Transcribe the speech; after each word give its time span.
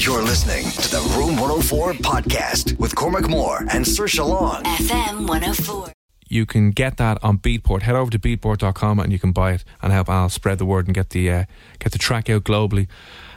You're 0.00 0.22
listening 0.22 0.64
to 0.64 0.90
the 0.90 1.14
Room 1.14 1.36
104 1.36 1.92
podcast 1.92 2.78
with 2.78 2.94
Cormac 2.94 3.28
Moore 3.28 3.66
and 3.70 3.86
Sir 3.86 4.06
Long. 4.24 4.62
FM 4.62 5.28
104. 5.28 5.92
You 6.26 6.46
can 6.46 6.70
get 6.70 6.96
that 6.96 7.22
on 7.22 7.36
Beatport. 7.36 7.82
Head 7.82 7.94
over 7.94 8.10
to 8.10 8.18
beatport.com 8.18 8.98
and 8.98 9.12
you 9.12 9.18
can 9.18 9.32
buy 9.32 9.52
it 9.52 9.64
and 9.82 9.92
help 9.92 10.08
Al 10.08 10.30
spread 10.30 10.56
the 10.56 10.64
word 10.64 10.86
and 10.86 10.94
get 10.94 11.10
the 11.10 11.30
uh, 11.30 11.44
get 11.80 11.92
the 11.92 11.98
track 11.98 12.30
out 12.30 12.44
globally. 12.44 12.88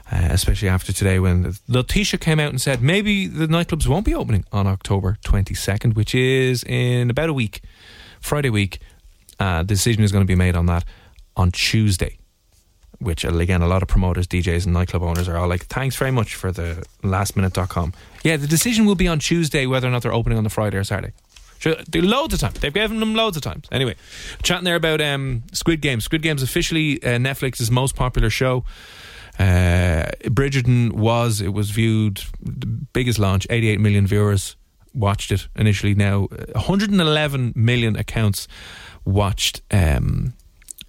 Uh, 0.10 0.30
especially 0.32 0.70
after 0.70 0.94
today, 0.94 1.20
when 1.20 1.54
Letitia 1.68 2.18
came 2.18 2.40
out 2.40 2.52
and 2.52 2.62
said 2.62 2.82
maybe 2.82 3.28
the 3.28 3.48
nightclubs 3.48 3.86
won't 3.86 4.06
be 4.06 4.16
opening 4.16 4.46
on 4.54 4.66
October 4.66 5.18
22nd, 5.26 5.96
which 5.96 6.16
is 6.16 6.64
in 6.64 7.10
about 7.10 7.28
a 7.28 7.34
week, 7.34 7.60
Friday 8.22 8.50
week. 8.50 8.80
Uh, 9.38 9.64
the 9.64 9.68
decision 9.68 10.02
is 10.02 10.14
going 10.14 10.24
to 10.24 10.32
be 10.32 10.34
made 10.34 10.56
on 10.56 10.68
that 10.68 10.86
on 11.36 11.52
Tuesday 11.52 12.20
which 13.04 13.26
uh, 13.26 13.36
again 13.38 13.62
a 13.62 13.68
lot 13.68 13.82
of 13.82 13.88
promoters, 13.88 14.28
DJs, 14.28 14.66
and 14.66 14.74
nightclub 14.74 15.04
owners 15.04 15.28
are 15.28 15.38
all 15.38 15.48
like, 15.48 15.66
"Thanks 15.66 15.96
very 15.96 16.12
much 16.12 16.36
for 16.36 16.52
the 16.52 16.86
lastminute.com." 17.04 17.94
Yeah, 18.24 18.38
the 18.38 18.48
decision 18.48 18.86
will 18.86 18.96
be 18.96 19.08
on 19.08 19.20
Tuesday 19.20 19.66
whether 19.66 19.88
or 19.88 19.92
not 19.92 20.02
they're 20.02 20.14
opening 20.14 20.38
on 20.38 20.44
the 20.44 20.50
Friday 20.50 20.78
or 20.78 20.84
Saturday. 20.84 21.14
Sure, 21.60 21.76
do 21.90 22.02
loads 22.02 22.34
of 22.34 22.42
time. 22.42 22.52
They've 22.60 22.74
given 22.74 23.00
them 23.00 23.16
loads 23.16 23.38
of 23.38 23.44
times. 23.44 23.68
Anyway, 23.72 23.96
chatting 24.42 24.66
there 24.66 24.76
about 24.76 25.00
um, 25.00 25.44
Squid 25.54 25.80
Game. 25.80 26.02
Squid 26.02 26.22
Game's 26.22 26.44
officially 26.44 27.02
uh, 27.04 27.18
Netflix's 27.18 27.72
most 27.72 27.96
popular 27.96 28.30
show. 28.30 28.66
Uh, 29.40 30.12
Bridgerton 30.26 30.92
was 30.92 31.42
it 31.42 31.54
was 31.54 31.72
viewed 31.72 32.22
the 32.42 32.66
biggest 32.66 33.18
launch, 33.18 33.48
88 33.50 33.80
million 33.80 34.06
viewers 34.06 34.56
watched 34.94 35.32
it 35.32 35.48
initially. 35.56 35.96
Now 35.96 36.28
111 36.54 37.54
million 37.56 37.96
accounts 37.96 38.48
watched. 39.06 39.62
Um, 39.72 40.34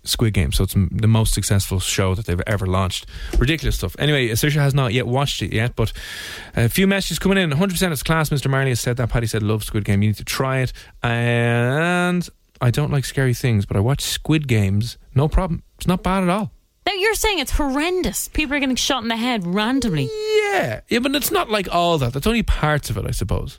Squid 0.05 0.35
Game, 0.35 0.53
so 0.53 0.65
it's 0.65 0.75
the 0.75 1.09
most 1.09 1.35
successful 1.35 1.81
show 1.81 2.15
that 2.15 2.27
they've 2.27 2.41
ever 2.47 2.67
launched. 2.67 3.07
Ridiculous 3.39 3.77
stuff. 3.77 3.97
Anyway, 3.99 4.29
Saoirse 4.29 4.55
has 4.55 4.75
not 4.75 4.93
yet 4.93 5.07
watched 5.07 5.43
it 5.43 5.53
yet, 5.53 5.75
but 5.77 5.93
a 6.55 6.69
few 6.69 6.87
messages 6.87 7.19
coming 7.19 7.39
in. 7.39 7.51
100% 7.51 7.93
it's 7.93 8.03
class. 8.03 8.31
Mr. 8.31 8.51
Marley 8.51 8.71
has 8.71 8.81
said 8.81 8.97
that. 8.99 9.09
Paddy 9.09 9.27
said, 9.27 9.43
love 9.43 9.65
Squid 9.65 9.85
Game. 9.85 10.03
You 10.03 10.11
need 10.11 10.17
to 10.17 10.25
try 10.25 10.59
it. 10.59 10.73
And 11.03 12.29
I 12.61 12.71
don't 12.71 12.91
like 12.91 13.05
scary 13.05 13.35
things, 13.35 13.67
but 13.67 13.77
I 13.77 13.81
watch 13.81 14.03
Squid 14.03 14.47
Games. 14.49 14.99
No 15.15 15.29
problem. 15.29 15.63
It's 15.77 15.87
not 15.87 16.03
bad 16.03 16.23
at 16.23 16.29
all. 16.29 16.53
Now 16.87 16.93
you're 16.93 17.15
saying 17.15 17.39
it's 17.39 17.53
horrendous. 17.53 18.29
People 18.29 18.57
are 18.57 18.61
getting 18.61 18.77
shot 18.77 19.03
in 19.03 19.09
the 19.09 19.17
head 19.17 19.47
randomly. 19.47 20.05
Yeah, 20.05 20.81
yeah, 20.89 20.99
but 20.99 21.15
it's 21.17 21.31
not 21.31 21.49
like 21.49 21.67
all 21.73 21.97
that. 21.99 22.13
That's 22.13 22.27
only 22.27 22.43
parts 22.43 22.91
of 22.91 22.99
it, 22.99 23.07
I 23.07 23.11
suppose. 23.11 23.59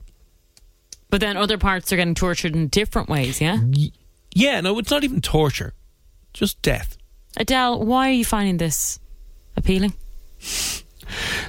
But 1.09 1.21
then 1.21 1.35
other 1.37 1.57
parts 1.57 1.91
are 1.91 1.95
getting 1.95 2.13
tortured 2.13 2.55
in 2.55 2.67
different 2.67 3.09
ways. 3.09 3.41
Yeah. 3.41 3.59
Yeah, 4.33 4.61
no, 4.61 4.77
it's 4.77 4.91
not 4.91 5.03
even 5.03 5.21
torture 5.21 5.73
just 6.35 6.61
death. 6.61 6.97
Adele, 7.37 7.83
why 7.83 8.09
are 8.09 8.13
you 8.13 8.25
finding 8.25 8.57
this 8.57 8.99
appealing? 9.57 9.93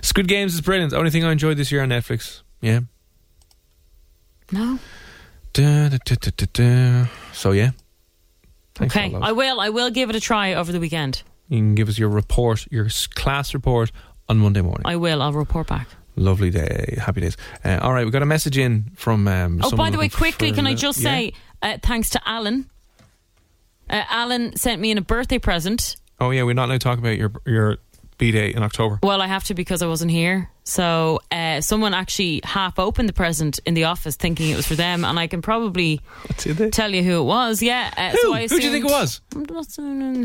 Squid 0.00 0.28
Games 0.28 0.54
is 0.54 0.60
brilliant. 0.60 0.92
The 0.92 0.98
only 0.98 1.10
thing 1.10 1.24
I 1.24 1.32
enjoyed 1.32 1.56
this 1.56 1.70
year 1.70 1.82
on 1.82 1.90
Netflix. 1.90 2.42
Yeah. 2.60 2.80
No. 4.52 4.78
Da, 5.52 5.88
da, 5.88 5.98
da, 6.52 7.06
so 7.32 7.52
yeah. 7.52 7.70
Thanks 8.74 8.94
okay, 8.94 9.14
I 9.14 9.32
will. 9.32 9.58
I 9.58 9.70
will 9.70 9.90
give 9.90 10.10
it 10.10 10.16
a 10.16 10.20
try 10.20 10.54
over 10.54 10.70
the 10.70 10.80
weekend. 10.80 11.22
You 11.48 11.58
can 11.58 11.74
give 11.74 11.88
us 11.88 11.98
your 11.98 12.10
report, 12.10 12.66
your 12.70 12.88
class 13.14 13.54
report 13.54 13.90
on 14.28 14.38
Monday 14.38 14.60
morning. 14.60 14.82
I 14.84 14.96
will. 14.96 15.22
I'll 15.22 15.32
report 15.32 15.66
back. 15.66 15.88
Lovely 16.14 16.50
day, 16.50 16.98
happy 17.00 17.22
days. 17.22 17.36
Uh, 17.64 17.78
all 17.80 17.92
right, 17.92 18.04
we 18.04 18.10
got 18.10 18.22
a 18.22 18.26
message 18.26 18.58
in 18.58 18.90
from. 18.96 19.26
Um, 19.26 19.60
oh, 19.62 19.74
by 19.74 19.90
the 19.90 19.98
way, 19.98 20.08
quickly, 20.08 20.52
can 20.52 20.66
I 20.66 20.74
just 20.74 21.00
yeah? 21.00 21.10
say 21.10 21.32
uh, 21.62 21.78
thanks 21.82 22.10
to 22.10 22.20
Alan 22.26 22.70
uh, 23.90 24.04
Alan 24.08 24.56
sent 24.56 24.80
me 24.80 24.90
in 24.90 24.98
a 24.98 25.02
birthday 25.02 25.38
present. 25.38 25.96
Oh 26.20 26.30
yeah, 26.30 26.42
we're 26.44 26.54
not 26.54 26.66
allowed 26.66 26.80
to 26.80 26.84
talk 26.84 26.98
about 26.98 27.16
your 27.16 27.32
your 27.44 27.78
b 28.18 28.30
day 28.30 28.52
in 28.52 28.62
October. 28.62 28.98
Well, 29.02 29.20
I 29.20 29.26
have 29.26 29.44
to 29.44 29.54
because 29.54 29.82
I 29.82 29.86
wasn't 29.86 30.10
here. 30.10 30.50
So 30.68 31.20
uh, 31.30 31.60
someone 31.60 31.94
actually 31.94 32.40
half 32.42 32.80
opened 32.80 33.08
the 33.08 33.12
present 33.12 33.60
in 33.66 33.74
the 33.74 33.84
office, 33.84 34.16
thinking 34.16 34.50
it 34.50 34.56
was 34.56 34.66
for 34.66 34.74
them, 34.74 35.04
and 35.04 35.16
I 35.16 35.28
can 35.28 35.40
probably 35.40 36.00
tell 36.72 36.92
you 36.92 37.04
who 37.04 37.20
it 37.20 37.24
was. 37.24 37.62
Yeah, 37.62 37.88
uh, 37.96 38.10
who? 38.10 38.18
So 38.18 38.34
who 38.34 38.60
do 38.60 38.66
you 38.66 38.72
think 38.72 38.84
it 38.84 38.90
was? 38.90 39.20
It 39.36 39.48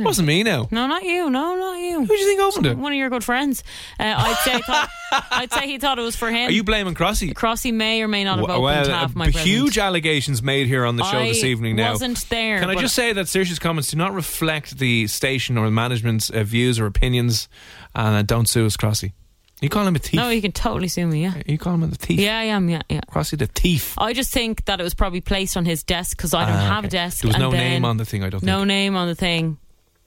wasn't 0.04 0.28
me. 0.28 0.42
No, 0.42 0.68
no, 0.72 0.88
not 0.88 1.04
you. 1.04 1.30
No, 1.30 1.56
not 1.56 1.78
you. 1.78 2.00
Who 2.00 2.08
do 2.08 2.16
you 2.16 2.26
think 2.26 2.42
opened 2.42 2.66
it? 2.66 2.76
One 2.76 2.92
of 2.92 2.98
your 2.98 3.12
good 3.12 3.24
friends. 3.24 3.64
Uh, 4.00 4.16
I'd 4.18 4.38
say. 4.38 4.60
Thought, 4.62 4.90
I'd 5.32 5.54
say 5.54 5.68
he 5.68 5.78
thought 5.78 6.00
it 6.00 6.04
was 6.04 6.16
for 6.16 6.32
him. 6.32 6.50
Are 6.50 6.52
you 6.52 6.64
blaming 6.64 6.96
Crossy? 6.96 7.36
Crossy 7.36 7.72
may 7.72 8.02
or 8.02 8.08
may 8.08 8.24
not 8.24 8.40
have 8.40 8.50
opened 8.50 8.64
well, 8.64 8.90
half 8.90 9.16
my 9.16 9.26
present. 9.26 9.46
Huge 9.46 9.78
allegations 9.78 10.42
made 10.42 10.66
here 10.66 10.86
on 10.86 10.96
the 10.96 11.04
show 11.04 11.20
I 11.20 11.28
this 11.28 11.44
evening. 11.44 11.76
Now 11.76 11.92
wasn't 11.92 12.28
there. 12.30 12.60
Can 12.60 12.70
I 12.72 12.76
just 12.76 12.96
say 12.96 13.14
that 13.14 13.28
Saoirse's 13.28 13.60
comments 13.60 13.92
do 13.92 13.98
not 13.98 14.14
reflect 14.14 14.80
the 14.80 15.06
station 15.06 15.60
or 15.60 15.66
the 15.66 15.72
management's 15.72 16.32
uh, 16.32 16.44
views 16.44 16.80
or 16.80 16.88
opinions, 16.88 17.48
and 17.94 18.16
uh, 18.16 18.22
don't 18.24 18.50
sue 18.50 18.66
us, 18.66 18.76
Crossy. 18.76 19.12
You 19.62 19.70
call 19.70 19.86
him 19.86 19.96
a 19.96 20.00
thief? 20.00 20.16
No, 20.16 20.30
you 20.30 20.42
can 20.42 20.52
totally 20.52 20.88
sue 20.88 21.06
me. 21.06 21.22
Yeah, 21.22 21.36
you 21.46 21.60
call 21.60 21.76
him 21.76 21.84
a 21.84 21.88
thief? 21.90 22.20
Yeah, 22.20 22.38
I 22.38 22.46
am. 22.46 22.68
Yeah, 22.68 22.82
yeah. 22.90 23.02
Crossy 23.08 23.38
the 23.38 23.46
thief. 23.46 23.94
I 23.96 24.12
just 24.14 24.34
think 24.34 24.66
that 24.66 24.80
it 24.80 24.84
was 24.84 24.96
probably 24.96 25.22
placed 25.22 25.56
on 25.56 25.66
his 25.66 25.84
desk 25.84 26.18
because 26.18 26.34
I 26.34 26.46
don't 26.46 26.56
ah, 26.56 26.76
have 26.76 26.80
okay. 26.80 26.88
a 26.88 26.90
desk. 26.90 27.22
There 27.22 27.30
was 27.30 27.38
no 27.38 27.52
name 27.52 27.86
on 27.86 27.98
the 27.98 28.06
thing. 28.06 28.24
I 28.24 28.30
don't. 28.30 28.40
Think. 28.40 28.48
No 28.48 28.60
think. 28.60 28.68
name 28.70 28.96
on 28.96 29.08
the 29.08 29.16
thing. 29.16 29.60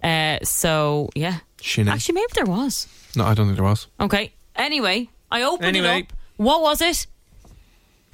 Uh, 0.03 0.41
so 0.43 1.09
yeah. 1.15 1.39
Sinead. 1.59 1.93
Actually, 1.93 2.17
maybe 2.17 2.33
there 2.35 2.47
was. 2.47 2.89
No, 3.15 3.25
I 3.25 3.35
don't 3.35 3.47
think 3.47 3.57
there 3.57 3.65
was. 3.65 3.87
Okay. 4.01 4.33
Anyway, 4.57 5.09
I 5.31 5.43
opened 5.43 5.69
anyway. 5.69 6.01
it 6.01 6.03
up. 6.11 6.13
What 6.37 6.61
was 6.61 6.81
it? 6.81 7.07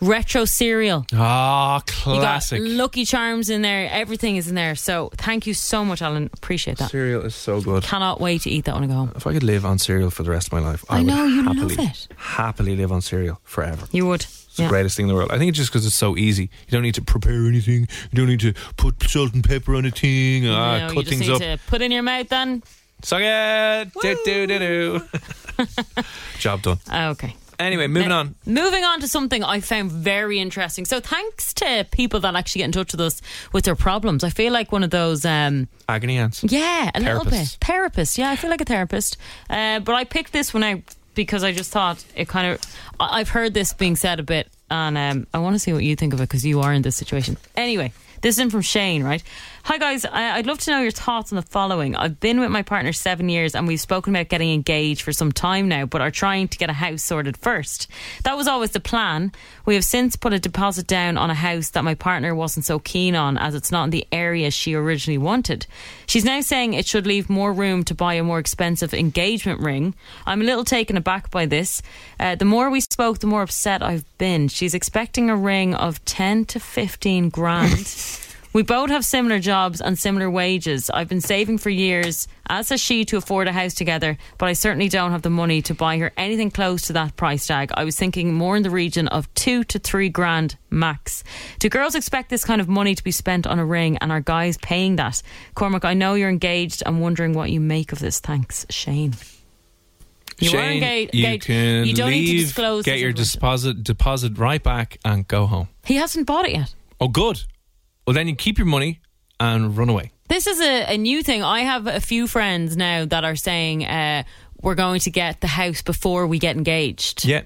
Retro 0.00 0.44
cereal. 0.44 1.06
Ah, 1.12 1.82
classic. 1.86 2.60
Lucky 2.62 3.04
Charms 3.04 3.50
in 3.50 3.62
there. 3.62 3.88
Everything 3.90 4.36
is 4.36 4.48
in 4.48 4.54
there. 4.54 4.74
So 4.74 5.10
thank 5.16 5.46
you 5.46 5.54
so 5.54 5.84
much, 5.84 6.02
Alan. 6.02 6.30
Appreciate 6.32 6.78
that. 6.78 6.90
Cereal 6.90 7.22
is 7.22 7.34
so 7.34 7.60
good. 7.60 7.82
Cannot 7.82 8.20
wait 8.20 8.42
to 8.42 8.50
eat 8.50 8.64
that 8.64 8.74
when 8.74 8.84
I 8.84 8.86
go 8.86 8.94
home. 8.94 9.12
If 9.14 9.26
I 9.26 9.32
could 9.32 9.42
live 9.42 9.64
on 9.64 9.78
cereal 9.78 10.10
for 10.10 10.22
the 10.22 10.30
rest 10.30 10.48
of 10.48 10.52
my 10.52 10.60
life, 10.60 10.84
I, 10.88 10.98
I 10.98 11.02
know 11.02 11.24
you 11.24 11.42
happily, 11.42 11.76
love 11.76 11.86
it. 11.90 12.08
Happily 12.16 12.76
live 12.76 12.92
on 12.92 13.00
cereal 13.00 13.40
forever. 13.44 13.86
You 13.92 14.06
would. 14.06 14.22
It's 14.22 14.58
yeah. 14.58 14.66
the 14.66 14.70
greatest 14.70 14.96
thing 14.96 15.04
in 15.04 15.08
the 15.08 15.14
world. 15.14 15.30
I 15.30 15.38
think 15.38 15.50
it's 15.50 15.58
just 15.58 15.70
because 15.70 15.86
it's 15.86 15.94
so 15.94 16.16
easy. 16.16 16.44
You 16.44 16.72
don't 16.72 16.82
need 16.82 16.96
to 16.96 17.02
prepare 17.02 17.46
anything. 17.46 17.86
You 18.10 18.16
don't 18.16 18.26
need 18.26 18.40
to 18.40 18.52
put 18.76 19.02
salt 19.02 19.32
and 19.34 19.44
pepper 19.44 19.76
on 19.76 19.84
a 19.84 19.90
thing. 19.90 20.48
Ah, 20.48 20.88
no, 20.88 20.94
cut 20.94 21.06
things 21.06 21.28
up. 21.28 21.60
put 21.68 21.82
in 21.82 21.92
your 21.92 22.02
mouth 22.02 22.28
then. 22.28 22.62
Suck 23.02 23.20
it. 23.22 23.92
Do, 24.02 24.16
do, 24.24 24.46
do, 24.46 24.58
do. 24.58 25.00
Job 26.38 26.62
done. 26.62 26.78
Okay. 26.92 27.34
Anyway, 27.60 27.86
moving 27.86 28.08
now, 28.08 28.20
on. 28.20 28.34
Moving 28.46 28.84
on 28.84 29.00
to 29.00 29.08
something 29.08 29.44
I 29.44 29.60
found 29.60 29.92
very 29.92 30.38
interesting. 30.40 30.86
So, 30.86 30.98
thanks 30.98 31.52
to 31.54 31.86
people 31.90 32.20
that 32.20 32.34
actually 32.34 32.60
get 32.60 32.64
in 32.66 32.72
touch 32.72 32.92
with 32.92 33.00
us 33.02 33.20
with 33.52 33.64
their 33.64 33.76
problems. 33.76 34.24
I 34.24 34.30
feel 34.30 34.52
like 34.52 34.72
one 34.72 34.82
of 34.82 34.90
those 34.90 35.24
um, 35.26 35.68
agony 35.88 36.16
aunts. 36.16 36.42
Yeah, 36.42 36.90
a 36.94 37.00
little 37.00 37.24
bit 37.24 37.58
therapist. 37.60 38.16
Yeah, 38.16 38.30
I 38.30 38.36
feel 38.36 38.50
like 38.50 38.62
a 38.62 38.64
therapist. 38.64 39.18
Uh, 39.50 39.80
but 39.80 39.94
I 39.94 40.04
picked 40.04 40.32
this 40.32 40.54
one 40.54 40.64
out 40.64 40.80
because 41.14 41.44
I 41.44 41.52
just 41.52 41.70
thought 41.70 42.02
it 42.16 42.28
kind 42.28 42.54
of. 42.54 42.76
I've 42.98 43.28
heard 43.28 43.52
this 43.52 43.74
being 43.74 43.96
said 43.96 44.20
a 44.20 44.22
bit, 44.24 44.48
and 44.70 44.96
um, 44.96 45.26
I 45.34 45.38
want 45.38 45.54
to 45.54 45.58
see 45.58 45.74
what 45.74 45.84
you 45.84 45.96
think 45.96 46.14
of 46.14 46.20
it 46.20 46.24
because 46.24 46.46
you 46.46 46.60
are 46.60 46.72
in 46.72 46.80
this 46.80 46.96
situation. 46.96 47.36
Anyway, 47.56 47.92
this 48.22 48.36
is 48.36 48.38
in 48.38 48.48
from 48.48 48.62
Shane, 48.62 49.02
right? 49.02 49.22
Hi 49.64 49.76
guys, 49.78 50.04
I- 50.06 50.36
I'd 50.38 50.46
love 50.46 50.58
to 50.60 50.70
know 50.70 50.80
your 50.80 50.90
thoughts 50.90 51.30
on 51.30 51.36
the 51.36 51.42
following. 51.42 51.94
I've 51.94 52.18
been 52.18 52.40
with 52.40 52.50
my 52.50 52.62
partner 52.62 52.92
seven 52.92 53.28
years 53.28 53.54
and 53.54 53.68
we've 53.68 53.80
spoken 53.80 54.14
about 54.16 54.28
getting 54.28 54.52
engaged 54.52 55.02
for 55.02 55.12
some 55.12 55.30
time 55.30 55.68
now, 55.68 55.84
but 55.86 56.00
are 56.00 56.10
trying 56.10 56.48
to 56.48 56.58
get 56.58 56.70
a 56.70 56.72
house 56.72 57.02
sorted 57.02 57.36
first. 57.36 57.86
That 58.24 58.36
was 58.36 58.48
always 58.48 58.70
the 58.70 58.80
plan. 58.80 59.32
We 59.66 59.74
have 59.74 59.84
since 59.84 60.16
put 60.16 60.32
a 60.32 60.38
deposit 60.40 60.86
down 60.86 61.16
on 61.18 61.30
a 61.30 61.34
house 61.34 61.68
that 61.70 61.84
my 61.84 61.94
partner 61.94 62.34
wasn't 62.34 62.64
so 62.64 62.78
keen 62.80 63.14
on 63.14 63.36
as 63.38 63.54
it's 63.54 63.70
not 63.70 63.84
in 63.84 63.90
the 63.90 64.06
area 64.10 64.50
she 64.50 64.74
originally 64.74 65.18
wanted. 65.18 65.66
She's 66.06 66.24
now 66.24 66.40
saying 66.40 66.72
it 66.72 66.86
should 66.86 67.06
leave 67.06 67.30
more 67.30 67.52
room 67.52 67.84
to 67.84 67.94
buy 67.94 68.14
a 68.14 68.24
more 68.24 68.38
expensive 68.40 68.92
engagement 68.94 69.60
ring. 69.60 69.94
I'm 70.26 70.40
a 70.40 70.44
little 70.44 70.64
taken 70.64 70.96
aback 70.96 71.30
by 71.30 71.46
this. 71.46 71.80
Uh, 72.18 72.34
the 72.34 72.44
more 72.46 72.70
we 72.70 72.80
spoke, 72.80 73.18
the 73.18 73.26
more 73.28 73.42
upset 73.42 73.82
I've 73.82 74.06
been. 74.18 74.48
She's 74.48 74.74
expecting 74.74 75.28
a 75.30 75.36
ring 75.36 75.74
of 75.74 76.02
10 76.06 76.46
to 76.46 76.58
15 76.60 77.28
grand. 77.28 78.26
We 78.52 78.64
both 78.64 78.90
have 78.90 79.04
similar 79.04 79.38
jobs 79.38 79.80
and 79.80 79.96
similar 79.96 80.28
wages. 80.28 80.90
I've 80.90 81.08
been 81.08 81.20
saving 81.20 81.58
for 81.58 81.70
years, 81.70 82.26
as 82.48 82.70
has 82.70 82.80
she, 82.80 83.04
to 83.04 83.16
afford 83.16 83.46
a 83.46 83.52
house 83.52 83.74
together, 83.74 84.18
but 84.38 84.48
I 84.48 84.54
certainly 84.54 84.88
don't 84.88 85.12
have 85.12 85.22
the 85.22 85.30
money 85.30 85.62
to 85.62 85.74
buy 85.74 85.98
her 85.98 86.10
anything 86.16 86.50
close 86.50 86.82
to 86.88 86.92
that 86.94 87.14
price 87.14 87.46
tag. 87.46 87.70
I 87.74 87.84
was 87.84 87.96
thinking 87.96 88.34
more 88.34 88.56
in 88.56 88.64
the 88.64 88.70
region 88.70 89.06
of 89.06 89.32
two 89.34 89.62
to 89.64 89.78
three 89.78 90.08
grand 90.08 90.56
max. 90.68 91.22
Do 91.60 91.68
girls 91.68 91.94
expect 91.94 92.28
this 92.28 92.44
kind 92.44 92.60
of 92.60 92.68
money 92.68 92.96
to 92.96 93.04
be 93.04 93.12
spent 93.12 93.46
on 93.46 93.60
a 93.60 93.64
ring 93.64 93.98
and 93.98 94.10
are 94.10 94.20
guys 94.20 94.58
paying 94.58 94.96
that? 94.96 95.22
Cormac, 95.54 95.84
I 95.84 95.94
know 95.94 96.14
you're 96.14 96.28
engaged. 96.28 96.82
I'm 96.84 96.98
wondering 96.98 97.34
what 97.34 97.50
you 97.50 97.60
make 97.60 97.92
of 97.92 98.00
this. 98.00 98.18
Thanks, 98.18 98.66
Shane. 98.68 99.14
You 100.38 100.48
are 100.48 100.52
Shane, 100.52 100.82
engaged. 100.82 101.14
you 101.14 101.38
can 101.38 101.84
you 101.84 101.94
don't 101.94 102.08
leave, 102.08 102.24
need 102.24 102.38
to 102.38 102.44
disclose 102.46 102.84
get 102.84 102.98
your 102.98 103.12
deposit 103.12 103.84
deposit 103.84 104.38
right 104.38 104.62
back, 104.62 104.98
and 105.04 105.28
go 105.28 105.46
home. 105.46 105.68
He 105.84 105.96
hasn't 105.96 106.26
bought 106.26 106.46
it 106.46 106.52
yet. 106.52 106.74
Oh, 107.00 107.08
good. 107.08 107.44
Well, 108.10 108.16
then 108.16 108.26
you 108.26 108.34
keep 108.34 108.58
your 108.58 108.66
money 108.66 108.98
and 109.38 109.76
run 109.78 109.88
away. 109.88 110.10
This 110.28 110.48
is 110.48 110.60
a, 110.60 110.94
a 110.94 110.98
new 110.98 111.22
thing. 111.22 111.44
I 111.44 111.60
have 111.60 111.86
a 111.86 112.00
few 112.00 112.26
friends 112.26 112.76
now 112.76 113.04
that 113.04 113.22
are 113.22 113.36
saying 113.36 113.84
uh, 113.84 114.24
we're 114.60 114.74
going 114.74 114.98
to 115.02 115.12
get 115.12 115.40
the 115.40 115.46
house 115.46 115.80
before 115.80 116.26
we 116.26 116.40
get 116.40 116.56
engaged. 116.56 117.24
Yeah, 117.24 117.42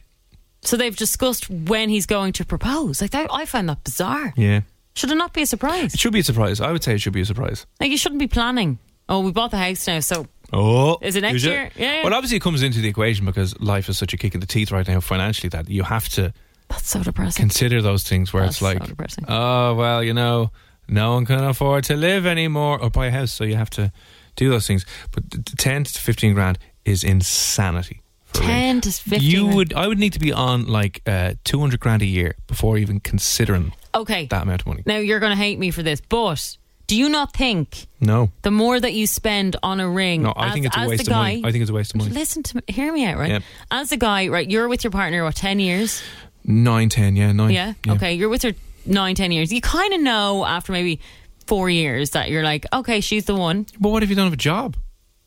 So 0.63 0.79
they've 0.79 0.97
discussed 0.97 1.51
when 1.51 1.91
he's 1.91 2.07
going 2.07 2.33
to 2.33 2.47
propose. 2.47 3.03
Like 3.03 3.11
that, 3.11 3.27
I 3.31 3.45
find 3.45 3.69
that 3.69 3.85
bizarre. 3.85 4.33
yeah. 4.39 4.63
Should 4.95 5.11
it 5.11 5.17
not 5.17 5.35
be 5.35 5.43
a 5.43 5.47
surprise? 5.47 5.93
It 5.93 6.01
should 6.01 6.15
be 6.15 6.21
a 6.21 6.25
surprise. 6.25 6.63
I 6.63 6.73
would 6.73 6.83
say 6.83 6.95
it 6.95 7.01
should 7.03 7.13
be 7.13 7.21
a 7.21 7.27
surprise. 7.27 7.67
Like 7.79 7.91
you 7.91 7.99
shouldn't 7.99 8.21
be 8.21 8.27
planning. 8.27 8.79
Oh, 9.07 9.21
we 9.21 9.33
bought 9.33 9.51
the 9.51 9.59
house 9.59 9.87
now, 9.87 10.01
so 10.01 10.27
Oh, 10.51 10.97
Is 11.03 11.15
it 11.17 11.21
next 11.21 11.45
year? 11.45 11.71
Yeah, 11.77 11.97
yeah. 11.97 12.05
Well, 12.05 12.15
obviously, 12.15 12.39
it 12.39 12.43
comes 12.43 12.63
into 12.63 12.81
the 12.81 12.89
equation 12.89 13.27
because 13.27 13.61
life 13.61 13.91
is 13.91 13.99
such 13.99 14.15
a 14.15 14.17
kick 14.17 14.33
in 14.33 14.41
the 14.41 14.47
teeth 14.47 14.73
right 14.73 14.89
now 14.89 15.01
financially 15.01 15.51
that 15.51 15.69
you 15.69 15.83
have 15.83 16.09
to 16.11 16.33
that's 16.69 16.89
so 16.89 17.03
depressing. 17.03 17.43
consider 17.43 17.81
those 17.83 18.03
things 18.05 18.33
where 18.33 18.43
That's 18.45 18.57
it's 18.57 18.63
like, 18.63 18.79
so 18.79 18.87
depressing. 18.87 19.25
oh 19.29 19.75
well, 19.75 20.03
you 20.03 20.15
know, 20.15 20.51
no 20.89 21.15
one 21.15 21.27
can 21.27 21.45
afford 21.45 21.85
to 21.85 21.97
live 21.97 22.27
anymore 22.27 22.81
or 22.81 22.91
buy 22.91 23.07
a 23.07 23.11
house, 23.11 23.33
so 23.33 23.45
you 23.45 23.57
have 23.57 23.71
to 23.71 23.93
do 24.37 24.51
those 24.51 24.67
things. 24.67 24.85
But 25.13 25.31
the- 25.31 25.39
the 25.39 25.57
ten 25.57 25.85
to 25.85 26.01
fifteen 26.01 26.35
grand 26.35 26.59
is 26.85 27.05
insanity. 27.05 28.03
for 28.25 28.43
a. 28.43 28.47
Ten 28.47 28.81
to 28.83 28.91
fifteen. 28.91 29.31
You 29.31 29.43
grand. 29.45 29.57
would, 29.57 29.73
I 29.75 29.87
would 29.87 29.99
need 29.99 30.13
to 30.15 30.19
be 30.19 30.33
on 30.33 30.67
like 30.67 31.01
uh, 31.07 31.35
two 31.45 31.61
hundred 31.61 31.81
grand 31.81 32.03
a 32.03 32.07
year 32.07 32.35
before 32.47 32.77
even 32.79 33.01
considering 33.01 33.73
okay. 33.95 34.27
that 34.27 34.43
amount 34.43 34.63
of 34.63 34.67
money. 34.67 34.83
Now 34.87 34.97
you're 34.99 35.21
going 35.21 35.33
to 35.33 35.37
hate 35.43 35.59
me 35.59 35.71
for 35.71 35.83
this, 35.83 36.01
but 36.01 36.59
do 36.87 36.97
you 36.97 37.09
not 37.09 37.33
think 37.33 37.87
No, 38.01 38.31
the 38.43 38.51
more 38.51 38.79
that 38.79 38.93
you 38.93 39.07
spend 39.07 39.57
on 39.63 39.81
a 39.81 39.89
ring, 39.89 40.23
no, 40.25 40.33
I 40.37 40.49
as, 40.49 40.53
think 40.53 40.67
it's 40.67 40.77
a 40.77 40.81
as 40.81 40.89
waste 40.89 41.05
the 41.05 41.11
of 41.13 41.15
guy, 41.15 41.37
money. 41.37 41.43
I 41.47 41.53
think 41.53 41.63
it's 41.63 41.71
a 41.71 41.75
waste 41.75 41.95
of 41.95 41.99
money. 42.01 42.11
Listen 42.11 42.43
to 42.43 42.57
me, 42.57 42.63
hear 42.69 42.93
me 42.93 43.07
out, 43.07 43.17
right? 43.17 43.31
Yeah. 43.31 43.39
As 43.71 43.93
a 43.93 43.97
guy, 43.97 44.29
right, 44.29 44.51
you're 44.51 44.69
with 44.69 44.85
your 44.85 44.91
partner 44.91 45.25
what 45.25 45.37
ten 45.37 45.61
years? 45.61 46.03
Nine, 46.45 46.89
ten, 46.89 47.17
yeah, 47.17 47.33
nine. 47.33 47.51
Yeah. 47.51 47.75
Okay, 47.89 48.15
you're 48.15 48.29
with 48.29 48.43
her 48.43 48.53
nine, 48.85 49.15
ten 49.15 49.33
years. 49.33 49.53
You 49.53 49.61
kind 49.61 49.95
of 49.95 50.01
know 50.01 50.45
after 50.45 50.73
maybe 50.73 51.01
four 51.47 51.71
years 51.71 52.11
that 52.11 52.31
you're 52.31 52.43
like, 52.43 52.67
okay, 52.73 53.01
she's 53.01 53.25
the 53.25 53.35
one. 53.35 53.67
But 53.81 53.91
what 53.91 54.03
if 54.03 54.11
you 54.11 54.17
don't 54.17 54.27
have 54.27 54.33
a 54.33 54.37
job? 54.37 54.77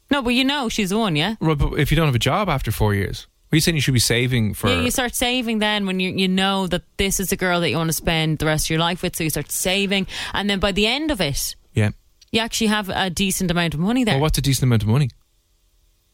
No, 0.09 0.21
but 0.21 0.29
you 0.29 0.43
know 0.43 0.69
she's 0.69 0.89
the 0.89 0.97
one, 0.97 1.15
yeah. 1.15 1.35
Right, 1.39 1.57
but 1.57 1.73
if 1.73 1.91
you 1.91 1.97
don't 1.97 2.05
have 2.05 2.15
a 2.15 2.19
job 2.19 2.49
after 2.49 2.71
four 2.71 2.93
years, 2.93 3.27
are 3.51 3.55
you 3.55 3.61
saying 3.61 3.75
you 3.75 3.81
should 3.81 3.93
be 3.93 3.99
saving 3.99 4.53
for? 4.53 4.69
Yeah, 4.69 4.81
you 4.81 4.91
start 4.91 5.15
saving 5.15 5.59
then 5.59 5.85
when 5.85 5.99
you 5.99 6.11
you 6.11 6.27
know 6.27 6.67
that 6.67 6.83
this 6.97 7.19
is 7.19 7.29
the 7.29 7.35
girl 7.35 7.61
that 7.61 7.69
you 7.69 7.77
want 7.77 7.89
to 7.89 7.93
spend 7.93 8.39
the 8.39 8.45
rest 8.45 8.67
of 8.67 8.69
your 8.69 8.79
life 8.79 9.01
with. 9.01 9.15
So 9.15 9.23
you 9.23 9.29
start 9.29 9.51
saving, 9.51 10.07
and 10.33 10.49
then 10.49 10.59
by 10.59 10.71
the 10.71 10.85
end 10.85 11.11
of 11.11 11.19
it, 11.19 11.55
yeah. 11.73 11.91
you 12.31 12.39
actually 12.39 12.67
have 12.67 12.89
a 12.89 13.09
decent 13.09 13.51
amount 13.51 13.73
of 13.73 13.79
money 13.79 14.03
there. 14.03 14.15
Well, 14.15 14.21
what's 14.21 14.37
a 14.37 14.41
decent 14.41 14.63
amount 14.63 14.83
of 14.83 14.89
money? 14.89 15.09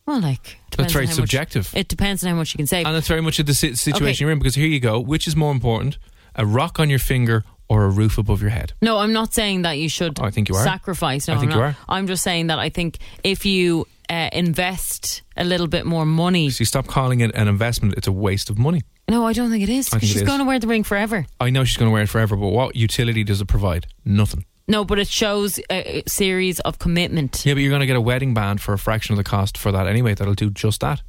Well, 0.05 0.19
like 0.19 0.57
That's 0.77 0.91
very 0.93 1.05
how 1.05 1.11
much- 1.11 1.15
subjective. 1.15 1.71
it 1.75 1.87
depends 1.87 2.23
on 2.23 2.29
how 2.31 2.35
much 2.35 2.53
you 2.53 2.57
can 2.57 2.67
save. 2.67 2.85
And 2.85 2.95
that's 2.95 3.07
very 3.07 3.21
much 3.21 3.39
of 3.39 3.45
the 3.45 3.53
situation 3.53 3.95
Okay. 4.03 4.13
you're 4.19 4.31
in 4.31 4.39
because 4.39 4.55
here 4.55 4.67
you 4.67 4.79
go. 4.79 4.99
Which 4.99 5.27
is 5.27 5.35
more 5.35 5.51
important, 5.51 5.97
a 6.35 6.45
rock 6.45 6.79
on 6.79 6.89
your 6.89 6.99
finger 6.99 7.43
or 7.69 7.85
a 7.85 7.89
roof 7.89 8.17
above 8.17 8.41
your 8.41 8.49
head? 8.51 8.73
No, 8.81 8.97
I'm 8.97 9.13
not 9.13 9.33
saying 9.33 9.61
that 9.61 9.77
you 9.77 9.87
should. 9.87 10.19
Oh, 10.19 10.25
I 10.25 10.29
think 10.31 10.49
you 10.49 10.55
are. 10.55 10.63
sacrifice. 10.63 11.27
No, 11.27 11.35
I 11.35 11.37
think 11.39 11.51
I'm 11.53 11.57
you 11.57 11.63
are. 11.63 11.77
I'm 11.87 12.07
just 12.07 12.21
saying 12.23 12.47
that 12.47 12.59
I 12.59 12.69
think 12.69 12.97
if 13.23 13.45
you 13.45 13.87
uh, 14.09 14.29
invest 14.33 15.21
a 15.37 15.45
little 15.45 15.67
bit 15.67 15.85
more 15.85 16.05
money. 16.05 16.49
So 16.49 16.61
you 16.61 16.65
stop 16.65 16.87
calling 16.87 17.21
it 17.21 17.31
an 17.33 17.47
investment; 17.47 17.93
it's 17.97 18.07
a 18.07 18.11
waste 18.11 18.49
of 18.49 18.57
money. 18.59 18.81
No, 19.09 19.25
I 19.25 19.31
don't 19.33 19.49
think 19.49 19.63
it 19.63 19.69
is. 19.69 19.89
Think 19.89 20.03
She's 20.03 20.21
going 20.23 20.39
to 20.39 20.45
wear 20.45 20.59
the 20.59 20.67
ring 20.67 20.83
forever. 20.83 21.25
I 21.39 21.49
know 21.49 21.63
she's 21.63 21.77
going 21.77 21.89
to 21.89 21.93
wear 21.93 22.03
it 22.03 22.09
forever, 22.09 22.35
but 22.35 22.47
what 22.49 22.75
utility 22.75 23.23
does 23.23 23.39
it 23.41 23.47
provide? 23.47 23.87
Nothing. 24.05 24.45
No, 24.67 24.85
but 24.85 24.97
it 24.99 25.07
shows 25.07 25.59
a 25.69 26.03
series 26.07 26.59
of 26.61 26.79
commitment. 26.79 27.45
Yeah, 27.45 27.53
but 27.53 27.59
you're 27.61 27.69
going 27.69 27.81
to 27.81 27.85
get 27.85 27.97
a 27.97 28.01
wedding 28.01 28.33
band 28.33 28.61
for 28.61 28.73
a 28.73 28.77
fraction 28.77 29.13
of 29.13 29.17
the 29.17 29.23
cost 29.23 29.57
for 29.57 29.71
that 29.73 29.87
anyway. 29.87 30.13
That'll 30.13 30.33
do 30.35 30.49
just 30.49 30.79
that. 30.81 31.01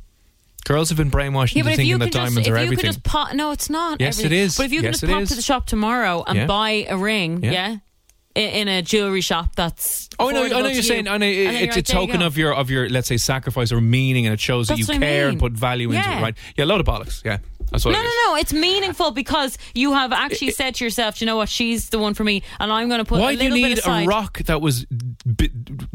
Girls 0.64 0.88
have 0.88 0.96
been 0.98 1.10
brainwashed 1.10 1.54
Yeah, 1.54 1.60
into 1.60 1.64
but 1.70 1.72
if 1.74 1.86
you 1.86 1.98
thinking 1.98 1.98
that 1.98 2.04
could 2.06 2.12
just, 2.12 2.38
if 2.38 2.46
are 2.46 2.50
you 2.50 2.56
everything. 2.64 2.76
could 2.76 2.86
just 2.86 3.02
pop, 3.04 3.34
no, 3.34 3.50
it's 3.52 3.68
not. 3.68 4.00
Yes, 4.00 4.18
it 4.18 4.24
everything. 4.26 4.44
is. 4.46 4.56
But 4.56 4.66
if 4.66 4.72
you 4.72 4.80
Yes, 4.80 5.00
could 5.00 5.06
just 5.08 5.12
pop 5.12 5.22
is. 5.22 5.28
to 5.28 5.34
the 5.36 5.42
shop 5.42 5.66
tomorrow 5.66 6.24
and 6.26 6.38
Yeah. 6.38 6.46
buy 6.46 6.86
a 6.88 6.96
ring, 6.96 7.42
Yeah. 7.44 7.52
yeah, 7.52 7.76
in 8.34 8.68
a 8.68 8.82
jewelry 8.82 9.20
shop 9.20 9.54
that's. 9.54 10.08
Oh, 10.18 10.28
I 10.28 10.32
know, 10.32 10.44
I 10.44 10.48
know 10.48 10.58
you're 10.60 10.70
you, 10.72 10.82
saying. 10.82 11.08
I 11.08 11.18
know 11.18 11.26
it's 11.26 11.38
a 11.38 11.44
like, 11.44 11.70
there 11.70 11.76
you 11.76 11.82
token 11.82 12.22
of 12.22 12.36
your 12.36 12.54
of 12.54 12.70
your 12.70 12.88
let's 12.88 13.08
say 13.08 13.16
sacrifice 13.16 13.72
or 13.72 13.80
meaning, 13.80 14.26
and 14.26 14.32
it 14.32 14.40
shows 14.40 14.68
that 14.68 14.78
you 14.78 14.86
what 14.86 14.96
I 14.96 14.98
care 15.00 15.28
and 15.28 15.38
put 15.38 15.52
value 15.52 15.90
into 15.92 16.08
it, 16.08 16.22
right? 16.22 16.36
Yeah, 16.56 16.64
a 16.64 16.66
load 16.66 16.80
of 16.80 16.86
bollocks. 16.86 17.24
Yeah, 17.24 17.38
that's 17.70 17.84
what 17.84 17.92
No, 17.92 18.00
it 18.00 18.02
no, 18.02 18.10
no. 18.32 18.36
It's 18.36 18.52
meaningful 18.52 19.12
because 19.12 19.56
you 19.74 19.92
have 19.92 20.12
actually 20.12 20.50
said 20.50 20.74
to 20.76 20.84
yourself, 20.84 21.18
"Do 21.18 21.24
you 21.24 21.26
know 21.26 21.36
what? 21.36 21.48
She's 21.48 21.90
the 21.90 21.98
one 21.98 22.14
for 22.14 22.24
me, 22.24 22.42
and 22.58 22.72
I'm 22.72 22.88
going 22.88 22.98
to 22.98 23.04
put 23.04 23.20
Why 23.20 23.32
a 23.32 23.36
do 23.36 23.44
you 23.44 23.50
need 23.50 23.78
a 23.84 24.04
rock 24.06 24.38
that 24.44 24.60
was 24.60 24.86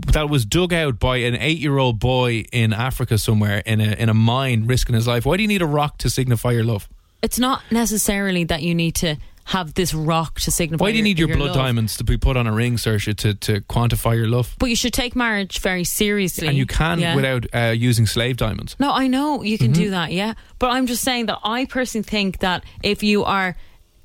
that 0.08 0.30
was 0.30 0.46
dug 0.46 0.74
out 0.74 1.00
by 1.00 1.18
an 1.18 1.36
eight-year-old 1.36 2.00
boy 2.00 2.46
in 2.52 2.74
Africa 2.74 3.18
somewhere 3.18 3.62
in 3.66 3.82
a 3.82 3.92
in 3.94 4.10
a 4.10 4.14
mine, 4.14 4.66
risking 4.66 4.96
his 4.96 5.08
life? 5.08 5.26
Why 5.26 5.36
do 5.38 5.44
you 5.44 5.48
need 5.50 5.62
a 5.62 5.68
rock 5.68 5.98
to 6.00 6.10
signify 6.10 6.52
your 6.52 6.64
love? 6.64 6.88
It's 7.22 7.38
not 7.38 7.64
necessarily 7.70 8.46
that 8.46 8.62
you 8.62 8.74
need 8.74 8.96
to 8.96 9.18
have 9.50 9.74
this 9.74 9.94
rock 9.94 10.40
to 10.42 10.52
signify. 10.52 10.84
Why 10.84 10.92
do 10.92 10.98
you 10.98 11.04
need 11.04 11.18
your, 11.20 11.28
blood 11.28 11.48
love. 11.48 11.56
diamonds 11.56 11.98
to 11.98 12.04
be 12.04 12.18
put 12.18 12.38
on 12.38 12.46
a 12.48 12.52
ring, 12.54 12.78
Saoirse, 12.78 13.16
to 13.18 13.34
to 13.34 13.62
quantify 13.62 14.16
your 14.16 14.28
love? 14.28 14.56
But 14.60 14.70
you 14.70 14.76
should 14.76 14.94
take 14.94 15.16
marriage 15.16 15.60
very 15.60 15.84
seriously, 15.84 16.48
And 16.48 16.56
you 16.58 16.66
can 16.66 17.00
Yeah. 17.00 17.16
without 17.16 17.46
uh, 17.54 17.74
using 17.90 18.06
slave 18.08 18.36
diamonds. 18.38 18.76
No, 18.80 18.92
I 18.94 19.08
know 19.08 19.42
you 19.44 19.58
can 19.58 19.72
Mm-hmm. 19.74 19.84
do 19.84 19.90
that, 19.92 20.12
yeah. 20.12 20.34
But 20.60 20.68
I'm 20.72 20.86
just 20.88 21.04
saying 21.04 21.26
that 21.28 21.40
I 21.44 21.66
personally 21.66 22.04
think 22.04 22.40
that 22.40 22.64
if 22.84 23.02
you 23.04 23.24
are 23.26 23.56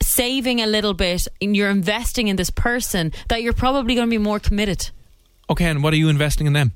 saving 0.02 0.60
a 0.60 0.66
little 0.66 0.94
bit 0.94 1.28
and 1.40 1.56
you're 1.56 1.70
investing 1.70 2.28
in 2.28 2.36
this 2.36 2.50
person, 2.50 3.12
that 3.28 3.42
you're 3.42 3.52
probably 3.54 3.94
going 3.94 4.06
to 4.06 4.10
be 4.10 4.18
more 4.18 4.38
committed. 4.40 4.90
Okay, 5.48 5.66
and 5.66 5.82
what 5.82 5.92
are 5.92 5.96
you 5.98 6.08
investing 6.08 6.46
in 6.46 6.52
them? 6.54 6.72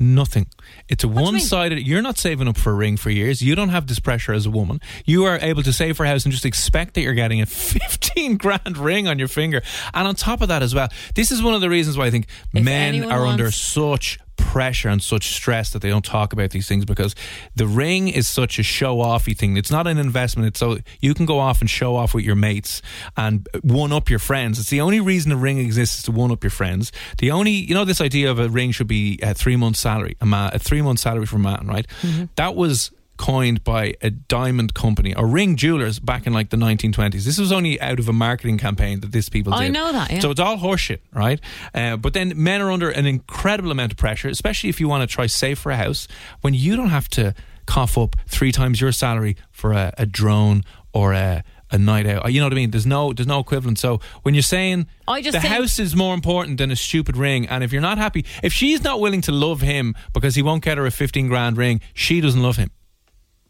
Nothing. 0.00 0.46
It's 0.88 1.02
a 1.02 1.08
you 1.08 1.12
one 1.12 1.40
sided. 1.40 1.84
You're 1.84 2.02
not 2.02 2.18
saving 2.18 2.46
up 2.46 2.56
for 2.56 2.70
a 2.70 2.74
ring 2.74 2.96
for 2.96 3.10
years. 3.10 3.42
You 3.42 3.56
don't 3.56 3.70
have 3.70 3.88
this 3.88 3.98
pressure 3.98 4.32
as 4.32 4.46
a 4.46 4.50
woman. 4.50 4.80
You 5.04 5.24
are 5.24 5.38
able 5.40 5.64
to 5.64 5.72
save 5.72 5.96
for 5.96 6.04
a 6.04 6.08
house 6.08 6.24
and 6.24 6.32
just 6.32 6.46
expect 6.46 6.94
that 6.94 7.00
you're 7.00 7.14
getting 7.14 7.40
a 7.40 7.46
15 7.46 8.36
grand 8.36 8.78
ring 8.78 9.08
on 9.08 9.18
your 9.18 9.28
finger. 9.28 9.60
And 9.92 10.06
on 10.06 10.14
top 10.14 10.40
of 10.40 10.48
that, 10.48 10.62
as 10.62 10.74
well, 10.74 10.88
this 11.16 11.32
is 11.32 11.42
one 11.42 11.54
of 11.54 11.60
the 11.60 11.68
reasons 11.68 11.98
why 11.98 12.06
I 12.06 12.10
think 12.10 12.28
If 12.54 12.64
men 12.64 13.10
are 13.10 13.26
under 13.26 13.50
such 13.50 14.20
pressure 14.48 14.88
and 14.88 15.02
such 15.02 15.34
stress 15.34 15.68
that 15.70 15.82
they 15.82 15.90
don't 15.90 16.06
talk 16.06 16.32
about 16.32 16.52
these 16.52 16.66
things 16.66 16.86
because 16.86 17.14
the 17.54 17.66
ring 17.66 18.08
is 18.08 18.26
such 18.26 18.58
a 18.58 18.62
show 18.62 18.96
offy 18.96 19.36
thing. 19.36 19.58
It's 19.58 19.70
not 19.70 19.86
an 19.86 19.98
investment. 19.98 20.48
It's 20.48 20.58
so 20.58 20.78
you 21.00 21.12
can 21.12 21.26
go 21.26 21.38
off 21.38 21.60
and 21.60 21.68
show 21.68 21.96
off 21.96 22.14
with 22.14 22.24
your 22.24 22.34
mates 22.34 22.80
and 23.14 23.46
one 23.62 23.92
up 23.92 24.08
your 24.08 24.18
friends. 24.18 24.58
It's 24.58 24.70
the 24.70 24.80
only 24.80 25.00
reason 25.00 25.32
a 25.32 25.36
ring 25.36 25.58
exists 25.58 25.98
is 25.98 26.04
to 26.04 26.12
one 26.12 26.32
up 26.32 26.42
your 26.42 26.50
friends. 26.50 26.92
The 27.18 27.30
only, 27.30 27.50
you 27.50 27.74
know, 27.74 27.84
this 27.84 28.00
idea 28.00 28.30
of 28.30 28.38
a 28.38 28.48
ring 28.48 28.70
should 28.70 28.86
be 28.86 29.18
a 29.22 29.34
three 29.34 29.56
month 29.56 29.76
salary, 29.76 30.16
a, 30.22 30.24
ma- 30.24 30.50
a 30.54 30.58
three 30.58 30.80
month 30.80 31.00
salary 31.00 31.26
for 31.26 31.36
a 31.36 31.40
man, 31.40 31.66
right? 31.66 31.86
Mm-hmm. 32.00 32.24
That 32.36 32.56
was 32.56 32.90
coined 33.18 33.62
by 33.64 33.94
a 34.00 34.10
diamond 34.10 34.72
company 34.72 35.14
or 35.14 35.26
ring 35.26 35.56
jewelers 35.56 35.98
back 35.98 36.26
in 36.26 36.32
like 36.32 36.50
the 36.50 36.56
1920s. 36.56 37.24
This 37.24 37.38
was 37.38 37.52
only 37.52 37.78
out 37.80 37.98
of 37.98 38.08
a 38.08 38.12
marketing 38.12 38.56
campaign 38.56 39.00
that 39.00 39.12
these 39.12 39.28
people 39.28 39.52
did. 39.52 39.60
I 39.60 39.68
know 39.68 39.92
that, 39.92 40.10
yeah. 40.10 40.20
So 40.20 40.30
it's 40.30 40.40
all 40.40 40.56
horseshit, 40.56 41.00
right? 41.12 41.40
Uh, 41.74 41.96
but 41.96 42.14
then 42.14 42.32
men 42.36 42.62
are 42.62 42.70
under 42.70 42.90
an 42.90 43.06
incredible 43.06 43.70
amount 43.70 43.92
of 43.92 43.98
pressure, 43.98 44.28
especially 44.28 44.70
if 44.70 44.80
you 44.80 44.88
want 44.88 45.08
to 45.08 45.14
try 45.14 45.26
save 45.26 45.58
for 45.58 45.70
a 45.70 45.76
house, 45.76 46.08
when 46.40 46.54
you 46.54 46.76
don't 46.76 46.88
have 46.88 47.08
to 47.10 47.34
cough 47.66 47.98
up 47.98 48.16
three 48.26 48.50
times 48.50 48.80
your 48.80 48.92
salary 48.92 49.36
for 49.50 49.72
a, 49.72 49.92
a 49.98 50.06
drone 50.06 50.64
or 50.94 51.12
a 51.12 51.44
a 51.70 51.76
night 51.76 52.06
out. 52.06 52.32
You 52.32 52.40
know 52.40 52.46
what 52.46 52.54
I 52.54 52.56
mean? 52.56 52.70
There's 52.70 52.86
no 52.86 53.12
there's 53.12 53.26
no 53.26 53.40
equivalent. 53.40 53.78
So 53.78 54.00
when 54.22 54.34
you're 54.34 54.42
saying 54.42 54.86
I 55.06 55.20
just 55.20 55.32
the 55.32 55.46
house 55.46 55.78
is 55.78 55.94
more 55.94 56.14
important 56.14 56.56
than 56.58 56.70
a 56.70 56.76
stupid 56.76 57.16
ring, 57.16 57.46
and 57.46 57.62
if 57.62 57.72
you're 57.72 57.82
not 57.82 57.98
happy, 57.98 58.24
if 58.42 58.54
she's 58.54 58.82
not 58.82 59.00
willing 59.00 59.20
to 59.22 59.32
love 59.32 59.60
him 59.60 59.94
because 60.14 60.34
he 60.34 60.40
won't 60.40 60.64
get 60.64 60.78
her 60.78 60.86
a 60.86 60.90
15 60.90 61.28
grand 61.28 61.56
ring, 61.58 61.80
she 61.92 62.20
doesn't 62.22 62.42
love 62.42 62.56
him 62.56 62.70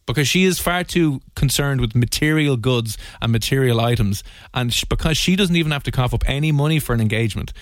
because 0.08 0.26
she 0.26 0.42
is 0.44 0.58
far 0.58 0.82
too 0.82 1.20
concerned 1.36 1.80
with 1.80 1.94
material 1.94 2.56
goods 2.56 2.98
and 3.22 3.30
material 3.30 3.80
items, 3.80 4.24
and 4.52 4.72
sh- 4.74 4.82
because 4.84 5.16
she 5.16 5.36
doesn't 5.36 5.54
even 5.54 5.70
have 5.70 5.84
to 5.84 5.92
cough 5.92 6.12
up 6.12 6.24
any 6.26 6.50
money 6.50 6.80
for 6.80 6.92
an 6.94 7.00
engagement. 7.00 7.52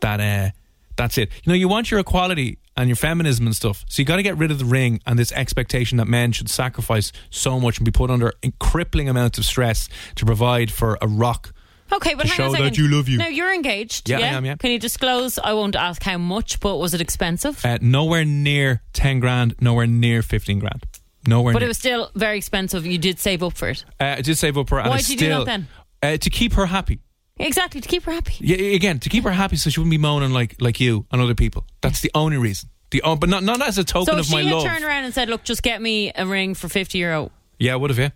that 0.00 0.20
uh, 0.20 0.50
that's 0.96 1.16
it. 1.16 1.30
You 1.44 1.50
know, 1.52 1.54
you 1.54 1.68
want 1.68 1.90
your 1.90 2.00
equality 2.00 2.58
and 2.76 2.88
your 2.88 2.96
feminism 2.96 3.46
and 3.46 3.56
stuff. 3.56 3.84
So 3.88 4.02
you 4.02 4.06
got 4.06 4.16
to 4.16 4.22
get 4.22 4.36
rid 4.36 4.50
of 4.50 4.58
the 4.58 4.64
ring 4.66 5.00
and 5.06 5.18
this 5.18 5.32
expectation 5.32 5.96
that 5.98 6.06
men 6.06 6.32
should 6.32 6.50
sacrifice 6.50 7.12
so 7.30 7.58
much 7.60 7.78
and 7.78 7.84
be 7.86 7.90
put 7.90 8.10
under 8.10 8.32
crippling 8.58 9.08
amounts 9.08 9.38
of 9.38 9.44
stress 9.44 9.88
to 10.16 10.26
provide 10.26 10.70
for 10.70 10.98
a 11.00 11.06
rock. 11.08 11.54
Okay, 11.92 12.14
but 12.14 12.22
To 12.22 12.28
hang 12.28 12.36
show 12.36 12.48
on 12.48 12.56
a 12.56 12.62
that 12.64 12.78
you 12.78 12.88
love 12.88 13.08
you. 13.08 13.18
Now 13.18 13.28
you're 13.28 13.52
engaged. 13.54 14.08
Yeah, 14.08 14.18
I 14.18 14.20
am, 14.22 14.44
yeah. 14.46 14.56
Can 14.56 14.70
you 14.70 14.78
disclose? 14.78 15.38
I 15.38 15.52
won't 15.52 15.76
ask 15.76 16.02
how 16.02 16.16
much, 16.18 16.58
but 16.60 16.78
was 16.78 16.94
it 16.94 17.00
expensive? 17.02 17.62
Uh, 17.64 17.78
nowhere 17.82 18.24
near 18.24 18.82
10 18.94 19.20
grand, 19.20 19.54
nowhere 19.60 19.86
near 19.86 20.22
15 20.22 20.58
grand. 20.58 20.82
Nowhere 21.26 21.52
but 21.52 21.60
near. 21.60 21.66
it 21.66 21.68
was 21.68 21.78
still 21.78 22.10
very 22.14 22.36
expensive. 22.38 22.84
You 22.86 22.98
did 22.98 23.18
save 23.20 23.42
up 23.42 23.52
for 23.56 23.68
it. 23.68 23.84
uh, 24.00 24.16
I 24.18 24.20
did 24.22 24.36
save 24.38 24.58
up 24.58 24.68
for 24.68 24.80
it. 24.80 24.86
Why 24.86 24.92
I 24.94 24.96
did 24.98 25.08
you 25.10 25.16
do 25.16 25.28
that 25.28 25.44
then? 25.46 25.68
Uh, 26.02 26.16
to 26.16 26.30
keep 26.30 26.54
her 26.54 26.66
happy. 26.66 27.00
Exactly 27.38 27.80
to 27.80 27.88
keep 27.88 28.02
her 28.04 28.12
happy. 28.12 28.34
Yeah, 28.40 28.56
again, 28.74 28.98
to 29.00 29.08
keep 29.08 29.24
her 29.24 29.30
happy 29.30 29.56
so 29.56 29.70
she 29.70 29.80
wouldn't 29.80 29.90
be 29.92 29.98
moaning 29.98 30.32
like 30.32 30.56
like 30.60 30.80
you 30.80 31.06
and 31.12 31.20
other 31.22 31.34
people. 31.34 31.64
That's 31.80 32.00
the 32.00 32.10
only 32.14 32.36
reason. 32.38 32.68
The 32.90 33.02
oh, 33.02 33.16
but 33.16 33.28
not 33.30 33.42
not 33.42 33.62
as 33.62 33.78
a 33.78 33.84
token 33.84 34.14
So 34.14 34.20
of 34.20 34.26
she 34.26 34.34
my 34.34 34.42
had 34.42 34.52
love. 34.52 34.64
turned 34.64 34.84
around 34.84 35.04
and 35.04 35.14
said, 35.14 35.28
"Look, 35.30 35.42
just 35.44 35.62
get 35.62 35.80
me 35.80 36.12
a 36.14 36.26
ring 36.26 36.54
for 36.54 36.68
fifty 36.68 36.98
euro," 36.98 37.30
Yeah, 37.58 37.74
would 37.76 37.90
have 37.90 37.98
yeah. 37.98 38.10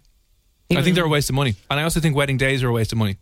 I 0.79 0.83
think 0.83 0.97
they're 0.97 1.05
a 1.05 1.09
waste 1.09 1.31
of 1.31 1.35
money, 1.37 1.55
and 1.71 1.81
I 1.81 1.85
also 1.85 2.01
think 2.01 2.15
wedding 2.17 2.37
days 2.37 2.63
are 2.63 2.69
a 2.69 2.73
waste 2.73 2.93
of 2.93 2.99
money 2.99 3.17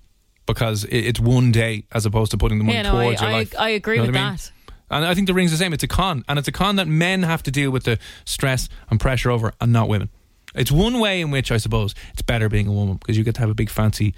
because 0.47 0.85
it, 0.85 0.97
it's 0.97 1.21
one 1.21 1.53
day 1.53 1.85
as 1.93 2.07
opposed 2.07 2.31
to 2.33 2.39
putting 2.39 2.59
the 2.59 2.65
money 2.65 2.77
Yeah, 2.77 2.83
no, 2.83 2.97
I- 2.99 3.03
towards 3.05 3.21
your 3.21 3.31
I- 3.31 3.33
life. 3.35 3.55
I 3.59 3.69
agree 3.71 3.97
You 3.97 4.03
know 4.03 4.07
with 4.09 4.17
I 4.17 4.25
mean? 4.25 4.33
that. 4.37 4.51
And 4.91 5.05
I 5.05 5.15
think 5.15 5.27
the 5.27 5.35
ring's 5.35 5.51
the 5.51 5.57
same. 5.57 5.73
It's 5.73 5.83
a 5.83 5.89
con, 5.89 6.25
and 6.29 6.39
it's 6.39 6.49
a 6.49 6.53
con 6.53 6.77
that 6.77 6.87
men 6.89 7.23
have 7.23 7.43
to 7.45 7.51
deal 7.51 7.71
with 7.71 7.85
the 7.85 7.99
stress 8.25 8.69
and 8.91 9.01
pressure 9.01 9.31
over, 9.31 9.53
and 9.61 9.73
not 9.73 9.89
women. 9.89 10.11
It's 10.55 10.71
one 10.71 11.01
way 11.01 11.21
in 11.21 11.31
which 11.31 11.51
I 11.51 11.57
suppose 11.57 11.95
it's 12.13 12.23
better 12.23 12.49
being 12.49 12.69
a 12.69 12.73
woman 12.73 12.97
because 12.97 13.17
you 13.19 13.25
get 13.25 13.35
to 13.37 13.41
have 13.41 13.51
a 13.51 13.55
big 13.55 13.71
fancy 13.71 14.15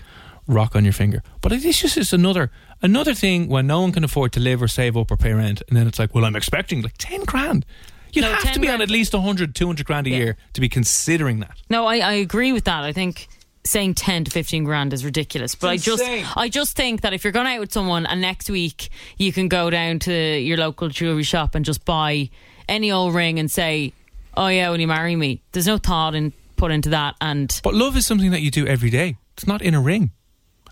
rock 0.46 0.76
on 0.76 0.84
your 0.84 0.92
finger. 0.92 1.22
But 1.40 1.52
it's 1.52 1.80
just 1.80 1.96
it's 1.96 2.12
another 2.12 2.50
another 2.82 3.14
thing 3.14 3.48
when 3.48 3.66
no 3.66 3.80
one 3.80 3.92
can 3.92 4.04
afford 4.04 4.32
to 4.32 4.40
live 4.40 4.60
or 4.62 4.68
save 4.68 4.96
up 4.96 5.10
or 5.10 5.16
pay 5.16 5.32
rent, 5.32 5.62
and 5.68 5.76
then 5.76 5.86
it's 5.86 5.98
like, 5.98 6.14
well, 6.14 6.24
I'm 6.24 6.36
expecting 6.36 6.82
like 6.82 6.94
ten 6.98 7.24
grand. 7.24 7.64
You'd 8.12 8.22
No, 8.22 8.32
have 8.32 8.52
to 8.52 8.60
be 8.60 8.68
on 8.70 8.80
at 8.80 8.88
least 8.88 9.12
100, 9.12 9.54
200 9.54 9.84
grand 9.84 10.06
a 10.06 10.10
Yeah. 10.10 10.16
year 10.16 10.36
to 10.54 10.60
be 10.60 10.68
considering 10.70 11.40
that. 11.40 11.58
No, 11.68 11.84
I, 11.86 11.98
I 11.98 12.12
agree 12.14 12.52
with 12.52 12.64
that. 12.64 12.82
I 12.82 12.92
think 12.92 13.28
saying 13.66 13.94
ten 13.94 14.24
to 14.24 14.30
fifteen 14.30 14.64
grand 14.64 14.92
is 14.92 15.04
ridiculous. 15.04 15.54
But 15.54 15.68
I 15.68 15.72
insane. 15.74 16.22
just 16.22 16.36
I 16.36 16.48
just 16.48 16.76
think 16.76 17.02
that 17.02 17.12
if 17.12 17.24
you're 17.24 17.32
going 17.32 17.46
out 17.46 17.60
with 17.60 17.72
someone 17.72 18.06
and 18.06 18.20
next 18.20 18.48
week 18.50 18.88
you 19.18 19.32
can 19.32 19.48
go 19.48 19.70
down 19.70 19.98
to 20.00 20.12
your 20.12 20.56
local 20.56 20.88
jewelry 20.88 21.22
shop 21.24 21.54
and 21.54 21.64
just 21.64 21.84
buy 21.84 22.30
any 22.68 22.90
old 22.90 23.14
ring 23.14 23.38
and 23.38 23.50
say, 23.50 23.92
"Oh 24.36 24.48
yeah, 24.48 24.70
will 24.70 24.80
you 24.80 24.88
marry 24.88 25.14
me?" 25.16 25.42
There's 25.52 25.66
no 25.66 25.78
thought 25.78 26.14
in 26.14 26.32
put 26.56 26.70
into 26.72 26.88
that, 26.90 27.14
and 27.20 27.60
But 27.62 27.74
love 27.74 27.96
is 27.96 28.06
something 28.06 28.30
that 28.30 28.40
you 28.40 28.50
do 28.50 28.66
every 28.66 28.88
day. 28.90 29.16
It's 29.34 29.46
not 29.46 29.60
in 29.60 29.74
a 29.74 29.80
ring. 29.80 30.10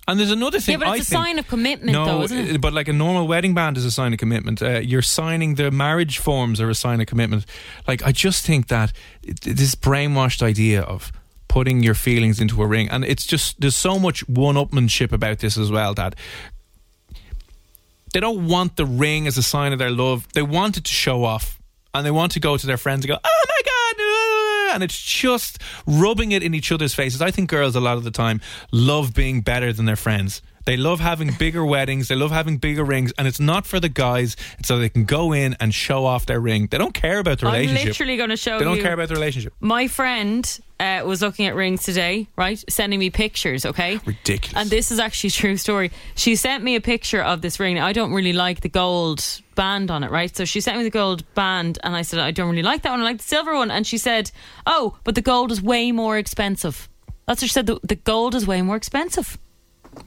And 0.06 0.20
there's 0.20 0.30
another 0.30 0.60
thing. 0.60 0.74
yeah, 0.78 0.86
but 0.86 0.98
it's 0.98 1.08
a 1.08 1.10
think- 1.10 1.24
sign 1.26 1.38
of 1.38 1.48
commitment, 1.48 1.92
no, 1.92 2.04
though, 2.04 2.22
isn't 2.24 2.38
it? 2.38 2.60
but 2.60 2.74
like 2.74 2.88
a 2.88 2.92
normal 2.92 3.26
wedding 3.26 3.54
band 3.54 3.78
is 3.78 3.86
a 3.86 3.90
sign 3.90 4.12
of 4.12 4.18
commitment. 4.18 4.60
Uh, 4.60 4.80
you're 4.80 5.00
signing 5.00 5.54
the 5.54 5.70
marriage 5.70 6.18
forms 6.18 6.60
are 6.60 6.68
a 6.68 6.74
sign 6.74 7.00
of 7.00 7.06
commitment. 7.06 7.46
Like 7.88 8.02
I 8.02 8.12
just 8.12 8.44
think 8.44 8.68
that 8.68 8.92
this 9.42 9.74
brainwashed 9.74 10.42
idea 10.42 10.82
of 10.82 11.10
putting 11.54 11.84
your 11.84 11.94
feelings 11.94 12.40
into 12.40 12.60
a 12.60 12.66
ring, 12.66 12.88
and 12.88 13.04
it's 13.04 13.24
just 13.24 13.60
there's 13.60 13.76
so 13.76 13.96
much 13.96 14.28
one-upmanship 14.28 15.12
about 15.12 15.38
this 15.38 15.56
as 15.56 15.70
well 15.70 15.94
that 15.94 16.16
they 18.12 18.18
don't 18.18 18.48
want 18.48 18.74
the 18.74 18.84
ring 18.84 19.28
as 19.28 19.38
a 19.38 19.42
sign 19.42 19.72
of 19.72 19.78
their 19.78 19.92
love. 19.92 20.26
They 20.32 20.42
want 20.42 20.76
it 20.78 20.84
to 20.84 20.92
show 20.92 21.22
off, 21.22 21.60
and 21.94 22.04
they 22.04 22.10
want 22.10 22.32
to 22.32 22.40
go 22.40 22.56
to 22.56 22.66
their 22.66 22.76
friends 22.76 23.04
and 23.04 23.10
go, 23.10 23.18
"Oh 23.22 23.44
my 23.52 23.60
god!" 23.72 23.96
uh," 24.02 24.74
And 24.74 24.82
it's 24.82 25.00
just 25.00 25.62
rubbing 25.86 26.32
it 26.32 26.42
in 26.42 26.54
each 26.54 26.72
other's 26.72 26.92
faces. 26.92 27.22
I 27.22 27.30
think 27.30 27.48
girls 27.48 27.76
a 27.76 27.80
lot 27.80 27.98
of 27.98 28.02
the 28.02 28.10
time 28.10 28.40
love 28.72 29.14
being 29.14 29.40
better 29.40 29.72
than 29.72 29.84
their 29.84 30.02
friends. 30.06 30.42
They 30.64 30.76
love 30.76 31.00
having 31.00 31.30
bigger 31.38 31.64
weddings. 31.64 32.08
They 32.08 32.14
love 32.14 32.30
having 32.30 32.56
bigger 32.56 32.84
rings, 32.84 33.12
and 33.18 33.28
it's 33.28 33.40
not 33.40 33.66
for 33.66 33.80
the 33.80 33.88
guys. 33.88 34.36
It's 34.58 34.68
so 34.68 34.78
they 34.78 34.88
can 34.88 35.04
go 35.04 35.32
in 35.32 35.56
and 35.60 35.74
show 35.74 36.06
off 36.06 36.26
their 36.26 36.40
ring. 36.40 36.68
They 36.70 36.78
don't 36.78 36.94
care 36.94 37.18
about 37.18 37.40
the 37.40 37.46
relationship. 37.46 37.70
I'm 37.70 37.74
relationship. 37.74 38.00
literally 38.00 38.16
going 38.16 38.30
to 38.30 38.36
show 38.36 38.58
they 38.58 38.64
don't 38.64 38.76
you. 38.76 38.82
care 38.82 38.94
about 38.94 39.08
the 39.08 39.14
relationship. 39.14 39.52
My 39.60 39.88
friend 39.88 40.60
uh, 40.80 41.02
was 41.04 41.20
looking 41.20 41.46
at 41.46 41.54
rings 41.54 41.82
today, 41.82 42.28
right? 42.36 42.62
Sending 42.68 42.98
me 42.98 43.10
pictures, 43.10 43.66
okay? 43.66 44.00
Ridiculous. 44.06 44.56
And 44.56 44.70
this 44.70 44.90
is 44.90 44.98
actually 44.98 45.28
a 45.28 45.32
true 45.32 45.56
story. 45.56 45.90
She 46.14 46.34
sent 46.36 46.64
me 46.64 46.76
a 46.76 46.80
picture 46.80 47.22
of 47.22 47.42
this 47.42 47.60
ring. 47.60 47.78
I 47.78 47.92
don't 47.92 48.12
really 48.12 48.32
like 48.32 48.60
the 48.60 48.68
gold 48.68 49.22
band 49.54 49.90
on 49.90 50.02
it, 50.02 50.10
right? 50.10 50.34
So 50.34 50.44
she 50.44 50.60
sent 50.60 50.78
me 50.78 50.84
the 50.84 50.90
gold 50.90 51.24
band, 51.34 51.78
and 51.82 51.94
I 51.94 52.02
said, 52.02 52.20
I 52.20 52.30
don't 52.30 52.50
really 52.50 52.62
like 52.62 52.82
that 52.82 52.90
one. 52.90 53.00
I 53.00 53.04
like 53.04 53.18
the 53.18 53.24
silver 53.24 53.54
one. 53.54 53.70
And 53.70 53.86
she 53.86 53.98
said, 53.98 54.30
Oh, 54.66 54.96
but 55.04 55.14
the 55.14 55.22
gold 55.22 55.52
is 55.52 55.60
way 55.60 55.92
more 55.92 56.16
expensive. 56.16 56.88
That's 57.26 57.40
what 57.40 57.48
she 57.48 57.52
said. 57.54 57.66
The, 57.66 57.78
the 57.82 57.96
gold 57.96 58.34
is 58.34 58.46
way 58.46 58.62
more 58.62 58.76
expensive. 58.76 59.38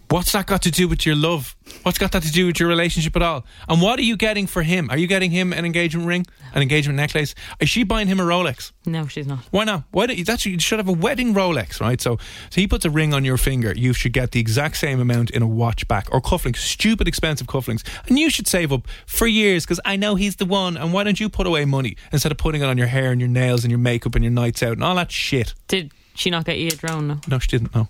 What's 0.10 0.32
that 0.32 0.48
got 0.48 0.62
to 0.62 0.72
do 0.72 0.88
with 0.88 1.06
your 1.06 1.16
love? 1.16 1.54
What's 1.84 1.98
got 1.98 2.14
that 2.14 2.24
to 2.24 2.32
do 2.32 2.48
with 2.48 2.62
your 2.62 2.70
relationship 2.70 3.14
at 3.18 3.22
all? 3.22 3.46
And 3.68 3.82
what 3.82 4.00
are 4.00 4.04
you 4.04 4.16
getting 4.16 4.48
for 4.48 4.64
him? 4.64 4.90
Are 4.90 4.98
you 4.98 5.06
getting 5.06 5.32
him 5.32 5.52
an 5.52 5.66
engagement 5.66 6.08
ring, 6.08 6.26
an 6.54 6.62
engagement 6.62 6.96
necklace? 6.96 7.36
Is 7.60 7.70
she 7.70 7.84
buying 7.84 8.08
him 8.08 8.20
a 8.22 8.24
Rolex? 8.24 8.72
No, 8.86 9.06
she's 9.08 9.28
not. 9.28 9.40
Why 9.52 9.66
not? 9.66 9.84
Why 9.92 10.08
don't 10.08 10.18
you, 10.18 10.24
that's 10.24 10.46
you 10.46 10.58
should 10.60 10.80
have 10.80 10.88
a 10.88 10.94
wedding 10.94 11.34
Rolex, 11.34 11.82
right? 11.82 12.00
So, 12.00 12.18
so 12.50 12.62
he 12.62 12.68
puts 12.68 12.86
a 12.86 12.90
ring 12.90 13.14
on 13.14 13.26
your 13.26 13.36
finger. 13.36 13.74
You 13.76 13.92
should 13.92 14.14
get 14.14 14.32
the 14.32 14.40
exact 14.40 14.78
same 14.78 15.02
amount 15.02 15.30
in 15.32 15.42
a 15.42 15.48
watch 15.48 15.86
back 15.90 16.08
or 16.14 16.22
cufflinks, 16.22 16.58
stupid 16.58 17.08
expensive 17.08 17.48
cufflinks, 17.48 17.86
and 18.08 18.18
you 18.18 18.30
should 18.30 18.48
save 18.48 18.72
up 18.72 18.88
for 19.06 19.28
years 19.28 19.66
because 19.66 19.82
I 19.84 19.98
know 19.98 20.16
he's 20.16 20.38
the 20.38 20.46
one. 20.46 20.78
And 20.78 20.94
why 20.94 21.04
don't 21.04 21.20
you 21.20 21.28
put 21.28 21.48
away 21.48 21.66
money 21.66 21.98
instead 22.14 22.32
of 22.32 22.38
putting 22.38 22.62
it 22.62 22.66
on 22.66 22.78
your 22.78 22.88
hair 22.88 23.12
and 23.12 23.20
your 23.20 23.30
nails 23.30 23.66
and 23.66 23.72
your 23.72 23.80
makeup 23.80 24.16
and 24.16 24.24
your 24.24 24.32
nights 24.32 24.64
out 24.64 24.74
and 24.74 24.84
all 24.86 24.96
that 24.96 25.12
shit? 25.12 25.54
Did 25.68 25.92
she 26.18 26.30
not 26.30 26.46
get 26.46 26.58
you 26.58 26.68
a 26.68 26.72
drone? 26.72 27.08
No. 27.08 27.20
No, 27.28 27.40
she 27.40 27.48
didn't 27.48 27.74
know. 27.76 27.88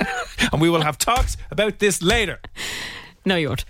and 0.52 0.60
we 0.60 0.68
will 0.70 0.82
have 0.82 0.98
talks 0.98 1.36
about 1.50 1.78
this 1.78 2.02
later. 2.02 2.40
No, 3.24 3.36
you 3.36 3.48
won't. 3.48 3.64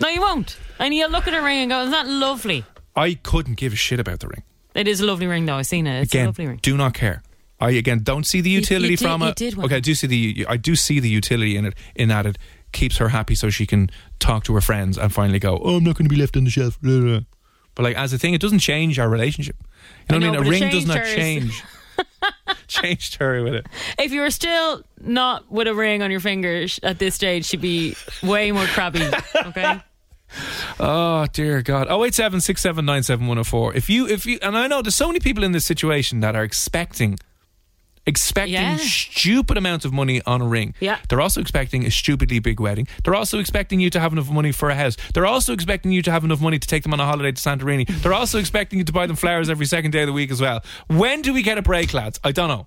No, 0.00 0.08
you 0.08 0.20
won't. 0.20 0.56
And 0.78 0.92
you'll 0.94 1.10
look 1.10 1.26
at 1.26 1.34
her 1.34 1.42
ring 1.42 1.60
and 1.60 1.70
go, 1.70 1.80
Isn't 1.80 1.92
that 1.92 2.08
lovely? 2.08 2.64
I 2.96 3.14
couldn't 3.14 3.54
give 3.54 3.72
a 3.72 3.76
shit 3.76 4.00
about 4.00 4.20
the 4.20 4.28
ring. 4.28 4.42
It 4.74 4.88
is 4.88 5.00
a 5.00 5.06
lovely 5.06 5.26
ring, 5.26 5.46
though. 5.46 5.56
I've 5.56 5.66
seen 5.66 5.86
it. 5.86 6.00
It's 6.02 6.12
a 6.14 6.16
again, 6.18 6.26
lovely 6.26 6.46
ring. 6.46 6.58
do 6.62 6.76
not 6.76 6.94
care. 6.94 7.22
I 7.60 7.70
again 7.70 8.00
don't 8.02 8.26
see 8.26 8.40
the 8.40 8.50
you 8.50 8.58
utility 8.58 8.96
did- 8.96 9.00
from 9.00 9.22
you 9.22 9.28
it. 9.28 9.36
did 9.36 9.58
okay, 9.58 9.76
I 9.76 9.80
do 9.80 9.94
see 9.94 10.06
the 10.08 10.46
I 10.48 10.56
do 10.56 10.74
see 10.76 10.98
the 11.00 11.08
utility 11.08 11.56
in 11.56 11.64
it. 11.66 11.74
In 11.94 12.08
that 12.08 12.26
it 12.26 12.36
keeps 12.72 12.96
her 12.98 13.08
happy, 13.10 13.36
so 13.36 13.48
she 13.50 13.66
can 13.66 13.88
talk 14.18 14.42
to 14.44 14.54
her 14.54 14.60
friends 14.60 14.98
and 14.98 15.12
finally 15.12 15.38
go. 15.38 15.58
Oh, 15.62 15.76
I'm 15.76 15.84
not 15.84 15.96
going 15.96 16.06
to 16.08 16.14
be 16.14 16.20
left 16.20 16.36
on 16.36 16.44
the 16.44 16.50
shelf. 16.50 16.78
But 16.82 17.82
like 17.82 17.96
as 17.96 18.12
a 18.12 18.18
thing, 18.18 18.34
it 18.34 18.40
doesn't 18.40 18.58
change 18.58 18.98
our 18.98 19.08
relationship. 19.08 19.56
You 20.10 20.18
know, 20.18 20.26
I 20.26 20.30
what 20.30 20.38
I 20.40 20.42
mean? 20.42 20.46
A 20.46 20.50
ring 20.60 20.70
does 20.72 20.86
not 20.86 21.04
change. 21.04 21.62
changed 22.68 23.16
her 23.16 23.42
with 23.42 23.54
it. 23.54 23.66
If 23.98 24.12
you 24.12 24.20
were 24.20 24.30
still 24.30 24.82
not 25.00 25.50
with 25.50 25.66
a 25.68 25.74
ring 25.74 26.02
on 26.02 26.10
your 26.10 26.20
finger 26.20 26.66
sh- 26.68 26.80
at 26.82 26.98
this 26.98 27.14
stage, 27.14 27.44
she'd 27.46 27.60
be 27.60 27.96
way 28.22 28.52
more 28.52 28.66
crabby. 28.66 29.02
Okay. 29.46 29.80
Oh 30.80 31.26
dear 31.32 31.62
God! 31.62 31.86
Oh 31.88 32.04
eight 32.04 32.14
seven 32.14 32.40
six 32.40 32.60
seven 32.60 32.84
nine 32.84 33.02
seven 33.04 33.26
one 33.28 33.36
zero 33.36 33.44
four. 33.44 33.74
If 33.74 33.88
you 33.88 34.08
if 34.08 34.26
you 34.26 34.38
and 34.42 34.56
I 34.56 34.66
know 34.66 34.82
there's 34.82 34.96
so 34.96 35.06
many 35.06 35.20
people 35.20 35.44
in 35.44 35.52
this 35.52 35.64
situation 35.64 36.20
that 36.20 36.34
are 36.34 36.42
expecting, 36.42 37.18
expecting 38.06 38.54
Yeah. 38.54 38.76
stupid 38.76 39.56
amounts 39.56 39.84
of 39.84 39.92
money 39.92 40.20
on 40.26 40.40
a 40.42 40.46
ring. 40.46 40.74
Yeah. 40.80 40.98
They're 41.08 41.20
also 41.20 41.40
expecting 41.40 41.84
a 41.86 41.90
stupidly 41.90 42.38
big 42.38 42.60
wedding. 42.60 42.86
They're 43.02 43.14
also 43.14 43.38
expecting 43.38 43.80
you 43.80 43.90
to 43.90 44.00
have 44.00 44.12
enough 44.12 44.30
money 44.30 44.52
for 44.52 44.70
a 44.70 44.74
house. 44.74 44.96
They're 45.14 45.26
also 45.26 45.52
expecting 45.52 45.92
you 45.92 46.02
to 46.02 46.10
have 46.10 46.24
enough 46.24 46.40
money 46.40 46.58
to 46.58 46.68
take 46.68 46.82
them 46.82 46.92
on 46.92 47.00
a 47.00 47.06
holiday 47.06 47.32
to 47.32 47.40
Santorini. 47.40 47.86
They're 48.02 48.12
also 48.14 48.38
expecting 48.38 48.78
you 48.78 48.84
to 48.84 48.92
buy 48.92 49.06
them 49.06 49.16
flowers 49.16 49.48
every 49.48 49.66
second 49.66 49.92
day 49.92 50.02
of 50.02 50.06
the 50.06 50.12
week 50.12 50.30
as 50.30 50.40
well. 50.40 50.62
When 50.88 51.22
do 51.22 51.32
we 51.32 51.42
get 51.42 51.58
a 51.58 51.62
break, 51.62 51.94
lads? 51.94 52.20
I 52.24 52.32
don't 52.32 52.48
know. 52.48 52.66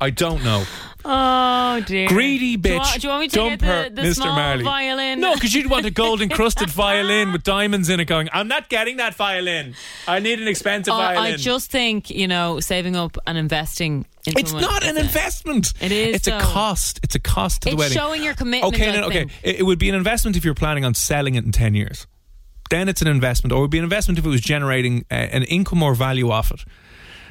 I 0.00 0.10
don't 0.10 0.44
know. 0.44 0.64
Oh 1.08 1.80
dear. 1.86 2.08
Greedy 2.08 2.56
Do 2.56 2.70
bitch. 2.70 2.78
want, 2.78 3.00
do 3.00 3.06
you 3.06 3.08
want 3.10 3.20
me 3.20 3.28
to 3.28 3.36
Dump 3.36 3.60
get 3.60 3.94
the, 3.94 4.02
the 4.02 4.08
Mr. 4.08 4.14
small 4.16 4.34
Marley. 4.34 4.64
violin? 4.64 5.20
No, 5.20 5.34
because 5.34 5.54
you'd 5.54 5.70
want 5.70 5.86
a 5.86 5.90
gold 5.90 6.20
encrusted 6.20 6.68
violin 6.84 7.32
with 7.32 7.44
diamonds 7.44 7.88
in 7.88 8.00
it 8.00 8.06
going, 8.06 8.28
I'm 8.32 8.48
not 8.48 8.68
getting 8.68 8.96
that 8.96 9.14
violin. 9.14 9.74
I 10.08 10.18
need 10.18 10.40
an 10.40 10.48
expensive 10.48 10.92
I, 10.92 11.14
violin. 11.14 11.34
I 11.34 11.36
just 11.36 11.70
think 11.70 12.10
you 12.10 12.26
know 12.26 12.58
saving 12.60 12.96
up 12.96 13.16
and 13.26 13.38
investing. 13.38 14.04
In 14.26 14.36
it's 14.36 14.50
someone 14.50 14.68
not 14.68 14.84
an 14.84 14.96
a- 14.96 15.00
investment. 15.00 15.72
It 15.80 15.92
is, 15.92 16.16
It's 16.16 16.26
a 16.26 16.40
cost. 16.40 16.98
It's 17.04 17.14
a 17.14 17.20
cost 17.20 17.62
to 17.62 17.68
the 17.68 17.74
It's 17.74 17.78
wedding. 17.78 17.96
showing 17.96 18.24
your 18.24 18.34
commitment, 18.34 18.74
Okay, 18.74 18.90
I 18.90 19.00
no, 19.00 19.06
okay. 19.06 19.26
It, 19.44 19.60
it 19.60 19.62
would 19.62 19.78
be 19.78 19.88
an 19.88 19.94
investment 19.94 20.36
if 20.36 20.44
you're 20.44 20.54
planning 20.54 20.84
on 20.84 20.94
selling 20.94 21.36
it 21.36 21.44
in 21.44 21.52
10 21.52 21.74
years. 21.74 22.08
Then 22.68 22.88
it's 22.88 23.00
an 23.00 23.06
investment. 23.06 23.52
Or 23.52 23.58
it 23.58 23.60
would 23.60 23.70
be 23.70 23.78
an 23.78 23.84
investment 23.84 24.18
if 24.18 24.26
it 24.26 24.28
was 24.28 24.40
generating 24.40 25.04
uh, 25.08 25.14
an 25.14 25.44
income 25.44 25.80
or 25.84 25.94
value 25.94 26.30
off 26.30 26.50
it. 26.50 26.64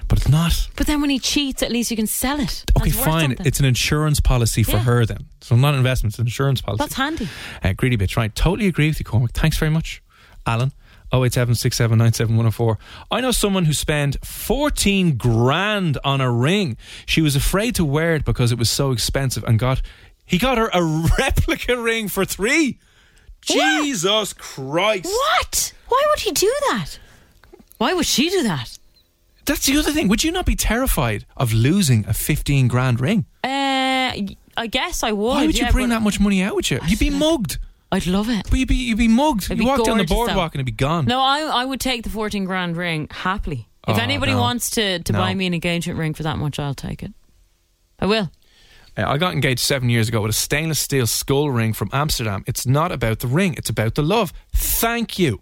But 0.07 0.19
it's 0.19 0.29
not. 0.29 0.67
But 0.75 0.87
then 0.87 1.01
when 1.01 1.09
he 1.09 1.19
cheats, 1.19 1.63
at 1.63 1.71
least 1.71 1.89
you 1.91 1.97
can 1.97 2.07
sell 2.07 2.39
it. 2.39 2.63
Okay, 2.79 2.91
That's 2.91 3.03
fine. 3.05 3.35
It's 3.39 3.59
an 3.59 3.65
insurance 3.65 4.19
policy 4.19 4.63
for 4.63 4.71
Yeah. 4.73 4.83
her 4.83 5.05
then. 5.05 5.25
So 5.41 5.55
not 5.55 5.73
an 5.73 5.79
investment, 5.79 6.13
it's 6.13 6.19
an 6.19 6.27
insurance 6.27 6.61
policy. 6.61 6.79
That's 6.83 6.93
handy. 6.95 7.27
Uh, 7.63 7.73
greedy 7.73 7.97
bitch, 7.97 8.15
right. 8.15 8.33
Totally 8.35 8.67
agree 8.67 8.87
with 8.87 8.99
you, 8.99 9.05
Cormac. 9.05 9.31
Thanks 9.31 9.57
very 9.57 9.71
much. 9.71 10.01
Alan, 10.45 10.73
087 11.11 12.01
I 13.11 13.21
know 13.21 13.31
someone 13.31 13.65
who 13.65 13.73
spent 13.73 14.23
14 14.25 15.17
grand 15.17 15.97
on 16.03 16.21
a 16.21 16.31
ring. 16.31 16.77
She 17.05 17.21
was 17.21 17.35
afraid 17.35 17.75
to 17.75 17.85
wear 17.85 18.15
it 18.15 18.25
because 18.25 18.51
it 18.51 18.57
was 18.59 18.69
so 18.69 18.91
expensive 18.91 19.43
and 19.43 19.57
got 19.57 19.81
he 20.25 20.37
got 20.37 20.57
her 20.57 20.69
a 20.73 20.83
replica 21.19 21.79
ring 21.79 22.07
for 22.09 22.25
three. 22.25 22.79
Jesus 23.41 24.33
Christ. 24.33 25.05
What? 25.05 25.73
Why 25.87 26.03
would 26.09 26.19
he 26.19 26.31
do 26.31 26.51
that? 26.71 26.97
Why 27.77 27.93
would 27.93 28.05
she 28.07 28.29
do 28.29 28.41
that? 28.43 28.77
That's 29.45 29.65
the 29.65 29.77
other 29.77 29.91
thing. 29.91 30.07
Would 30.07 30.23
you 30.23 30.31
not 30.31 30.45
be 30.45 30.55
terrified 30.55 31.25
of 31.37 31.53
losing 31.53 32.05
a 32.07 32.13
15 32.13 32.67
grand 32.67 32.99
ring? 32.99 33.25
Uh, 33.43 34.11
I 34.57 34.67
guess 34.69 35.03
I 35.03 35.11
would. 35.11 35.23
Why 35.27 35.45
would 35.45 35.57
you 35.57 35.65
yeah, 35.65 35.71
bring 35.71 35.89
that 35.89 36.01
much 36.01 36.19
money 36.19 36.41
out 36.41 36.55
with 36.55 36.71
you? 36.71 36.79
You'd 36.87 36.99
be 36.99 37.09
mugged. 37.09 37.59
I'd 37.91 38.07
love 38.07 38.29
it. 38.29 38.47
But 38.49 38.57
you'd 38.59 38.67
be 38.67 38.75
you'd 38.75 38.97
be 38.97 39.07
mugged. 39.07 39.45
It'd 39.45 39.57
you 39.57 39.63
be 39.63 39.67
walk 39.67 39.83
down 39.85 39.97
the 39.97 40.03
gorgeous, 40.05 40.09
though. 40.09 40.15
boardwalk 40.15 40.53
and 40.55 40.59
it'd 40.59 40.65
be 40.65 40.71
gone. 40.71 41.05
No, 41.05 41.21
I 41.21 41.41
I 41.41 41.65
would 41.65 41.79
take 41.79 42.03
the 42.03 42.09
14 42.09 42.45
grand 42.45 42.75
ring 42.77 43.07
happily. 43.11 43.67
If 43.87 43.97
Oh, 43.97 44.01
anybody 44.01 44.31
no. 44.31 44.39
wants 44.39 44.71
to, 44.71 44.99
to 44.99 45.13
No. 45.13 45.19
buy 45.19 45.33
me 45.35 45.45
an 45.45 45.53
engagement 45.53 45.99
ring 45.99 46.15
for 46.15 46.23
that 46.23 46.37
much, 46.39 46.57
I'll 46.57 46.73
take 46.73 47.03
it. 47.03 47.13
I 47.99 48.07
will. 48.07 48.31
Uh, 48.97 49.03
I 49.05 49.17
got 49.17 49.33
engaged 49.33 49.59
seven 49.59 49.89
years 49.89 50.09
ago 50.09 50.21
with 50.21 50.31
a 50.31 50.33
stainless 50.33 50.79
steel 50.79 51.05
skull 51.05 51.51
ring 51.51 51.73
from 51.73 51.89
Amsterdam. 51.93 52.43
It's 52.47 52.65
not 52.65 52.91
about 52.91 53.19
the 53.19 53.27
ring; 53.27 53.53
it's 53.57 53.69
about 53.69 53.93
the 53.95 54.01
love. 54.03 54.33
Thank 54.53 55.19
you. 55.19 55.41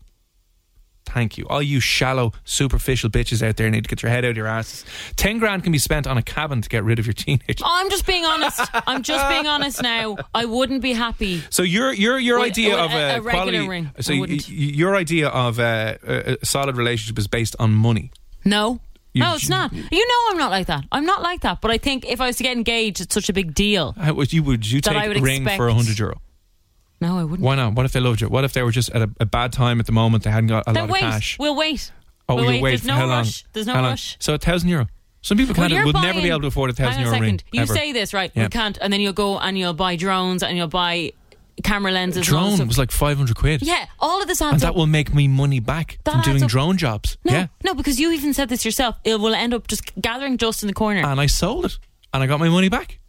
Thank 1.14 1.38
you. 1.38 1.46
All 1.48 1.62
you 1.62 1.80
shallow, 1.80 2.32
superficial 2.44 3.10
bitches 3.10 3.46
out 3.48 3.58
there 3.58 3.70
need 3.70 3.84
to 3.84 3.88
get 3.88 4.02
your 4.02 4.10
head 4.10 4.26
out 4.26 4.32
of 4.32 4.38
your 4.38 4.48
asses. 4.48 4.84
Ten 5.16 5.38
grand 5.40 5.64
can 5.64 5.72
be 5.72 5.78
spent 5.78 6.08
on 6.08 6.18
a 6.18 6.24
cabin 6.24 6.62
to 6.62 6.70
get 6.70 6.84
rid 6.84 6.98
of 7.00 7.06
your 7.06 7.14
teenager. 7.14 7.64
Oh, 7.64 7.70
I'm 7.82 7.90
just 7.90 8.06
being 8.08 8.26
honest. 8.26 8.60
I'm 8.88 9.04
just 9.04 9.28
being 9.30 9.46
honest 9.48 9.82
now. 9.84 10.18
I 10.34 10.46
wouldn't 10.46 10.82
be 10.82 10.94
happy. 10.94 11.42
So 11.50 11.62
your 11.64 11.94
your 11.94 12.18
your 12.20 12.38
Well, 12.38 12.48
idea 12.48 12.76
a- 12.76 12.84
of 12.86 12.92
a- 12.92 12.96
a, 12.96 13.18
a 13.18 13.22
regular 13.22 13.32
quality, 13.32 13.68
ring. 13.68 13.92
so 14.00 14.14
I 14.14 14.20
y- 14.20 14.26
y- 14.30 14.40
your 14.48 14.96
idea 14.96 15.28
of 15.28 15.60
a, 15.60 15.98
a, 16.06 16.38
a 16.42 16.46
solid 16.46 16.78
relationship 16.78 17.18
is 17.20 17.28
based 17.28 17.56
on 17.60 17.74
money. 17.74 18.12
No. 18.44 18.80
You- 19.14 19.22
no, 19.22 19.36
it's 19.36 19.48
not. 19.50 19.72
You 19.72 20.08
know 20.08 20.32
I'm 20.32 20.38
not 20.40 20.50
like 20.50 20.66
that. 20.68 20.86
I'm 20.92 21.06
not 21.06 21.22
like 21.22 21.42
that. 21.42 21.62
But 21.62 21.70
I 21.70 21.78
think 21.78 22.06
if 22.10 22.20
I 22.20 22.26
was 22.28 22.38
to 22.38 22.44
get 22.44 22.58
engaged, 22.58 23.00
it's 23.02 23.14
such 23.14 23.30
a 23.30 23.34
big 23.34 23.54
deal. 23.54 23.92
How 23.94 24.14
would 24.16 24.34
you 24.34 24.42
would 24.42 24.70
you 24.70 24.82
take 24.82 24.96
a 24.96 25.10
ring 25.22 25.44
expect- 25.44 25.58
for 25.58 25.70
hundred 25.70 26.00
euro? 26.00 26.20
No, 27.04 27.20
I 27.20 27.24
wouldn't. 27.24 27.42
Why 27.42 27.56
not? 27.56 27.74
What 27.74 27.86
if 27.86 27.92
they 27.92 28.00
loved 28.00 28.22
you? 28.22 28.30
What 28.30 28.44
if 28.44 28.54
they 28.54 28.64
were 28.64 28.72
just 28.72 28.90
at 28.92 29.02
a, 29.04 29.10
a 29.20 29.26
bad 29.26 29.52
time 29.54 29.80
at 29.80 29.86
the 29.86 29.92
moment? 29.92 30.24
They 30.24 30.32
hadn't 30.32 30.48
got 30.48 30.64
a 30.68 30.74
then 30.74 30.84
lot 30.88 30.94
wait. 30.94 31.04
of 31.04 31.12
cash. 31.12 31.38
We'll 31.40 31.56
wait. 31.56 31.92
Oh, 32.30 32.36
we'll 32.36 32.46
you 32.46 32.50
wait. 32.52 32.62
wait 32.64 32.70
There's 32.72 32.82
for 32.82 32.88
no 32.88 32.94
how 32.96 33.06
long? 33.06 33.18
rush. 33.20 33.46
There's 33.54 33.68
no 33.68 33.74
How 33.74 33.82
long? 33.82 33.92
rush. 33.92 34.18
So 34.20 34.34
a 34.34 34.38
thousand 34.38 34.70
euro. 34.70 34.88
Some 35.22 35.38
people 35.38 35.54
Well, 35.58 35.70
can't. 35.70 35.74
you're 35.74 35.86
would 35.86 35.96
never 35.96 36.14
buying- 36.14 36.24
be 36.24 36.30
able 36.30 36.42
to 36.42 36.48
afford 36.48 36.70
a 36.70 36.74
thousand 36.74 37.02
Hang 37.04 37.08
on 37.08 37.14
euro 37.16 37.26
ring. 37.28 37.40
You 37.52 37.62
ever. 37.62 37.74
say 37.74 37.92
this 37.94 38.14
right? 38.14 38.32
Yeah. 38.36 38.44
We 38.44 38.50
can't, 38.50 38.78
and 38.82 38.92
then 38.92 39.00
you'll 39.02 39.14
go 39.14 39.38
and 39.40 39.58
you'll 39.58 39.74
buy 39.74 39.96
drones 39.96 40.44
and 40.44 40.58
you'll 40.58 40.68
buy 40.68 41.12
camera 41.64 41.92
lenses. 41.92 42.28
and 42.28 42.36
all 42.36 42.42
this 42.44 42.50
drone 42.50 42.56
stuff. 42.58 42.68
was 42.68 42.78
like 42.78 42.92
five 42.92 43.18
hundred 43.18 43.36
quid. 43.38 43.62
yeah, 43.62 43.86
all 44.00 44.22
of 44.22 44.28
this 44.28 44.42
adds 44.42 44.54
and 44.54 44.62
that 44.62 44.76
will 44.76 44.88
make 44.88 45.14
me 45.14 45.28
money 45.28 45.60
back 45.60 46.00
That 46.04 46.12
from 46.12 46.20
adds 46.22 46.28
doing 46.30 46.44
up. 46.44 46.50
drone 46.50 46.78
jobs. 46.78 47.18
no, 47.24 47.32
Yeah, 47.34 47.48
no, 47.64 47.74
because 47.74 48.00
you 48.00 48.12
even 48.12 48.34
said 48.34 48.50
this 48.50 48.66
yourself. 48.66 48.96
It 49.04 49.20
will 49.20 49.36
end 49.36 49.54
up 49.54 49.68
just 49.68 49.84
gathering 50.02 50.36
dust 50.38 50.64
in 50.64 50.68
the 50.68 50.74
corner. 50.74 51.02
and 51.06 51.22
I 51.22 51.28
sold 51.28 51.66
it, 51.66 51.78
and 52.14 52.24
I 52.24 52.28
got 52.28 52.40
my 52.40 52.50
money 52.50 52.70
back. 52.70 53.00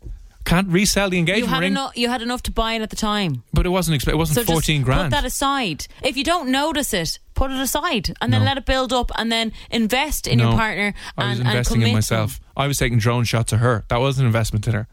Can't 0.45 0.69
resell 0.69 1.09
the 1.09 1.17
you 1.17 1.21
engagement 1.21 1.49
had 1.53 1.61
ring, 1.61 1.73
enough. 1.73 1.97
You 1.97 2.09
had 2.09 2.21
enough 2.21 2.43
to 2.43 2.51
buy 2.53 2.75
it 2.75 2.83
at 2.83 2.91
the 2.91 2.97
time. 2.97 3.43
but 3.55 3.65
it 3.65 3.71
wasn't. 3.71 4.01
Exp- 4.01 4.09
it 4.09 4.17
wasn't 4.19 4.47
So 4.47 4.53
fourteen 4.53 4.83
grand. 4.83 5.05
put 5.13 5.17
that 5.17 5.25
aside. 5.25 5.87
If 6.03 6.17
you 6.19 6.25
don't 6.25 6.51
notice 6.51 6.93
it, 6.93 7.19
put 7.35 7.51
it 7.51 7.59
aside 7.59 8.15
and 8.21 8.31
then 8.33 8.41
No. 8.43 8.47
let 8.47 8.59
it 8.59 8.67
build 8.67 8.93
up 8.93 9.11
and 9.17 9.33
then 9.33 9.53
invest 9.71 10.27
in 10.27 10.39
no, 10.39 10.49
your 10.51 10.59
partner 10.59 10.93
I 11.17 11.29
was 11.31 11.39
and, 11.39 11.49
and 11.49 11.57
investing 11.57 11.83
in 11.83 11.93
myself. 11.95 12.41
I 12.57 12.67
was 12.67 12.77
taking 12.79 12.99
drone 12.99 13.25
shots 13.25 13.53
of 13.55 13.61
her. 13.61 13.85
That 13.89 14.01
was 14.01 14.19
an 14.19 14.27
investment 14.27 14.67
in 14.69 14.75
her. 14.75 14.87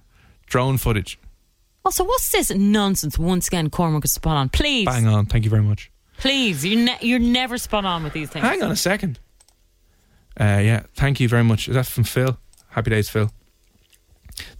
Drone 0.47 0.77
footage. 0.77 1.19
Also, 1.83 2.03
what's 2.05 2.29
this 2.31 2.49
nonsense? 2.51 3.17
Once 3.19 3.47
again, 3.47 3.69
Cormac 3.69 4.05
is 4.05 4.11
spot 4.13 4.37
on. 4.37 4.49
Please, 4.49 4.85
Bang 4.85 5.07
on. 5.07 5.25
Thank 5.25 5.43
you 5.43 5.49
very 5.49 5.63
much. 5.63 5.91
please, 6.17 6.63
you're 6.65 6.79
ne- 6.79 6.97
you're 7.01 7.19
never 7.19 7.57
spot 7.57 7.83
on 7.83 8.03
with 8.03 8.13
these 8.13 8.29
things. 8.29 8.45
Hang 8.45 8.61
on 8.63 8.71
a 8.71 8.75
second. 8.75 9.19
Uh, 10.39 10.61
yeah, 10.63 10.83
thank 10.95 11.19
you 11.19 11.27
very 11.27 11.43
much. 11.43 11.67
That's 11.67 11.89
from 11.89 12.03
Phil. 12.05 12.37
Happy 12.69 12.89
days, 12.89 13.09
Phil. 13.09 13.29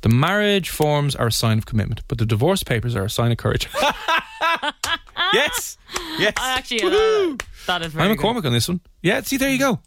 The 0.02 0.10
marriage 0.10 0.70
forms 0.70 1.16
are 1.16 1.28
a 1.28 1.32
sign 1.32 1.58
of 1.58 1.66
commitment, 1.66 2.02
but 2.08 2.18
the 2.18 2.26
divorce 2.26 2.64
papers 2.64 2.96
are 2.96 3.06
a 3.06 3.10
sign 3.10 3.32
of 3.32 3.38
courage. 3.38 3.68
yes, 5.34 5.78
yes. 6.20 6.34
I 6.38 6.58
actually, 6.58 6.82
uh, 6.84 7.38
that 7.68 7.82
is 7.82 7.94
very 7.94 8.06
I'm 8.06 8.12
a. 8.12 8.16
Cormac 8.16 8.46
on 8.46 8.54
this 8.54 8.68
one. 8.68 8.82
Yeah, 9.02 9.22
see, 9.22 9.38
there 9.38 9.50
you 9.50 9.60
go. 9.60 9.80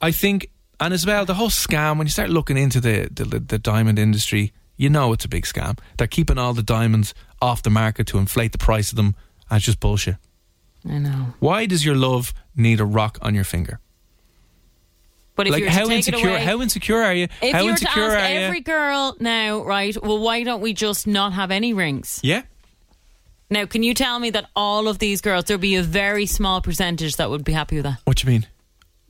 I 0.00 0.12
think, 0.12 0.50
and 0.78 0.94
as 0.94 1.06
well, 1.06 1.24
the 1.24 1.34
whole 1.34 1.50
scam, 1.50 1.98
when 1.98 2.06
you 2.06 2.10
start 2.10 2.30
looking 2.30 2.56
into 2.56 2.80
the, 2.80 3.08
the, 3.12 3.24
the, 3.24 3.40
the 3.40 3.58
diamond 3.58 3.98
industry, 3.98 4.52
you 4.76 4.88
know 4.88 5.12
it's 5.12 5.24
a 5.24 5.28
big 5.28 5.44
scam. 5.44 5.78
They're 5.98 6.06
keeping 6.06 6.38
all 6.38 6.54
the 6.54 6.62
diamonds 6.62 7.14
off 7.42 7.62
the 7.62 7.70
market 7.70 8.06
to 8.08 8.18
inflate 8.18 8.52
the 8.52 8.58
price 8.58 8.90
of 8.90 8.96
them. 8.96 9.14
It's 9.50 9.64
just 9.64 9.80
bullshit. 9.80 10.16
I 10.88 10.98
know. 10.98 11.34
Why 11.40 11.66
does 11.66 11.84
your 11.84 11.96
love 11.96 12.32
need 12.56 12.80
a 12.80 12.86
rock 12.86 13.18
on 13.20 13.34
your 13.34 13.44
finger? 13.44 13.80
But 15.40 15.46
if 15.46 15.52
like 15.52 15.60
you 15.60 15.66
were 15.68 15.72
how 15.72 15.88
insecure? 15.88 16.28
away, 16.28 16.40
how 16.44 16.60
insecure 16.60 17.02
are 17.02 17.14
you? 17.14 17.28
if 17.40 17.52
how 17.54 17.62
you 17.62 17.70
were 17.70 17.76
to 17.78 17.88
ask 17.90 18.30
every 18.30 18.60
girl 18.60 19.16
now, 19.20 19.64
right? 19.64 19.96
Well, 20.02 20.18
why 20.18 20.42
don't 20.42 20.60
we 20.60 20.74
just 20.74 21.06
not 21.06 21.32
have 21.32 21.50
any 21.50 21.72
rings? 21.72 22.20
yeah, 22.22 22.42
Now, 23.48 23.64
can 23.64 23.82
you 23.82 23.94
tell 23.94 24.18
me 24.18 24.28
that 24.30 24.50
all 24.54 24.86
of 24.86 24.98
these 24.98 25.22
girls, 25.22 25.44
there'd 25.46 25.58
be 25.62 25.76
a 25.76 25.82
very 25.82 26.26
small 26.26 26.60
percentage 26.60 27.16
that 27.16 27.30
would 27.30 27.42
be 27.42 27.52
happy 27.52 27.76
with 27.76 27.84
that? 27.84 28.00
what 28.04 28.18
do 28.18 28.26
you 28.26 28.32
mean? 28.34 28.46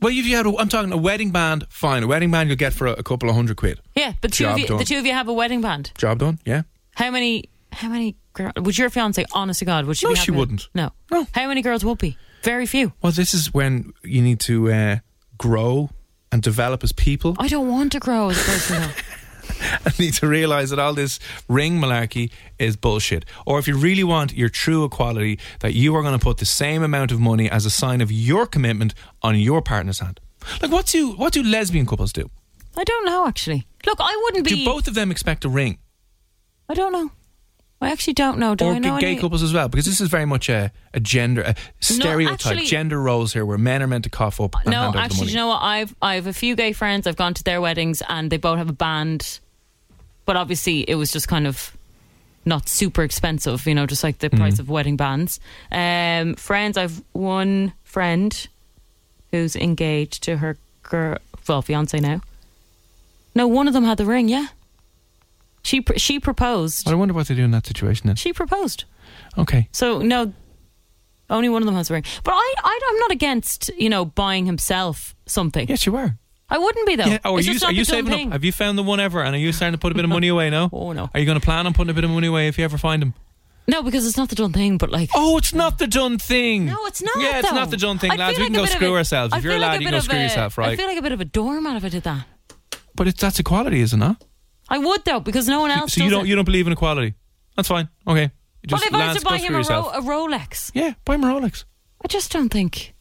Well, 0.01 0.13
if 0.17 0.25
you 0.25 0.37
had, 0.37 0.47
a, 0.47 0.57
I'm 0.57 0.69
talking 0.69 0.93
a 0.93 0.97
wedding 0.97 1.33
band. 1.33 1.67
Fine, 1.69 2.05
a 2.05 2.07
wedding 2.07 2.31
band 2.31 2.49
you'll 2.49 2.57
get 2.57 2.73
for 2.73 2.87
a, 2.87 2.93
a 2.93 3.03
couple 3.03 3.29
of 3.29 3.35
hundred 3.35 3.57
quid. 3.57 3.81
Yeah, 3.97 4.13
but 4.21 4.33
two 4.33 4.45
you, 4.57 4.67
the 4.69 4.85
two 4.85 4.99
of 4.99 5.05
you 5.07 5.13
have 5.13 5.27
a 5.27 5.33
wedding 5.33 5.61
band. 5.63 5.91
Job 5.99 6.21
done. 6.21 6.39
Yeah. 6.47 6.63
How 6.95 7.11
many? 7.11 7.51
How 7.73 7.89
many? 7.89 8.17
Girl, 8.35 8.53
would 8.57 8.79
your 8.79 8.89
fiance, 8.89 9.25
honest 9.33 9.59
to 9.59 9.65
God, 9.65 9.85
would 9.87 9.97
she? 9.97 10.07
No, 10.07 10.13
be 10.13 10.15
she 10.15 10.21
happy 10.21 10.31
with- 10.31 10.39
wouldn't. 10.39 10.69
No, 10.77 10.93
No. 11.11 11.27
How 11.35 11.49
many 11.49 11.61
girls 11.63 11.85
would 11.85 11.99
be? 11.99 12.17
Very 12.45 12.65
few. 12.67 12.93
Well, 13.03 13.11
this 13.13 13.35
is 13.35 13.53
when 13.53 13.93
you 14.05 14.23
need 14.23 14.39
to 14.41 14.73
uh, 14.73 14.97
grow 15.37 15.91
and 16.33 16.43
develop 16.43 16.85
as 16.85 16.93
people. 16.93 17.37
I 17.39 17.49
don't 17.49 17.69
want 17.69 17.93
to 17.93 18.01
grow 18.01 18.31
as 18.31 18.41
a 18.41 18.45
person. 18.45 18.91
I 19.85 19.93
need 19.99 20.15
to 20.15 20.27
realise 20.27 20.71
that 20.71 20.79
all 20.79 20.95
this 20.95 21.19
ring 21.49 21.79
malarkey 21.81 22.31
is 22.59 22.77
bullshit. 22.77 23.25
Or 23.47 23.59
if 23.59 23.67
you 23.67 23.77
really 23.77 24.05
want 24.05 24.33
your 24.33 24.49
true 24.49 24.85
equality, 24.85 25.39
that 25.61 25.75
you 25.75 25.95
are 25.97 26.03
going 26.03 26.19
to 26.19 26.23
put 26.23 26.39
the 26.39 26.47
same 26.47 26.83
amount 26.83 27.13
of 27.13 27.21
money 27.21 27.51
as 27.51 27.67
a 27.67 27.71
sign 27.71 28.01
of 28.01 28.11
your 28.11 28.47
commitment 28.47 28.95
on 29.23 29.39
your 29.39 29.61
partner's 29.61 29.99
hand. 29.99 30.21
Like 30.63 30.71
what 30.71 30.87
do 30.87 31.13
what 31.13 31.33
do 31.33 31.43
lesbian 31.43 31.87
couples 31.87 32.13
do? 32.13 32.31
I 32.77 32.85
don't 32.85 33.05
know 33.05 33.27
actually. 33.27 33.67
Look, 33.85 33.99
I 34.01 34.21
wouldn't 34.25 34.45
be. 34.45 34.57
Do 34.57 34.65
both 34.65 34.89
of 34.89 34.95
them 34.95 35.11
expect 35.11 35.45
a 35.45 35.49
ring? 35.49 35.79
I 36.69 36.75
don't 36.75 36.93
know. 36.93 37.11
I 37.83 37.91
actually 37.91 38.13
don't 38.13 38.39
know. 38.39 38.55
Do 38.55 38.67
or 38.67 38.73
I 38.75 38.79
know 38.79 38.99
gay 39.01 39.13
any? 39.13 39.21
couples 39.21 39.43
as 39.43 39.55
well? 39.55 39.69
Because 39.69 39.87
this 39.87 40.01
is 40.03 40.09
very 40.09 40.27
much 40.27 40.49
a, 40.51 40.71
a 40.93 41.01
gender 41.01 41.41
a 41.43 41.55
stereotype, 41.81 42.35
actually- 42.47 42.67
gender 42.67 43.01
roles 43.01 43.33
here, 43.33 43.47
where 43.47 43.57
men 43.59 43.83
are 43.83 43.87
meant 43.87 44.05
to 44.05 44.11
cough 44.11 44.41
up 44.41 44.55
and 44.57 44.67
No, 44.67 44.77
hand 44.83 44.89
over 44.89 44.99
the 44.99 45.03
actually, 45.05 45.29
you 45.29 45.37
know 45.37 45.49
what? 45.49 45.63
I've 45.63 45.95
I've 46.03 46.27
a 46.27 46.33
few 46.35 46.55
gay 46.57 46.73
friends. 46.73 47.07
I've 47.07 47.17
gone 47.17 47.33
to 47.35 47.43
their 47.45 47.61
weddings, 47.61 48.03
and 48.09 48.31
they 48.31 48.37
both 48.37 48.59
have 48.59 48.69
a 48.69 48.75
band. 48.75 49.41
But 50.27 50.37
obviously, 50.37 50.81
it 50.89 50.97
was 50.97 51.11
just 51.11 51.27
kind 51.29 51.47
of 51.47 51.75
not 52.45 52.69
super 52.69 53.03
expensive, 53.03 53.67
you 53.67 53.75
know, 53.75 53.87
just 53.87 54.05
like 54.05 54.19
the 54.19 54.29
Mm-hmm. 54.29 54.39
price 54.39 54.59
of 54.59 54.69
wedding 54.69 54.97
bands. 54.97 55.41
Um, 55.73 56.35
friends, 56.35 56.77
I've 56.77 57.03
one 57.13 57.73
friend 57.85 58.47
who's 59.31 59.57
engaged 59.57 60.23
to 60.25 60.37
her 60.37 60.57
girl, 60.83 61.17
well, 61.49 61.63
fiance 61.63 61.99
now. 61.99 62.21
No, 63.35 63.47
one 63.47 63.69
of 63.69 63.75
them 63.75 63.85
had 63.85 63.97
the 63.99 64.05
ring. 64.07 64.29
Yeah, 64.29 64.47
she 65.63 65.81
pr- 65.81 65.99
she 65.99 66.19
proposed. 66.21 66.89
I 66.89 66.95
wonder 66.95 67.15
what 67.15 67.29
they 67.29 67.35
do 67.35 67.45
in 67.45 67.51
that 67.53 67.67
situation 67.67 68.07
then. 68.07 68.17
She 68.17 68.33
proposed. 68.33 68.85
Okay. 69.39 69.69
So 69.73 69.99
no, 70.01 70.33
only 71.29 71.49
one 71.49 71.63
of 71.63 71.67
them 71.67 71.75
has 71.75 71.91
a 71.91 71.95
ring. 71.95 72.05
But 72.25 72.33
I, 72.33 72.55
I 72.65 72.81
I'm 72.91 72.99
not 72.99 73.11
against 73.13 73.71
you 73.79 73.89
know 73.89 74.05
buying 74.05 74.47
himself 74.47 75.15
something. 75.27 75.69
Yes, 75.69 75.87
you 75.87 75.93
were. 75.93 76.15
I 76.53 76.59
wouldn't 76.59 76.87
be 76.87 76.97
though. 76.97 77.05
Yeah. 77.05 77.19
Oh, 77.25 77.37
are 77.37 77.39
It's 77.39 77.47
you 77.47 77.67
are 77.67 77.73
you 77.73 77.85
saving 77.85 78.11
thing. 78.13 78.27
up? 78.29 78.33
Have 78.33 78.45
you 78.45 78.51
found 78.53 78.77
the 78.77 78.83
one 78.83 78.99
ever? 78.99 79.23
And 79.23 79.37
are 79.37 79.39
you 79.39 79.53
starting 79.53 79.73
to 79.75 79.79
put 79.79 79.93
a 79.93 79.95
bit 79.95 80.05
of 80.05 80.09
money 80.11 80.27
away 80.35 80.51
now? 80.51 80.69
Oh, 80.73 80.93
no. 80.93 81.09
Are 81.15 81.21
you 81.21 81.27
going 81.27 81.39
to 81.39 81.45
plan 81.45 81.67
on 81.67 81.75
putting 81.75 81.91
a 81.91 81.95
bit 81.95 82.03
of 82.03 82.11
money 82.11 82.27
away 82.27 82.49
if 82.49 82.59
you 82.59 82.65
ever 82.65 82.77
find 82.77 83.01
him? 83.03 83.15
No, 83.69 83.85
because 83.85 84.05
it's 84.05 84.17
not 84.17 84.31
the 84.31 84.35
done 84.35 84.53
thing. 84.53 84.77
But 84.77 84.91
like, 84.91 85.11
Oh, 85.15 85.39
it's 85.39 85.55
not 85.55 85.79
the 85.79 85.87
done 85.87 86.19
thing. 86.19 86.67
no, 86.67 86.77
it's 86.87 87.01
not. 87.01 87.15
Yeah, 87.21 87.39
it's 87.39 87.49
though. 87.51 87.55
not 87.55 87.71
the 87.71 87.77
done 87.77 87.99
thing, 87.99 88.17
lads. 88.19 88.37
feel 88.37 88.47
We 88.47 88.53
can 88.53 88.57
go 88.65 88.65
screw 88.67 88.95
a- 88.95 88.99
ourselves. 88.99 89.33
If 89.37 89.45
you're 89.45 89.55
a 89.55 89.59
lad, 89.61 89.73
like 89.75 89.81
you 89.83 89.87
can 89.87 89.95
go 89.95 90.01
screw 90.01 90.19
a- 90.19 90.23
yourself, 90.23 90.59
I 90.59 90.75
feel 90.75 90.89
like 90.89 90.99
a 90.99 91.03
bit 91.03 91.13
of 91.13 91.21
a 91.21 91.25
doormat 91.25 91.77
if 91.77 91.85
I 91.85 91.89
did 91.89 92.03
that. 92.03 92.27
But 92.97 93.07
it's, 93.07 93.21
that's 93.21 93.39
equality, 93.39 93.81
isn't 93.83 94.03
it? 94.03 94.17
I 94.71 94.79
would 94.79 95.05
though, 95.05 95.21
because 95.21 95.49
no 95.49 95.61
one 95.61 95.71
else. 95.71 95.93
so 95.95 96.05
you 96.05 96.11
don't 96.11 96.25
it. 96.25 96.29
you 96.29 96.37
don't 96.37 96.45
believe 96.45 96.67
in 96.67 96.73
equality? 96.73 97.15
That's 97.57 97.69
fine. 97.69 97.89
Okay. 98.07 98.31
Well, 98.71 98.79
Just 98.79 98.87
if 98.87 98.95
I 98.95 98.97
was 98.99 99.07
Lance, 99.07 99.19
to 99.21 99.25
buy 99.27 99.39
him 99.39 99.55
a. 99.55 99.63
Ro- 99.63 99.91
a 99.93 100.01
Rolex, 100.03 100.71
Yeah, 100.75 100.95
buy 101.05 101.15
him 101.17 101.25
a 101.25 101.27
Rolex. 101.27 101.65
I 102.05 102.09
just 102.09 102.31
don't 102.33 102.49
think. 102.51 102.95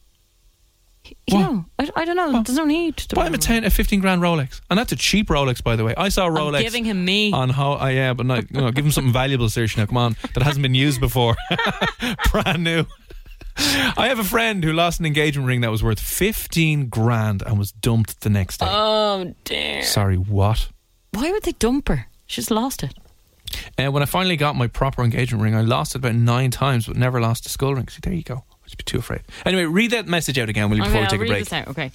You 1.26 1.36
What? 1.38 1.40
know, 1.40 1.64
I, 1.78 1.90
I 1.96 2.04
don't 2.04 2.16
know. 2.16 2.30
What? 2.30 2.46
There's 2.46 2.56
no 2.58 2.64
need 2.64 2.96
to 2.98 3.14
Buy 3.16 3.26
him 3.26 3.34
a 3.34 3.38
ten, 3.38 3.64
a 3.64 3.70
fifteen 3.70 4.00
grand 4.00 4.20
Rolex, 4.22 4.60
and 4.70 4.78
that's 4.78 4.92
a 4.92 4.96
cheap 4.96 5.28
Rolex, 5.28 5.62
by 5.62 5.74
the 5.76 5.84
way. 5.84 5.94
I 5.96 6.08
saw 6.08 6.24
a 6.26 6.28
I'm 6.28 6.34
Rolex 6.36 6.60
giving 6.60 6.84
him 6.84 7.04
me. 7.04 7.32
on 7.32 7.48
how. 7.50 7.78
Uh, 7.80 7.86
yeah, 7.86 8.12
but 8.14 8.26
not, 8.26 8.50
you 8.50 8.60
know, 8.60 8.70
give 8.70 8.84
him 8.84 8.90
something 8.92 9.12
valuable, 9.12 9.46
Saoirse. 9.46 9.76
Now, 9.76 9.86
come 9.86 9.96
on, 9.96 10.16
that 10.34 10.42
hasn't 10.42 10.62
been 10.62 10.74
used 10.74 11.00
before, 11.00 11.36
brand 12.30 12.62
new. 12.64 12.84
I 13.56 14.06
have 14.08 14.18
a 14.18 14.24
friend 14.24 14.62
who 14.62 14.72
lost 14.72 15.00
an 15.00 15.06
engagement 15.06 15.46
ring 15.48 15.60
that 15.62 15.70
was 15.70 15.82
worth 15.82 16.00
fifteen 16.00 16.88
grand 16.88 17.42
and 17.42 17.58
was 17.58 17.72
dumped 17.72 18.20
the 18.20 18.30
next 18.30 18.58
day. 18.60 18.66
oh 18.68 19.34
dear. 19.44 19.82
Sorry, 19.82 20.16
what? 20.16 20.68
Why 21.12 21.30
would 21.32 21.42
they 21.42 21.52
dump 21.52 21.88
her? 21.88 22.06
She's 22.26 22.50
lost 22.50 22.82
it. 22.82 22.94
Uh, 23.78 23.90
when 23.90 24.02
I 24.02 24.06
finally 24.06 24.36
got 24.36 24.54
my 24.54 24.68
proper 24.68 25.02
engagement 25.02 25.42
ring, 25.42 25.54
I 25.56 25.62
lost 25.62 25.94
it 25.94 25.98
about 25.98 26.14
nine 26.14 26.50
times, 26.50 26.86
but 26.86 26.96
never 26.96 27.20
lost 27.20 27.46
a 27.46 27.48
skull 27.48 27.74
ring. 27.74 27.88
See, 27.88 27.98
there 28.02 28.12
you 28.12 28.22
go. 28.22 28.44
I'd 28.64 28.76
be 28.76 28.84
too 28.84 28.98
afraid. 28.98 29.22
Anyway, 29.44 29.64
read 29.64 29.90
that 29.90 30.06
message 30.06 30.38
out 30.38 30.48
again, 30.48 30.70
will 30.70 30.76
you, 30.76 30.84
before 30.84 30.98
okay, 30.98 31.00
we 31.00 31.04
I'll 31.04 31.10
take 31.10 31.18
a 31.18 31.22
read 31.22 31.28
break? 31.28 31.44
this 31.44 31.52
out. 31.52 31.68
Okay. 31.68 31.90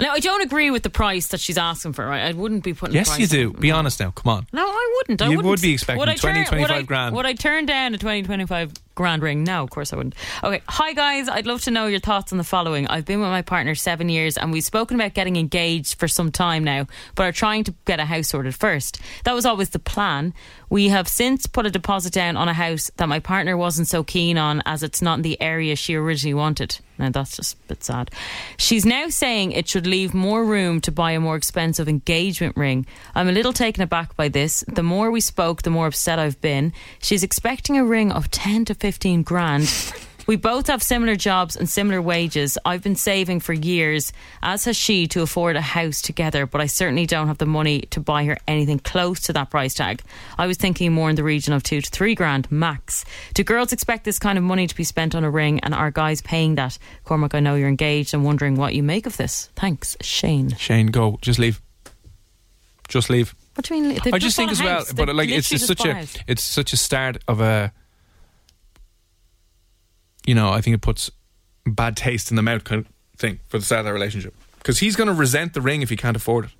Now 0.00 0.12
I 0.12 0.20
don't 0.20 0.42
agree 0.42 0.70
with 0.70 0.82
the 0.82 0.90
price 0.90 1.28
that 1.28 1.40
she's 1.40 1.56
asking 1.58 1.92
for. 1.94 2.04
Right, 2.06 2.22
I 2.22 2.32
wouldn't 2.32 2.64
be 2.64 2.74
putting. 2.74 2.94
Yes, 2.94 3.18
you 3.18 3.26
do. 3.26 3.50
on- 3.54 3.60
Be 3.60 3.68
no. 3.70 3.76
honest 3.76 4.00
now. 4.00 4.10
Come 4.10 4.30
on. 4.32 4.46
No, 4.52 4.64
I 4.66 4.94
wouldn't. 4.96 5.22
I 5.22 5.26
You 5.26 5.36
wouldn't. 5.36 5.46
would 5.50 5.60
be 5.62 5.72
expecting 5.74 5.98
Would 6.00 6.08
I 6.08 6.16
20, 6.16 6.38
turn, 6.40 6.46
25 6.46 6.60
would 6.60 6.70
I, 6.76 6.82
grand. 6.82 7.14
Would 7.14 7.26
I 7.26 7.32
turn 7.34 7.66
down 7.66 7.94
a 7.94 7.98
20, 7.98 8.22
25 8.24 8.72
grand 8.94 9.22
ring. 9.22 9.44
No, 9.44 9.62
of 9.62 9.70
course 9.70 9.92
I 9.92 9.96
wouldn't. 9.96 10.14
Okay. 10.42 10.62
Hi, 10.68 10.92
guys. 10.92 11.28
I'd 11.28 11.46
love 11.46 11.62
to 11.62 11.70
know 11.70 11.86
your 11.86 12.00
thoughts 12.00 12.32
on 12.32 12.38
the 12.38 12.44
following. 12.44 12.86
I've 12.86 13.04
been 13.04 13.20
with 13.20 13.28
my 13.28 13.42
partner 13.42 13.74
seven 13.74 14.08
years 14.08 14.36
and 14.36 14.52
we've 14.52 14.64
spoken 14.64 14.96
about 14.96 15.14
getting 15.14 15.36
engaged 15.36 15.98
for 15.98 16.08
some 16.08 16.30
time 16.30 16.64
now, 16.64 16.86
but 17.14 17.24
are 17.24 17.32
trying 17.32 17.64
to 17.64 17.74
get 17.84 18.00
a 18.00 18.04
house 18.04 18.28
sorted 18.28 18.54
first. 18.54 19.00
That 19.24 19.34
was 19.34 19.46
always 19.46 19.70
the 19.70 19.78
plan. 19.78 20.34
We 20.70 20.88
have 20.88 21.06
since 21.08 21.46
put 21.46 21.66
a 21.66 21.70
deposit 21.70 22.12
down 22.12 22.36
on 22.36 22.48
a 22.48 22.54
house 22.54 22.90
that 22.96 23.08
my 23.08 23.20
partner 23.20 23.56
wasn't 23.56 23.88
so 23.88 24.02
keen 24.02 24.38
on 24.38 24.62
as 24.64 24.82
it's 24.82 25.02
not 25.02 25.18
in 25.18 25.22
the 25.22 25.40
area 25.40 25.76
she 25.76 25.94
originally 25.94 26.34
wanted. 26.34 26.78
Now, 26.98 27.10
that's 27.10 27.36
just 27.36 27.54
a 27.54 27.66
bit 27.68 27.82
sad. 27.82 28.10
She's 28.56 28.86
now 28.86 29.08
saying 29.08 29.52
it 29.52 29.68
should 29.68 29.86
leave 29.86 30.14
more 30.14 30.44
room 30.44 30.80
to 30.82 30.92
buy 30.92 31.12
a 31.12 31.20
more 31.20 31.36
expensive 31.36 31.88
engagement 31.88 32.56
ring. 32.56 32.86
I'm 33.14 33.28
a 33.28 33.32
little 33.32 33.52
taken 33.52 33.82
aback 33.82 34.14
by 34.14 34.28
this. 34.28 34.64
The 34.68 34.82
more 34.82 35.10
we 35.10 35.20
spoke, 35.20 35.62
the 35.62 35.70
more 35.70 35.88
upset 35.88 36.18
I've 36.18 36.40
been. 36.40 36.72
She's 37.00 37.24
expecting 37.24 37.76
a 37.76 37.84
ring 37.84 38.12
of 38.12 38.30
10 38.30 38.66
to 38.66 38.74
15 38.82 39.22
grand. 39.22 39.72
We 40.26 40.34
both 40.34 40.66
have 40.66 40.82
similar 40.82 41.14
jobs 41.14 41.56
and 41.56 41.68
similar 41.68 42.02
wages. 42.02 42.58
I've 42.64 42.82
been 42.82 42.96
saving 42.96 43.38
for 43.38 43.52
years, 43.52 44.12
as 44.42 44.64
has 44.64 44.76
she, 44.76 45.06
to 45.08 45.22
afford 45.22 45.54
a 45.54 45.60
house 45.60 46.02
together, 46.02 46.46
but 46.46 46.60
I 46.60 46.66
certainly 46.66 47.06
don't 47.06 47.28
have 47.28 47.38
the 47.38 47.46
money 47.46 47.82
to 47.90 48.00
buy 48.00 48.24
her 48.24 48.36
anything 48.48 48.80
close 48.80 49.20
to 49.20 49.32
that 49.34 49.50
price 49.50 49.74
tag. 49.74 50.02
I 50.36 50.48
was 50.48 50.56
thinking 50.56 50.92
more 50.92 51.10
in 51.10 51.14
the 51.14 51.22
region 51.22 51.52
of 51.52 51.62
two 51.62 51.80
to 51.80 51.90
three 51.90 52.16
grand 52.16 52.50
max. 52.50 53.04
Do 53.34 53.44
girls 53.44 53.72
expect 53.72 54.04
this 54.04 54.18
kind 54.18 54.36
of 54.36 54.42
money 54.42 54.66
to 54.66 54.74
be 54.74 54.82
spent 54.82 55.14
on 55.14 55.22
a 55.22 55.30
ring, 55.30 55.60
and 55.60 55.74
are 55.74 55.92
guys 55.92 56.20
paying 56.20 56.56
that? 56.56 56.76
Cormac, 57.04 57.36
I 57.36 57.40
know 57.40 57.54
you're 57.54 57.68
engaged. 57.68 58.14
I'm 58.14 58.24
wondering 58.24 58.56
what 58.56 58.74
you 58.74 58.82
make 58.82 59.06
of 59.06 59.16
this. 59.16 59.48
Thanks, 59.54 59.96
Shane. 60.00 60.56
Shane, 60.56 60.88
go. 60.88 61.18
Just 61.22 61.38
leave. 61.38 61.62
Just 62.88 63.10
leave. 63.10 63.32
What 63.54 63.64
do 63.66 63.76
you 63.76 63.82
mean? 63.82 64.00
I 64.12 64.18
just 64.18 64.36
think 64.36 64.50
as 64.50 64.60
well, 64.60 64.84
but 64.96 65.14
like 65.14 65.28
it's 65.28 65.48
just 65.48 65.68
just 65.68 65.80
such 65.80 65.86
a 65.86 66.04
it's 66.26 66.42
such 66.42 66.72
a 66.72 66.76
start 66.76 67.18
of 67.28 67.40
a. 67.40 67.72
You 70.26 70.34
know, 70.34 70.50
I 70.50 70.60
think 70.60 70.74
it 70.74 70.80
puts 70.80 71.10
bad 71.66 71.96
taste 71.96 72.30
in 72.30 72.36
the 72.36 72.42
mouth 72.42 72.64
kind 72.64 72.84
of 72.84 72.92
thing 73.18 73.40
for 73.48 73.58
the 73.58 73.64
start 73.64 73.80
of 73.80 73.86
that 73.86 73.92
relationship 73.92 74.34
because 74.58 74.78
he's 74.78 74.96
going 74.96 75.08
to 75.08 75.14
resent 75.14 75.54
the 75.54 75.60
ring 75.60 75.82
if 75.82 75.90
he 75.90 75.96
can't 75.96 76.16
afford 76.16 76.46
it. 76.46 76.50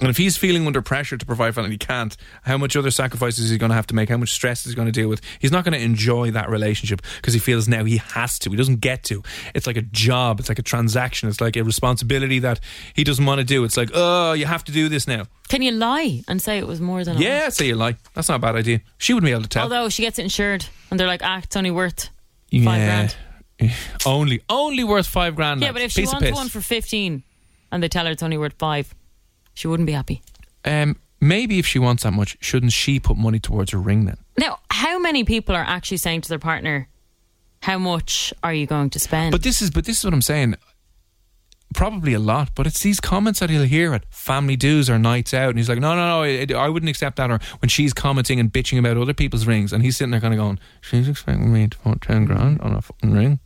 And 0.00 0.08
if 0.08 0.16
he's 0.16 0.36
feeling 0.36 0.66
under 0.66 0.82
pressure 0.82 1.16
to 1.16 1.24
provide 1.24 1.54
for 1.54 1.60
it 1.60 1.64
and 1.64 1.72
he 1.72 1.78
can't, 1.78 2.16
how 2.42 2.58
much 2.58 2.74
other 2.74 2.90
sacrifices 2.90 3.44
is 3.44 3.50
he 3.50 3.58
going 3.58 3.70
to 3.70 3.76
have 3.76 3.86
to 3.88 3.94
make? 3.94 4.08
How 4.08 4.16
much 4.16 4.32
stress 4.32 4.66
is 4.66 4.72
he 4.72 4.76
going 4.76 4.86
to 4.86 4.92
deal 4.92 5.08
with? 5.08 5.20
He's 5.38 5.52
not 5.52 5.64
going 5.64 5.74
to 5.74 5.80
enjoy 5.80 6.32
that 6.32 6.48
relationship 6.50 7.02
because 7.16 7.34
he 7.34 7.38
feels 7.38 7.68
now 7.68 7.84
he 7.84 7.98
has 7.98 8.38
to. 8.40 8.50
He 8.50 8.56
doesn't 8.56 8.80
get 8.80 9.04
to. 9.04 9.22
It's 9.54 9.66
like 9.66 9.76
a 9.76 9.82
job. 9.82 10.40
It's 10.40 10.48
like 10.48 10.58
a 10.58 10.62
transaction. 10.62 11.28
It's 11.28 11.40
like 11.40 11.56
a 11.56 11.62
responsibility 11.62 12.40
that 12.40 12.58
he 12.94 13.04
doesn't 13.04 13.24
want 13.24 13.38
to 13.40 13.44
do. 13.44 13.62
It's 13.62 13.76
like, 13.76 13.90
oh, 13.94 14.32
you 14.32 14.46
have 14.46 14.64
to 14.64 14.72
do 14.72 14.88
this 14.88 15.06
now. 15.06 15.26
Can 15.48 15.62
you 15.62 15.70
lie 15.70 16.22
and 16.26 16.42
say 16.42 16.58
it 16.58 16.66
was 16.66 16.80
more 16.80 17.04
than 17.04 17.18
a 17.18 17.20
Yeah, 17.20 17.50
say 17.50 17.66
you 17.68 17.76
lie. 17.76 17.96
That's 18.14 18.28
not 18.28 18.36
a 18.36 18.38
bad 18.40 18.56
idea. 18.56 18.80
She 18.98 19.12
wouldn't 19.12 19.28
be 19.28 19.32
able 19.32 19.42
to 19.42 19.48
tell. 19.48 19.64
Although 19.64 19.88
she 19.88 20.02
gets 20.02 20.18
it 20.18 20.22
insured, 20.22 20.66
and 20.90 20.98
they're 20.98 21.06
like, 21.06 21.20
"Ah, 21.22 21.40
it's 21.44 21.54
only 21.54 21.70
worth 21.70 22.08
yeah. 22.58 22.64
five 22.64 22.84
grand." 22.84 23.16
Only, 24.06 24.42
only 24.48 24.82
worth 24.82 25.06
five 25.06 25.36
grand. 25.36 25.60
Yeah, 25.60 25.68
lads. 25.68 25.74
but 25.74 25.82
if 25.82 25.92
she 25.92 26.00
Piece 26.02 26.08
of 26.10 26.14
wants 26.14 26.28
piss. 26.30 26.34
one 26.36 26.48
for 26.48 26.60
fifteen, 26.60 27.22
and 27.70 27.80
they 27.82 27.88
tell 27.88 28.04
her 28.06 28.10
it's 28.10 28.22
only 28.22 28.36
worth 28.38 28.54
five, 28.58 28.92
she 29.54 29.68
wouldn't 29.68 29.86
be 29.86 29.92
happy. 29.92 30.20
um, 30.64 30.96
maybe 31.20 31.60
if 31.60 31.66
she 31.66 31.78
wants 31.78 32.02
that 32.02 32.12
much, 32.12 32.36
shouldn't 32.40 32.72
she 32.72 32.98
put 32.98 33.16
money 33.16 33.38
towards 33.38 33.70
her 33.70 33.78
ring 33.78 34.06
then? 34.06 34.16
Now, 34.36 34.58
how 34.70 34.98
many 34.98 35.22
people 35.22 35.54
are 35.54 35.62
actually 35.62 35.98
saying 35.98 36.22
to 36.22 36.28
their 36.28 36.40
partner, 36.40 36.88
"How 37.60 37.78
much 37.78 38.34
are 38.42 38.52
you 38.54 38.66
going 38.66 38.90
to 38.90 38.98
spend?" 38.98 39.30
But 39.30 39.44
this 39.44 39.62
is, 39.62 39.70
but 39.70 39.84
this 39.84 39.98
is 39.98 40.04
what 40.04 40.12
I'm 40.14 40.22
saying. 40.22 40.56
Probably 41.74 42.12
a 42.12 42.18
lot, 42.18 42.50
but 42.54 42.66
it's 42.66 42.80
these 42.82 43.00
comments 43.00 43.40
that 43.40 43.48
he'll 43.50 43.62
hear 43.64 43.94
at 43.94 44.04
family 44.12 44.56
dues 44.56 44.90
or 44.90 44.98
nights 44.98 45.32
out, 45.32 45.50
and 45.50 45.58
he's 45.58 45.68
like, 45.68 45.78
"No, 45.78 45.94
no, 45.94 46.06
no, 46.08 46.22
it, 46.22 46.52
I 46.52 46.68
wouldn't 46.68 46.90
accept 46.90 47.16
that." 47.16 47.30
Or 47.30 47.38
when 47.60 47.68
she's 47.68 47.92
commenting 47.92 48.38
and 48.40 48.52
bitching 48.52 48.78
about 48.78 48.96
other 48.96 49.14
people's 49.14 49.46
rings, 49.46 49.72
and 49.72 49.82
he's 49.82 49.96
sitting 49.96 50.10
there 50.10 50.20
kind 50.20 50.34
of 50.34 50.38
going, 50.38 50.58
"She's 50.80 51.08
expecting 51.08 51.52
me 51.52 51.68
to 51.68 51.78
put 51.78 52.00
ten 52.02 52.24
grand 52.26 52.60
on 52.60 52.74
a 52.74 52.82
fucking 52.82 53.12
ring." 53.12 53.38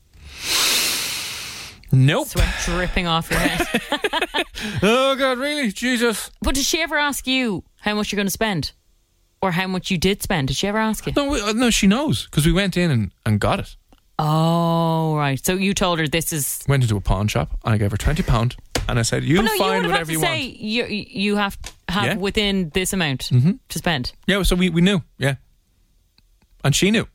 Nope. 1.93 2.27
Sweat 2.29 2.53
dripping 2.65 3.07
off 3.07 3.31
your 3.31 3.41
head. 3.41 3.83
Oh 4.83 5.15
God, 5.17 5.39
really? 5.39 5.71
Jesus. 5.71 6.31
but 6.41 6.55
did 6.55 6.65
she 6.65 6.81
ever 6.81 6.97
ask 6.97 7.27
you 7.27 7.63
how 7.81 7.95
much 7.95 8.11
you're 8.11 8.17
going 8.17 8.27
to 8.27 8.31
spend, 8.33 8.73
or 9.43 9.53
how 9.53 9.67
much 9.67 9.91
you 9.91 9.99
did 9.99 10.23
spend? 10.23 10.49
Did 10.49 10.57
she 10.57 10.67
ever 10.67 10.79
ask 10.79 11.07
you? 11.07 11.13
No, 11.15 11.29
we- 11.31 11.41
uh, 11.41 11.53
no, 11.53 11.71
she 11.71 11.87
knows 11.87 12.25
because 12.25 12.47
we 12.47 12.53
went 12.53 12.77
in 12.77 12.91
and, 12.91 13.13
and 13.27 13.39
got 13.39 13.61
it. 13.61 13.77
Oh, 14.19 15.15
right. 15.17 15.45
So 15.45 15.55
you 15.55 15.75
told 15.75 15.99
her 15.99 16.09
this 16.09 16.33
is. 16.33 16.65
Went 16.69 16.83
into 16.83 16.97
a 16.97 17.01
pawn 17.01 17.29
shop 17.29 17.51
and 17.65 17.75
I 17.75 17.79
gave 17.79 17.91
her 17.91 17.97
twenty 17.97 18.23
pound, 18.23 18.57
and 18.89 18.99
I 18.99 19.03
said, 19.03 19.25
"You 19.25 19.43
no, 19.43 19.49
find 19.59 19.85
have 19.85 19.91
whatever 19.93 20.13
you 20.13 20.21
want." 20.21 20.41
you 20.59 20.85
you 20.87 21.37
have 21.37 21.59
have 21.89 22.05
Yeah. 22.05 22.15
within 22.17 22.71
this 22.71 22.93
amount 22.93 23.31
to 23.69 23.79
spend. 23.79 24.13
Yeah, 24.27 24.43
so 24.43 24.57
we, 24.57 24.71
we 24.71 24.81
knew, 24.81 25.03
yeah, 25.19 25.35
and 26.65 26.75
she 26.75 26.91
knew 26.91 27.07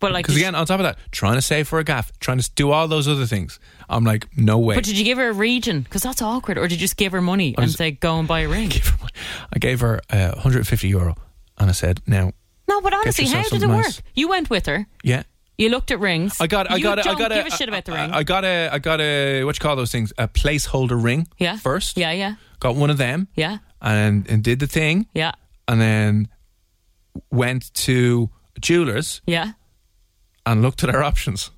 But 0.00 0.12
like, 0.12 0.24
because 0.24 0.34
did 0.34 0.42
again, 0.42 0.54
on 0.54 0.66
top 0.66 0.80
of 0.80 0.84
that, 0.84 0.98
trying 1.12 1.36
to 1.36 1.42
save 1.42 1.68
for 1.68 1.78
a 1.78 1.84
gaff, 1.84 2.10
trying 2.18 2.38
to 2.40 2.50
do 2.56 2.70
all 2.72 2.88
those 2.88 3.06
other 3.08 3.26
things. 3.26 3.60
I'm 3.88 4.04
like, 4.04 4.26
no 4.36 4.58
way. 4.58 4.74
But 4.74 4.84
did 4.84 4.98
you 4.98 5.04
give 5.04 5.18
her 5.18 5.28
a 5.30 5.32
region? 5.32 5.82
Because 5.82 6.02
that's 6.02 6.20
awkward. 6.22 6.58
Or 6.58 6.62
did 6.68 6.72
you 6.72 6.78
just 6.78 6.96
give 6.96 7.12
her 7.12 7.20
money 7.22 7.54
and 7.56 7.66
was- 7.66 7.74
say, 7.76 7.90
go 7.92 8.18
and 8.18 8.26
buy 8.28 8.40
a 8.40 8.48
ring? 8.56 8.68
Give 8.68 8.86
her 8.86 8.98
money. 8.98 9.12
I 9.54 9.58
gave 9.58 9.80
her 9.80 10.00
uh, 10.10 10.32
150 10.34 10.88
euro, 10.88 11.14
and 11.58 11.68
I 11.70 11.72
said, 11.72 12.00
"Now, 12.06 12.32
No, 12.68 12.80
but 12.80 12.92
honestly, 12.94 13.26
how 13.26 13.42
did 13.42 13.46
it 13.46 13.50
something 13.50 13.68
work? 13.68 13.84
nice. 13.84 14.02
You 14.14 14.28
went 14.28 14.50
with 14.50 14.66
her. 14.66 14.86
yeah." 15.04 15.22
You 15.60 15.68
looked 15.68 15.90
at 15.90 16.00
rings. 16.00 16.40
I 16.40 16.46
got, 16.46 16.70
I 16.70 16.76
you 16.76 16.82
got, 16.82 16.98
a, 16.98 17.02
I 17.02 17.04
don't 17.04 17.18
got, 17.18 17.30
give 17.32 17.44
a, 17.44 17.48
a 17.48 17.50
shit 17.50 17.68
about 17.68 17.84
the 17.84 17.92
ring. 17.92 18.10
I, 18.10 18.18
I 18.18 18.22
got 18.22 18.46
a, 18.46 18.70
I 18.72 18.78
got 18.78 18.98
a, 19.00 19.44
what 19.44 19.56
you 19.56 19.60
call 19.60 19.76
those 19.76 19.92
things? 19.92 20.10
A 20.16 20.26
placeholder 20.26 21.02
ring. 21.02 21.28
yeah. 21.38 21.58
First, 21.58 21.98
Yeah, 21.98 22.12
yeah, 22.12 22.36
got 22.60 22.76
one 22.76 22.88
of 22.88 22.96
them, 22.96 23.28
yeah, 23.34 23.58
and 23.82 24.26
and 24.30 24.42
did 24.42 24.58
the 24.58 24.66
thing, 24.66 25.06
yeah, 25.12 25.32
and 25.68 25.78
then 25.78 26.28
went 27.30 27.74
to 27.74 28.30
jeweler's 28.60 29.20
yeah. 29.26 29.52
and 30.46 30.62
looked 30.62 30.82
at 30.82 30.94
our 30.94 31.02
options. 31.02 31.50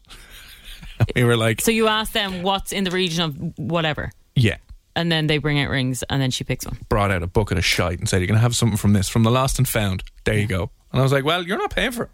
we 1.14 1.22
were 1.22 1.36
like, 1.36 1.60
So 1.60 1.70
you 1.70 1.86
asked 1.86 2.12
them 2.12 2.42
what's 2.42 2.72
in 2.72 2.82
the 2.82 2.90
region 2.90 3.22
of 3.22 3.36
whatever, 3.56 4.10
yeah. 4.34 4.56
and 4.96 5.12
then 5.12 5.28
they 5.28 5.38
bring 5.38 5.60
out 5.60 5.70
rings, 5.70 6.02
and 6.10 6.20
then 6.20 6.32
she 6.32 6.42
picks 6.42 6.66
one. 6.66 6.76
Brought 6.88 7.12
out 7.12 7.22
a 7.22 7.28
bucket 7.28 7.56
of 7.56 7.64
shite 7.64 8.00
and 8.00 8.08
said, 8.08 8.18
"You're 8.18 8.26
gonna 8.26 8.40
have 8.40 8.56
something 8.56 8.78
from 8.78 8.94
this, 8.94 9.08
from 9.08 9.22
the 9.22 9.30
lost 9.30 9.58
and 9.58 9.68
found." 9.68 10.02
There 10.24 10.36
you 10.36 10.48
go. 10.48 10.70
And 10.90 10.98
I 11.00 11.02
was 11.04 11.12
like, 11.12 11.24
"Well, 11.24 11.44
you're 11.44 11.58
not 11.58 11.70
paying 11.70 11.92
for 11.92 12.04
it." 12.04 12.10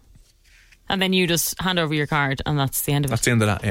And 0.89 1.01
then 1.01 1.13
you 1.13 1.27
just 1.27 1.59
hand 1.61 1.77
over 1.79 1.93
your 1.93 2.07
card, 2.07 2.41
and 2.45 2.57
that's 2.57 2.81
the 2.81 2.93
end 2.93 3.05
of 3.05 3.11
That's 3.11 3.21
it. 3.27 3.29
That's 3.31 3.39
the 3.39 3.45
end 3.45 3.51
of 3.51 3.61
that. 3.61 3.63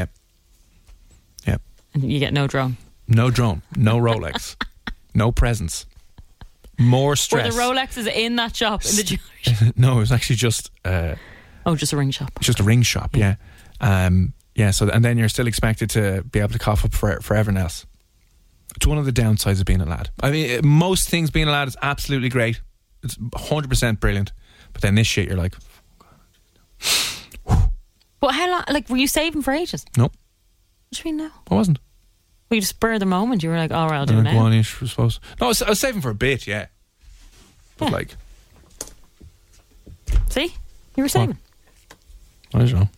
Yeah, 1.44 1.52
yeah. 1.52 1.56
And 1.94 2.10
you 2.12 2.18
get 2.20 2.32
no 2.32 2.46
drone. 2.46 2.76
No 3.08 3.30
drone, 3.30 3.62
no 3.76 3.96
Rolex, 3.98 4.54
no 5.14 5.32
presents, 5.32 5.86
more 6.78 7.10
Were 7.10 7.16
stress. 7.16 7.54
the 7.54 7.60
Rolexes 7.60 8.06
in 8.06 8.36
that 8.36 8.54
shop 8.54 8.84
in 8.84 8.96
the 8.96 9.02
jewelry? 9.02 9.72
no, 9.76 9.96
it 9.96 10.00
was 10.00 10.12
actually 10.12 10.36
just 10.36 10.70
uh, 10.84 11.14
Oh, 11.66 11.74
just 11.74 11.92
a 11.92 11.96
ring 11.96 12.10
shop. 12.10 12.38
just 12.40 12.60
a 12.60 12.62
ring 12.62 12.82
shop. 12.82 13.16
Yeah, 13.16 13.36
um, 13.80 14.32
yeah. 14.54 14.70
So 14.70 14.88
and 14.90 15.04
then 15.04 15.18
you're 15.18 15.28
still 15.28 15.46
expected 15.46 15.90
to 15.90 16.22
be 16.30 16.38
able 16.38 16.52
to 16.52 16.58
cough 16.58 16.84
up 16.84 16.92
for 16.92 17.18
for 17.20 17.34
everyone 17.34 17.60
else. 17.60 17.84
It's 18.76 18.86
one 18.86 18.98
of 18.98 19.06
the 19.06 19.12
downsides 19.12 19.58
of 19.58 19.64
being 19.66 19.80
a 19.80 19.86
lad. 19.86 20.10
I 20.22 20.30
mean, 20.30 20.60
most 20.64 21.08
things 21.08 21.30
being 21.30 21.48
a 21.48 21.50
lad 21.50 21.66
is 21.68 21.76
absolutely 21.82 22.28
great. 22.28 22.60
It's 23.02 23.18
100 23.18 23.68
percent 23.68 23.98
brilliant. 24.00 24.32
But 24.74 24.82
then 24.82 24.94
this 24.94 25.06
shit, 25.06 25.26
you're 25.28 25.38
like, 25.38 25.54
But 28.20 28.34
how 28.34 28.50
long? 28.50 28.64
Like, 28.68 28.88
were 28.90 28.96
you 28.96 29.06
saving 29.06 29.42
for 29.42 29.52
ages? 29.52 29.86
No. 29.96 30.04
What 30.04 30.12
do 30.90 31.00
you 31.08 31.14
mean 31.14 31.24
no? 31.24 31.30
I 31.50 31.54
wasn't. 31.54 31.78
Well, 32.50 32.56
you 32.56 32.60
just 32.62 32.70
spur 32.70 32.98
the 32.98 33.06
moment. 33.06 33.42
You 33.44 33.50
were 33.50 33.56
like, 33.56 33.70
"Oh, 33.70 33.86
right, 33.86 33.92
I'll 33.98 34.06
do 34.06 34.18
it 34.18 34.22
now." 34.22 34.32
go 34.32 34.48
ish, 34.50 34.82
I 34.82 34.86
suppose. 34.86 35.20
No, 35.40 35.46
I 35.46 35.48
was, 35.48 35.62
I 35.62 35.68
was 35.68 35.78
saving 35.78 36.00
for 36.00 36.10
a 36.10 36.14
bit, 36.14 36.46
yeah. 36.46 36.66
But 37.76 37.86
Yeah. 37.86 37.92
like, 37.92 38.16
See, 40.30 40.54
you 40.96 41.02
were 41.04 41.08
saving. 41.08 41.38
I 42.54 42.58
don't 42.58 42.72
know. 42.72 42.88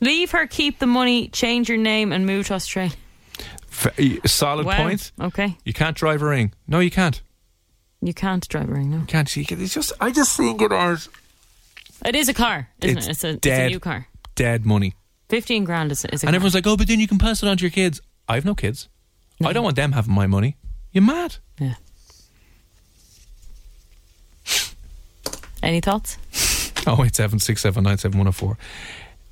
Leave 0.00 0.30
her, 0.32 0.46
keep 0.46 0.78
the 0.78 0.86
money, 0.86 1.28
change 1.28 1.68
your 1.68 1.78
name, 1.78 2.12
and 2.12 2.26
move 2.26 2.46
to 2.48 2.54
Australia. 2.54 2.92
F- 3.70 3.96
solid 4.26 4.66
Wow. 4.66 4.76
point. 4.76 5.12
Okay, 5.20 5.56
You 5.64 5.72
can't 5.72 5.96
drive 5.96 6.22
a 6.22 6.26
ring. 6.26 6.52
No, 6.68 6.80
you 6.80 6.90
can't. 6.90 7.20
you 8.00 8.12
can't 8.14 8.46
drive 8.48 8.68
a 8.68 8.72
ring. 8.72 8.90
No, 8.90 8.98
You 8.98 9.06
can't. 9.06 9.28
See, 9.28 9.46
it's 9.48 9.74
just. 9.74 9.92
I 10.00 10.10
just 10.10 10.36
think 10.36 10.60
it 10.62 10.72
as 10.72 11.08
it 12.04 12.14
is 12.14 12.28
a 12.28 12.34
car, 12.34 12.68
isn't 12.80 12.98
It's 12.98 13.06
it? 13.06 13.10
It's 13.10 13.24
a, 13.24 13.28
it's 13.34 13.46
a 13.46 13.68
new 13.68 13.80
car. 13.80 14.06
dead 14.34 14.64
money. 14.66 14.94
Fifteen 15.28 15.64
grand 15.64 15.90
is, 15.92 16.04
is 16.04 16.04
a 16.04 16.12
And 16.12 16.20
car. 16.22 16.34
everyone's 16.34 16.54
like, 16.54 16.66
"Oh, 16.66 16.76
but 16.76 16.86
then 16.88 17.00
you 17.00 17.08
can 17.08 17.18
pass 17.18 17.42
it 17.42 17.48
on 17.48 17.56
to 17.56 17.62
your 17.62 17.70
kids." 17.70 18.00
I 18.28 18.34
have 18.34 18.44
no 18.44 18.54
kids. 18.54 18.88
I 19.44 19.52
don't 19.52 19.64
want 19.64 19.76
them 19.76 19.92
having 19.92 20.14
my 20.14 20.26
money. 20.26 20.56
You're 20.92 21.02
mad. 21.04 21.36
yeah. 21.58 21.74
Any 25.62 25.80
thoughts? 25.80 26.18
Oh 26.84 27.04
eight 27.04 27.14
seven 27.14 27.38
six 27.38 27.60
seven 27.62 27.84
nine 27.84 27.96
seven 27.98 28.18
one 28.18 28.24
zero 28.24 28.32
four. 28.32 28.58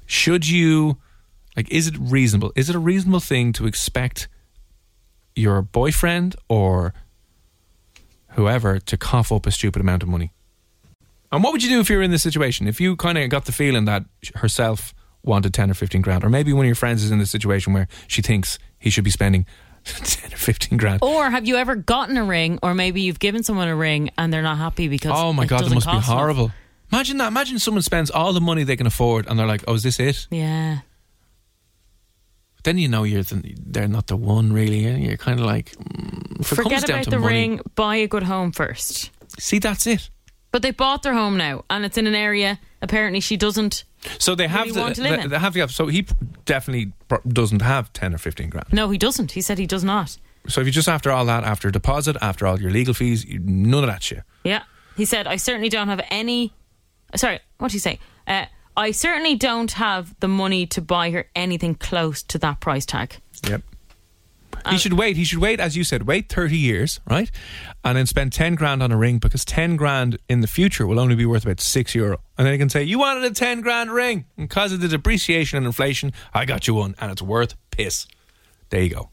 Should 0.06 0.48
you 0.48 0.98
like? 1.56 1.68
Is 1.68 1.88
it 1.88 1.96
reasonable? 1.98 2.52
Is 2.54 2.70
it 2.70 2.76
a 2.76 2.78
reasonable 2.78 3.18
thing 3.18 3.52
to 3.54 3.66
expect 3.66 4.28
your 5.34 5.60
boyfriend 5.60 6.36
or 6.48 6.94
whoever 8.36 8.78
to 8.78 8.96
cough 8.96 9.32
up 9.32 9.46
a 9.46 9.50
stupid 9.50 9.80
amount 9.80 10.04
of 10.04 10.08
money? 10.08 10.30
And 11.32 11.42
what 11.44 11.52
would 11.52 11.62
you 11.62 11.68
do 11.68 11.80
if 11.80 11.88
you 11.90 11.96
were 11.96 12.02
in 12.02 12.10
this 12.10 12.22
situation? 12.22 12.66
If 12.66 12.80
you 12.80 12.96
kind 12.96 13.16
of 13.18 13.28
got 13.30 13.44
the 13.44 13.52
feeling 13.52 13.84
that 13.84 14.04
herself 14.36 14.92
wanted 15.22 15.54
ten 15.54 15.70
or 15.70 15.74
fifteen 15.74 16.02
grand, 16.02 16.24
or 16.24 16.28
maybe 16.30 16.52
one 16.52 16.64
of 16.64 16.68
your 16.68 16.74
friends 16.74 17.02
is 17.04 17.10
in 17.10 17.18
this 17.18 17.30
situation 17.30 17.72
where 17.72 17.86
she 18.08 18.22
thinks 18.22 18.58
he 18.78 18.90
should 18.90 19.04
be 19.04 19.10
spending 19.10 19.46
ten 19.84 20.32
or 20.32 20.36
fifteen 20.36 20.76
grand. 20.78 21.00
Or 21.02 21.30
have 21.30 21.46
you 21.46 21.56
ever 21.56 21.76
gotten 21.76 22.16
a 22.16 22.24
ring, 22.24 22.58
or 22.62 22.74
maybe 22.74 23.02
you've 23.02 23.18
given 23.20 23.42
someone 23.42 23.68
a 23.68 23.76
ring 23.76 24.10
and 24.18 24.32
they're 24.32 24.42
not 24.42 24.58
happy 24.58 24.88
because 24.88 25.12
Oh 25.14 25.32
my 25.32 25.46
god, 25.46 25.64
that 25.64 25.74
must 25.74 25.86
be 25.86 25.92
enough? 25.92 26.04
horrible. 26.04 26.50
Imagine 26.92 27.18
that. 27.18 27.28
Imagine 27.28 27.60
someone 27.60 27.82
spends 27.82 28.10
all 28.10 28.32
the 28.32 28.40
money 28.40 28.64
they 28.64 28.76
can 28.76 28.86
afford 28.88 29.28
and 29.28 29.38
they're 29.38 29.46
like, 29.46 29.62
oh, 29.68 29.74
is 29.74 29.84
this 29.84 30.00
it? 30.00 30.26
Yeah. 30.32 30.78
Then 32.64 32.76
you 32.78 32.88
know 32.88 33.04
you're 33.04 33.22
the, 33.22 33.54
they're 33.64 33.88
not 33.88 34.08
the 34.08 34.16
one, 34.16 34.52
really. 34.52 34.84
and 34.86 35.02
You're 35.02 35.16
kind 35.16 35.38
of 35.38 35.46
like, 35.46 35.70
mm, 35.76 36.40
if 36.40 36.52
it 36.52 36.56
comes 36.56 36.64
Forget 36.64 36.88
about 36.90 37.04
the 37.06 37.18
money- 37.18 37.34
ring. 37.48 37.60
Buy 37.74 37.96
a 37.96 38.06
good 38.08 38.24
home 38.24 38.52
first. 38.52 39.10
See, 39.38 39.58
that's 39.60 39.86
it. 39.86 40.10
But 40.52 40.62
they 40.62 40.70
bought 40.72 41.02
their 41.02 41.14
home 41.14 41.36
now, 41.36 41.64
and 41.70 41.84
it's 41.84 41.96
in 41.96 42.06
an 42.06 42.14
area 42.14 42.58
apparently 42.82 43.20
she 43.20 43.36
doesn't. 43.36 43.84
So 44.18 44.34
they 44.34 44.48
have 44.48 44.66
you 44.66 44.72
the, 44.72 44.80
live 44.80 44.96
they, 44.96 45.38
have 45.38 45.54
the 45.54 45.68
so 45.68 45.86
he 45.86 46.06
definitely 46.44 46.92
doesn't 47.28 47.62
have 47.62 47.92
ten 47.92 48.14
or 48.14 48.18
fifteen 48.18 48.50
grand. 48.50 48.72
No, 48.72 48.90
he 48.90 48.98
doesn't. 48.98 49.32
He 49.32 49.42
said 49.42 49.58
he 49.58 49.66
does 49.66 49.84
not. 49.84 50.16
So 50.48 50.60
if 50.60 50.66
you 50.66 50.72
just 50.72 50.88
after 50.88 51.10
all 51.10 51.26
that, 51.26 51.44
after 51.44 51.70
deposit, 51.70 52.16
after 52.22 52.46
all 52.46 52.60
your 52.60 52.70
legal 52.70 52.94
fees, 52.94 53.24
you, 53.24 53.38
none 53.38 53.84
of 53.84 53.90
that 53.90 54.02
shit. 54.02 54.22
Yeah. 54.42 54.62
He 54.96 55.04
said, 55.04 55.26
I 55.26 55.36
certainly 55.36 55.68
don't 55.68 55.88
have 55.88 56.00
any. 56.10 56.52
Sorry, 57.14 57.40
what 57.58 57.68
did 57.68 57.74
he 57.74 57.78
say? 57.78 57.98
Uh, 58.26 58.46
I 58.76 58.92
certainly 58.92 59.34
don't 59.34 59.72
have 59.72 60.18
the 60.20 60.28
money 60.28 60.66
to 60.68 60.80
buy 60.80 61.10
her 61.10 61.26
anything 61.34 61.74
close 61.74 62.22
to 62.24 62.38
that 62.38 62.60
price 62.60 62.86
tag. 62.86 63.16
Yep. 63.46 63.62
He 64.68 64.78
should 64.78 64.94
wait. 64.94 65.16
He 65.16 65.24
should 65.24 65.38
wait, 65.38 65.60
as 65.60 65.76
you 65.76 65.84
said, 65.84 66.06
wait 66.06 66.28
30 66.28 66.56
years, 66.56 67.00
right? 67.08 67.30
And 67.84 67.96
then 67.96 68.06
spend 68.06 68.32
10 68.32 68.54
grand 68.54 68.82
on 68.82 68.92
a 68.92 68.96
ring 68.96 69.18
because 69.18 69.44
10 69.44 69.76
grand 69.76 70.18
in 70.28 70.40
the 70.40 70.46
future 70.46 70.86
will 70.86 71.00
only 71.00 71.14
be 71.14 71.26
worth 71.26 71.44
about 71.44 71.60
6 71.60 71.94
euro. 71.94 72.18
And 72.36 72.46
then 72.46 72.52
he 72.52 72.58
can 72.58 72.68
say, 72.68 72.82
You 72.82 72.98
wanted 72.98 73.24
a 73.24 73.30
10 73.30 73.60
grand 73.60 73.90
ring. 73.92 74.26
And 74.36 74.48
because 74.48 74.72
of 74.72 74.80
the 74.80 74.88
depreciation 74.88 75.56
and 75.58 75.66
inflation, 75.66 76.12
I 76.34 76.44
got 76.44 76.66
you 76.66 76.74
one. 76.74 76.94
And 77.00 77.10
it's 77.10 77.22
worth 77.22 77.54
piss. 77.70 78.06
There 78.70 78.82
you 78.82 78.90
go. 78.90 79.10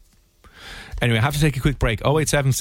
Anyway, 1.00 1.18
I 1.18 1.22
have 1.22 1.34
to 1.34 1.40
take 1.40 1.56
a 1.56 1.60
quick 1.60 1.78
break. 1.78 2.04
087 2.04 2.52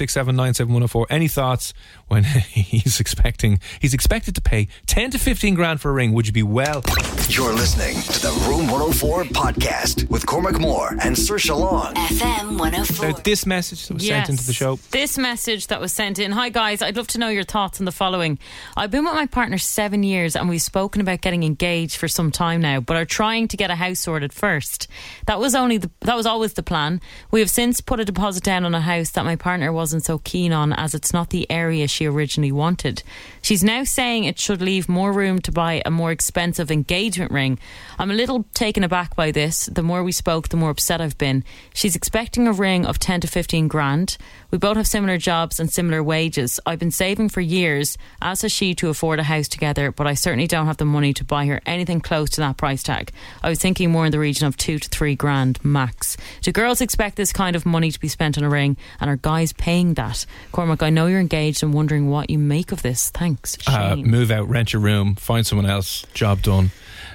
Any 1.09 1.27
thoughts 1.27 1.73
when 2.07 2.23
he's 2.51 2.99
expecting 2.99 3.59
he's 3.79 3.93
expected 3.93 4.35
to 4.35 4.41
pay 4.41 4.67
10 4.85 5.11
to 5.11 5.19
15 5.19 5.55
grand 5.55 5.81
for 5.81 5.89
a 5.89 5.93
ring? 5.93 6.13
Would 6.13 6.27
you 6.27 6.33
be 6.33 6.43
well? 6.43 6.83
You're 7.29 7.53
listening 7.53 7.95
to 8.01 8.21
the 8.21 8.31
Room 8.47 8.67
104 8.67 9.23
podcast 9.25 10.07
with 10.09 10.25
Cormac 10.25 10.59
Moore 10.59 10.95
and 11.01 11.17
Sir 11.17 11.37
Long. 11.49 11.93
FM 11.95 12.59
104. 12.59 13.07
Now, 13.07 13.17
this 13.23 13.45
message 13.45 13.87
that 13.87 13.95
was 13.95 14.05
sent 14.05 14.29
into 14.29 14.45
the 14.45 14.53
show. 14.53 14.77
This 14.91 15.17
message 15.17 15.67
that 15.67 15.81
was 15.81 15.91
sent 15.91 16.19
in. 16.19 16.31
Hi 16.31 16.49
guys, 16.49 16.81
I'd 16.81 16.95
love 16.95 17.07
to 17.07 17.19
know 17.19 17.29
your 17.29 17.43
thoughts 17.43 17.79
on 17.79 17.85
the 17.85 17.91
following. 17.91 18.37
I've 18.75 18.91
been 18.91 19.03
with 19.03 19.13
my 19.13 19.25
partner 19.25 19.57
seven 19.57 20.03
years 20.03 20.35
and 20.35 20.47
we've 20.47 20.61
spoken 20.61 21.01
about 21.01 21.21
getting 21.21 21.43
engaged 21.43 21.97
for 21.97 22.07
some 22.07 22.31
time 22.31 22.61
now, 22.61 22.79
but 22.81 22.97
are 22.97 23.05
trying 23.05 23.47
to 23.47 23.57
get 23.57 23.71
a 23.71 23.75
house 23.75 23.99
sorted 23.99 24.31
first. 24.31 24.87
That 25.25 25.39
was 25.39 25.55
only 25.55 25.77
the, 25.77 25.89
that 26.01 26.15
was 26.15 26.25
always 26.25 26.53
the 26.53 26.63
plan. 26.63 27.01
We 27.31 27.39
have 27.39 27.49
since 27.49 27.81
put 27.81 27.99
a 27.99 28.05
deposit 28.05 28.26
down 28.35 28.65
on 28.65 28.75
a 28.75 28.81
house 28.81 29.11
that 29.11 29.23
my 29.23 29.37
partner 29.37 29.71
wasn't 29.71 30.03
so 30.03 30.19
keen 30.19 30.51
on 30.51 30.73
as 30.73 30.93
it's 30.93 31.13
not 31.13 31.29
the 31.29 31.49
area 31.49 31.87
she 31.87 32.05
originally 32.05 32.51
wanted. 32.51 33.01
She's 33.41 33.63
now 33.63 33.85
saying 33.85 34.25
it 34.25 34.37
should 34.37 34.61
leave 34.61 34.89
more 34.89 35.13
room 35.13 35.39
to 35.39 35.51
buy 35.53 35.81
a 35.85 35.89
more 35.89 36.11
expensive 36.11 36.69
engagement 36.69 37.31
ring. 37.31 37.57
I'm 37.97 38.11
a 38.11 38.15
little 38.15 38.45
taken 38.53 38.83
aback 38.83 39.15
by 39.15 39.31
this. 39.31 39.67
The 39.67 39.81
more 39.81 40.03
we 40.03 40.11
spoke, 40.11 40.49
the 40.49 40.57
more 40.57 40.71
upset 40.71 40.99
I've 40.99 41.17
been. 41.17 41.45
She's 41.73 41.95
expecting 41.95 42.47
a 42.47 42.51
ring 42.51 42.85
of 42.85 42.99
10 42.99 43.21
to 43.21 43.27
15 43.27 43.69
grand. 43.69 44.17
We 44.51 44.57
both 44.57 44.75
have 44.75 44.87
similar 44.87 45.17
jobs 45.17 45.59
and 45.59 45.71
similar 45.71 46.03
wages. 46.03 46.59
I've 46.65 46.79
been 46.79 46.91
saving 46.91 47.29
for 47.29 47.41
years, 47.41 47.97
as 48.21 48.41
has 48.41 48.51
she, 48.51 48.75
to 48.75 48.89
afford 48.89 49.19
a 49.19 49.23
house 49.23 49.47
together, 49.47 49.91
but 49.93 50.07
I 50.07 50.13
certainly 50.13 50.47
don't 50.47 50.67
have 50.67 50.77
the 50.77 50.85
money 50.85 51.13
to 51.13 51.23
buy 51.23 51.45
her 51.45 51.61
anything 51.65 52.01
close 52.01 52.29
to 52.31 52.41
that 52.41 52.57
price 52.57 52.83
tag. 52.83 53.11
I 53.41 53.49
was 53.49 53.59
thinking 53.59 53.91
more 53.91 54.05
in 54.05 54.11
the 54.11 54.19
region 54.19 54.47
of 54.47 54.57
two 54.57 54.79
to 54.79 54.89
three 54.89 55.15
grand 55.15 55.63
max. 55.63 56.17
Do 56.41 56.51
girls 56.51 56.81
expect 56.81 57.15
this 57.15 57.31
kind 57.31 57.55
of 57.55 57.65
money 57.65 57.91
to 57.91 57.99
be 57.99 58.07
spent 58.17 58.35
on 58.35 58.43
a 58.43 58.49
ring, 58.49 58.75
and 58.99 59.11
are 59.11 59.15
guys 59.15 59.53
paying 59.53 59.93
that? 59.93 60.25
Cormac, 60.51 60.81
I 60.81 60.89
know 60.89 61.05
you're 61.05 61.19
engaged 61.19 61.61
and 61.61 61.71
wondering 61.71 62.09
what 62.09 62.31
you 62.31 62.39
make 62.39 62.71
of 62.71 62.81
this. 62.81 63.11
Thanks. 63.11 63.55
uh, 63.67 63.95
move 63.95 64.31
out, 64.31 64.49
rent 64.49 64.73
your 64.73 64.81
room, 64.81 65.13
find 65.13 65.45
someone 65.45 65.67
else, 65.67 66.03
job 66.15 66.41
done. 66.41 66.71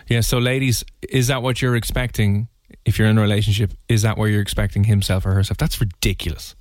Yeah, 0.07 0.21
so 0.21 0.39
ladies, 0.39 0.85
is 1.09 1.27
that 1.27 1.43
what 1.43 1.61
you're 1.61 1.75
expecting 1.75 2.47
if 2.85 3.01
you're 3.01 3.09
in 3.09 3.19
a 3.19 3.21
relationship? 3.21 3.73
Is 3.89 4.03
that 4.03 4.17
where 4.17 4.29
you're 4.29 4.41
expecting 4.41 4.85
himself 4.85 5.27
or 5.27 5.33
herself? 5.33 5.59
That's 5.59 5.81
ridiculous. 5.81 6.55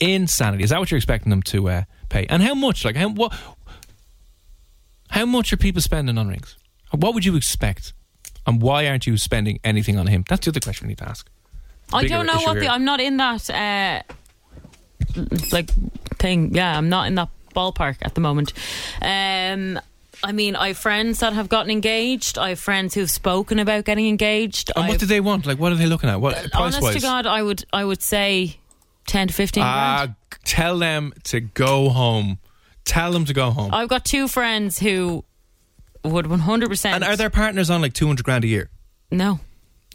Insanity. 0.00 0.64
Is 0.64 0.70
that 0.70 0.80
what 0.80 0.90
you're 0.90 0.98
expecting 0.98 1.30
them 1.30 1.42
to 1.44 1.70
uh, 1.70 1.82
pay? 2.10 2.26
And 2.28 2.42
how 2.42 2.54
much? 2.54 2.84
Like 2.84 2.94
how 2.94 3.08
what 3.08 3.32
how 5.08 5.24
much 5.24 5.50
are 5.54 5.56
people 5.56 5.80
spending 5.80 6.18
on 6.18 6.28
rings? 6.28 6.58
What 6.90 7.14
would 7.14 7.24
you 7.24 7.36
expect? 7.36 7.94
And 8.46 8.60
why 8.60 8.86
aren't 8.86 9.06
you 9.06 9.16
spending 9.16 9.60
anything 9.64 9.98
on 9.98 10.08
him? 10.08 10.24
That's 10.28 10.44
the 10.44 10.50
other 10.50 10.60
question 10.60 10.86
we 10.86 10.90
need 10.90 10.98
to 10.98 11.08
ask. 11.08 11.28
I 11.92 12.06
don't 12.06 12.26
know 12.26 12.40
what 12.42 12.58
the. 12.58 12.68
I'm 12.68 12.84
not 12.84 13.00
in 13.00 13.16
that 13.18 13.48
uh, 13.50 14.02
like 15.52 15.70
thing. 16.18 16.54
Yeah, 16.54 16.76
I'm 16.76 16.88
not 16.88 17.06
in 17.06 17.14
that 17.16 17.28
ballpark 17.54 17.96
at 18.02 18.14
the 18.14 18.20
moment. 18.20 18.52
Um, 19.00 19.80
I 20.22 20.32
mean, 20.32 20.56
I 20.56 20.68
have 20.68 20.78
friends 20.78 21.20
that 21.20 21.32
have 21.32 21.48
gotten 21.48 21.70
engaged. 21.70 22.38
I 22.38 22.50
have 22.50 22.58
friends 22.60 22.94
who've 22.94 23.10
spoken 23.10 23.58
about 23.58 23.84
getting 23.84 24.08
engaged. 24.08 24.70
And 24.74 24.84
what 24.84 24.90
I've- 24.94 24.98
do 24.98 25.06
they 25.06 25.20
want? 25.20 25.46
Like 25.46 25.58
what 25.58 25.72
are 25.72 25.76
they 25.76 25.86
looking 25.86 26.10
at? 26.10 26.20
What 26.20 26.34
price 26.34 26.50
honest 26.54 26.82
wise? 26.82 26.94
to 26.96 27.00
God, 27.00 27.26
I 27.26 27.42
would 27.42 27.64
I 27.72 27.84
would 27.84 28.02
say 28.02 28.58
ten 29.06 29.28
to 29.28 29.34
fifteen 29.34 29.62
grand. 29.62 30.10
Ah, 30.10 30.36
tell 30.44 30.78
them 30.78 31.12
to 31.24 31.40
go 31.40 31.88
home. 31.88 32.38
Tell 32.84 33.12
them 33.12 33.24
to 33.26 33.34
go 33.34 33.50
home. 33.50 33.72
I've 33.72 33.88
got 33.88 34.04
two 34.04 34.28
friends 34.28 34.78
who 34.78 35.24
would 36.04 36.26
one 36.26 36.40
hundred 36.40 36.68
percent. 36.70 36.94
And 36.96 37.04
are 37.04 37.16
their 37.16 37.30
partners 37.30 37.70
on 37.70 37.82
like 37.82 37.92
200 37.92 38.24
grand 38.24 38.44
a 38.44 38.48
year? 38.48 38.70
no? 39.10 39.40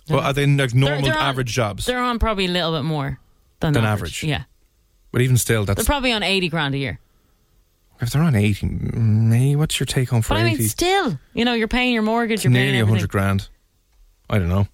Well, 0.09 0.19
are 0.19 0.33
they 0.33 0.45
like 0.45 0.73
normal 0.73 1.01
They're- 1.03 1.13
on- 1.13 1.19
average 1.21 1.51
jobs? 1.51 1.85
They're 1.85 1.99
on 2.03 2.19
probably 2.19 2.45
a 2.45 2.49
little 2.49 2.73
bit 2.73 2.83
more 2.83 3.19
than, 3.59 3.73
Than 3.73 3.85
average. 3.85 4.23
Yeah, 4.23 4.43
But 5.11 5.21
even 5.21 5.37
still, 5.37 5.61
that's 5.61 5.67
they're 5.67 5.75
that's 5.75 5.87
probably 5.87 6.11
on 6.11 6.23
eighty 6.23 6.49
grand 6.49 6.75
a 6.75 6.77
year. 6.77 6.99
if 8.01 8.09
they're 8.09 8.21
on 8.21 8.35
80, 8.35 8.65
me, 8.67 9.55
what's 9.55 9.79
your 9.79 9.85
take 9.85 10.09
home 10.09 10.21
for 10.21 10.33
But 10.33 10.39
I 10.43 10.47
80? 10.47 10.57
mean, 10.59 10.67
still, 10.67 11.19
you 11.33 11.45
know, 11.45 11.53
you're 11.53 11.69
paying 11.69 11.93
your 11.93 12.01
mortgage. 12.03 12.43
You're 12.43 12.51
paying 12.51 12.65
nearly 12.65 12.79
everything. 12.79 12.95
100 13.07 13.09
grand. 13.09 13.47
I 14.29 14.39
don't 14.39 14.49
know. 14.49 14.67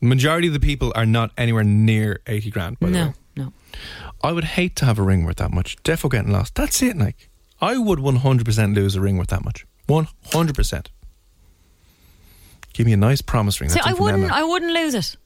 Majority 0.00 0.48
of 0.48 0.52
the 0.54 0.58
people 0.60 0.92
are 0.96 1.06
not 1.06 1.30
anywhere 1.38 1.62
near 1.62 2.20
80 2.26 2.50
grand, 2.50 2.80
by 2.80 2.88
the 2.88 2.92
way. 2.92 2.98
No, 2.98 3.14
no. 3.44 3.52
I 4.24 4.32
would 4.32 4.44
hate 4.44 4.74
to 4.76 4.84
have 4.84 4.98
a 4.98 5.02
ring 5.02 5.24
worth 5.24 5.36
that 5.36 5.52
much. 5.52 5.76
Defo 5.84 6.10
getting 6.10 6.32
lost. 6.32 6.56
That's 6.56 6.82
it, 6.82 6.96
like. 6.96 7.28
I 7.60 7.78
would 7.78 8.00
100% 8.00 8.74
lose 8.74 8.96
a 8.96 9.00
ring 9.00 9.16
worth 9.16 9.28
that 9.28 9.44
much. 9.44 9.64
100%. 9.88 10.86
Give 12.72 12.86
me 12.86 12.92
a 12.92 12.96
nice 12.96 13.20
promise 13.22 13.60
ring. 13.60 13.70
See, 13.70 13.80
I 13.82 13.92
wouldn't. 13.92 14.24
Emma. 14.24 14.34
I 14.34 14.42
wouldn't 14.44 14.72
lose 14.72 14.94
it. 14.94 15.16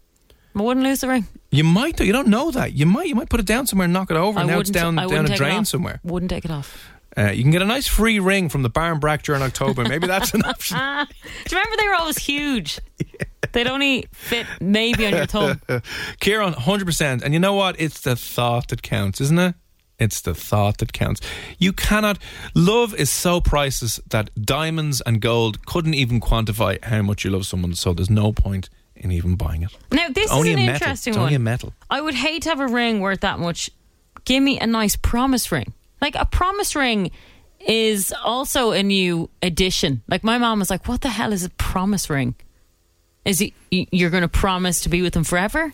I 0.54 0.62
wouldn't 0.62 0.84
lose 0.84 1.00
the 1.00 1.08
ring. 1.08 1.26
You 1.50 1.64
might, 1.64 1.96
though. 1.96 2.04
You 2.04 2.12
don't 2.12 2.28
know 2.28 2.50
that. 2.50 2.72
You 2.72 2.86
might. 2.86 3.08
You 3.08 3.14
might 3.14 3.28
put 3.28 3.40
it 3.40 3.46
down 3.46 3.66
somewhere 3.66 3.84
and 3.84 3.92
knock 3.92 4.10
it 4.10 4.16
over. 4.16 4.38
I 4.38 4.42
and 4.42 4.50
now 4.50 4.60
it's 4.60 4.70
down, 4.70 4.96
down 4.96 5.30
a 5.30 5.36
drain 5.36 5.64
somewhere. 5.64 6.00
Wouldn't 6.02 6.30
take 6.30 6.44
it 6.44 6.50
off. 6.50 6.92
Uh, 7.18 7.30
you 7.30 7.42
can 7.42 7.50
get 7.50 7.62
a 7.62 7.66
nice 7.66 7.86
free 7.86 8.18
ring 8.18 8.48
from 8.50 8.62
the 8.62 8.68
Barn 8.68 8.98
Brack 8.98 9.22
during 9.22 9.40
October. 9.42 9.84
Maybe 9.84 10.06
that's 10.06 10.34
an 10.34 10.42
option. 10.44 10.76
Do 10.76 10.82
you 11.56 11.58
remember 11.58 11.76
they 11.78 11.88
were 11.88 11.94
always 11.94 12.18
huge? 12.18 12.78
They'd 13.52 13.68
only 13.68 14.06
fit 14.12 14.46
maybe 14.60 15.06
on 15.06 15.14
your 15.14 15.26
thumb. 15.26 15.62
Kieran, 16.20 16.52
100%. 16.52 17.22
And 17.22 17.32
you 17.32 17.40
know 17.40 17.54
what? 17.54 17.76
It's 17.78 18.00
the 18.00 18.16
thought 18.16 18.68
that 18.68 18.82
counts, 18.82 19.20
isn't 19.22 19.38
it? 19.38 19.54
It's 19.98 20.20
the 20.20 20.34
thought 20.34 20.78
that 20.78 20.92
counts. 20.92 21.20
You 21.58 21.72
cannot. 21.72 22.18
Love 22.54 22.94
is 22.94 23.08
so 23.08 23.40
priceless 23.40 23.98
that 24.10 24.30
diamonds 24.44 25.00
and 25.06 25.20
gold 25.20 25.64
couldn't 25.64 25.94
even 25.94 26.20
quantify 26.20 26.82
how 26.84 27.02
much 27.02 27.24
you 27.24 27.30
love 27.30 27.46
someone, 27.46 27.74
so 27.74 27.94
there's 27.94 28.10
no 28.10 28.32
point 28.32 28.68
in 28.94 29.10
even 29.10 29.36
buying 29.36 29.62
it. 29.62 29.70
Now 29.92 30.08
this 30.08 30.30
It's 30.30 30.34
is 30.34 30.46
an 30.54 30.58
interesting 30.58 31.10
It's 31.12 31.16
one. 31.16 31.24
only 31.24 31.34
a 31.34 31.38
metal. 31.38 31.72
I 31.90 32.00
would 32.00 32.14
hate 32.14 32.42
to 32.42 32.50
have 32.50 32.60
a 32.60 32.66
ring 32.66 33.00
worth 33.00 33.20
that 33.20 33.38
much. 33.38 33.70
Give 34.24 34.42
me 34.42 34.58
a 34.60 34.66
nice 34.66 34.96
promise 34.96 35.50
ring. 35.50 35.72
Like 36.00 36.14
a 36.14 36.26
promise 36.26 36.74
ring 36.76 37.10
is 37.66 38.12
also 38.22 38.72
a 38.72 38.82
new 38.82 39.30
addition. 39.42 40.02
Like 40.08 40.22
my 40.24 40.36
mom 40.36 40.58
was 40.58 40.68
like, 40.68 40.88
"What 40.88 41.00
the 41.00 41.08
hell 41.08 41.32
is 41.32 41.42
a 41.44 41.50
promise 41.50 42.10
ring? 42.10 42.34
Is 43.24 43.40
it 43.40 43.54
you're 43.70 44.10
going 44.10 44.22
to 44.22 44.28
promise 44.28 44.82
to 44.82 44.88
be 44.90 45.00
with 45.00 45.14
them 45.14 45.24
forever?" 45.24 45.72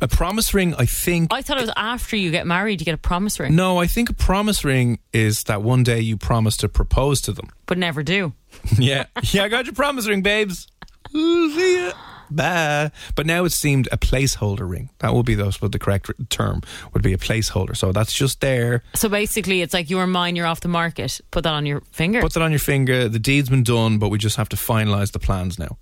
A 0.00 0.08
promise 0.08 0.52
ring, 0.54 0.74
I 0.78 0.86
think. 0.86 1.32
I 1.32 1.42
thought 1.42 1.58
it 1.58 1.62
was 1.62 1.72
after 1.76 2.16
you 2.16 2.30
get 2.30 2.46
married 2.46 2.80
you 2.80 2.84
get 2.84 2.94
a 2.94 2.98
promise 2.98 3.38
ring, 3.40 3.54
no, 3.56 3.78
I 3.78 3.86
think 3.86 4.10
a 4.10 4.14
promise 4.14 4.64
ring 4.64 4.98
is 5.12 5.44
that 5.44 5.62
one 5.62 5.82
day 5.82 6.00
you 6.00 6.16
promise 6.16 6.56
to 6.58 6.68
propose 6.68 7.20
to 7.22 7.32
them. 7.32 7.48
but 7.66 7.78
never 7.78 8.02
do. 8.02 8.32
yeah. 8.78 9.04
Yeah, 9.32 9.44
I 9.44 9.48
got 9.48 9.66
your 9.66 9.74
promise 9.74 10.08
ring, 10.08 10.22
babes. 10.22 10.66
Ooh, 11.14 11.50
See 11.54 11.86
ya. 11.86 11.92
Bye. 12.28 12.90
But 13.14 13.24
now 13.26 13.44
it 13.44 13.52
seemed 13.52 13.88
a 13.92 13.96
placeholder 13.96 14.68
ring. 14.68 14.90
That 14.98 15.14
would 15.14 15.24
be 15.26 15.36
those, 15.36 15.58
but 15.58 15.70
the 15.70 15.78
correct 15.78 16.10
term 16.28 16.60
would 16.92 17.02
be 17.02 17.12
a 17.12 17.18
placeholder. 17.18 17.76
So 17.76 17.92
that's 17.92 18.12
just 18.12 18.40
there. 18.40 18.82
So 18.94 19.08
basically, 19.08 19.62
it's 19.62 19.72
like 19.72 19.90
you're 19.90 20.06
mine, 20.08 20.34
you're 20.34 20.46
off 20.46 20.60
the 20.60 20.66
market. 20.68 21.20
Put 21.30 21.44
that 21.44 21.52
on 21.52 21.66
your 21.66 21.82
finger. 21.92 22.20
Put 22.20 22.32
that 22.32 22.42
on 22.42 22.50
your 22.50 22.58
finger. 22.58 23.08
The 23.08 23.20
deed's 23.20 23.48
been 23.48 23.62
done, 23.62 23.98
but 23.98 24.08
we 24.08 24.18
just 24.18 24.36
have 24.38 24.48
to 24.48 24.56
finalise 24.56 25.12
the 25.12 25.20
plans 25.20 25.56
now. 25.56 25.78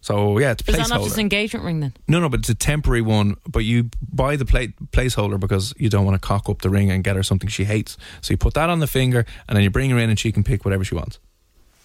So 0.00 0.38
yeah, 0.38 0.52
it's 0.52 0.66
a 0.66 0.70
is 0.70 0.76
that 0.76 0.88
not 0.88 1.02
just 1.02 1.14
an 1.16 1.20
engagement 1.20 1.64
ring 1.64 1.80
then? 1.80 1.92
No, 2.06 2.20
no, 2.20 2.28
but 2.28 2.40
it's 2.40 2.48
a 2.48 2.54
temporary 2.54 3.02
one. 3.02 3.36
But 3.48 3.60
you 3.60 3.90
buy 4.12 4.36
the 4.36 4.44
pla- 4.44 4.66
placeholder 4.92 5.38
because 5.40 5.74
you 5.76 5.88
don't 5.88 6.04
want 6.04 6.14
to 6.14 6.26
cock 6.26 6.48
up 6.48 6.62
the 6.62 6.70
ring 6.70 6.90
and 6.90 7.02
get 7.02 7.16
her 7.16 7.22
something 7.22 7.48
she 7.48 7.64
hates. 7.64 7.96
So 8.20 8.32
you 8.32 8.36
put 8.38 8.54
that 8.54 8.70
on 8.70 8.78
the 8.78 8.86
finger, 8.86 9.26
and 9.48 9.56
then 9.56 9.64
you 9.64 9.70
bring 9.70 9.90
her 9.90 9.98
in, 9.98 10.08
and 10.08 10.18
she 10.18 10.30
can 10.32 10.44
pick 10.44 10.64
whatever 10.64 10.84
she 10.84 10.94
wants. 10.94 11.18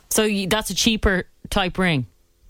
So 0.10 0.24
you, 0.24 0.48
that's 0.48 0.70
a 0.70 0.76
cheaper 0.76 1.24
type 1.50 1.78
ring, 1.80 2.06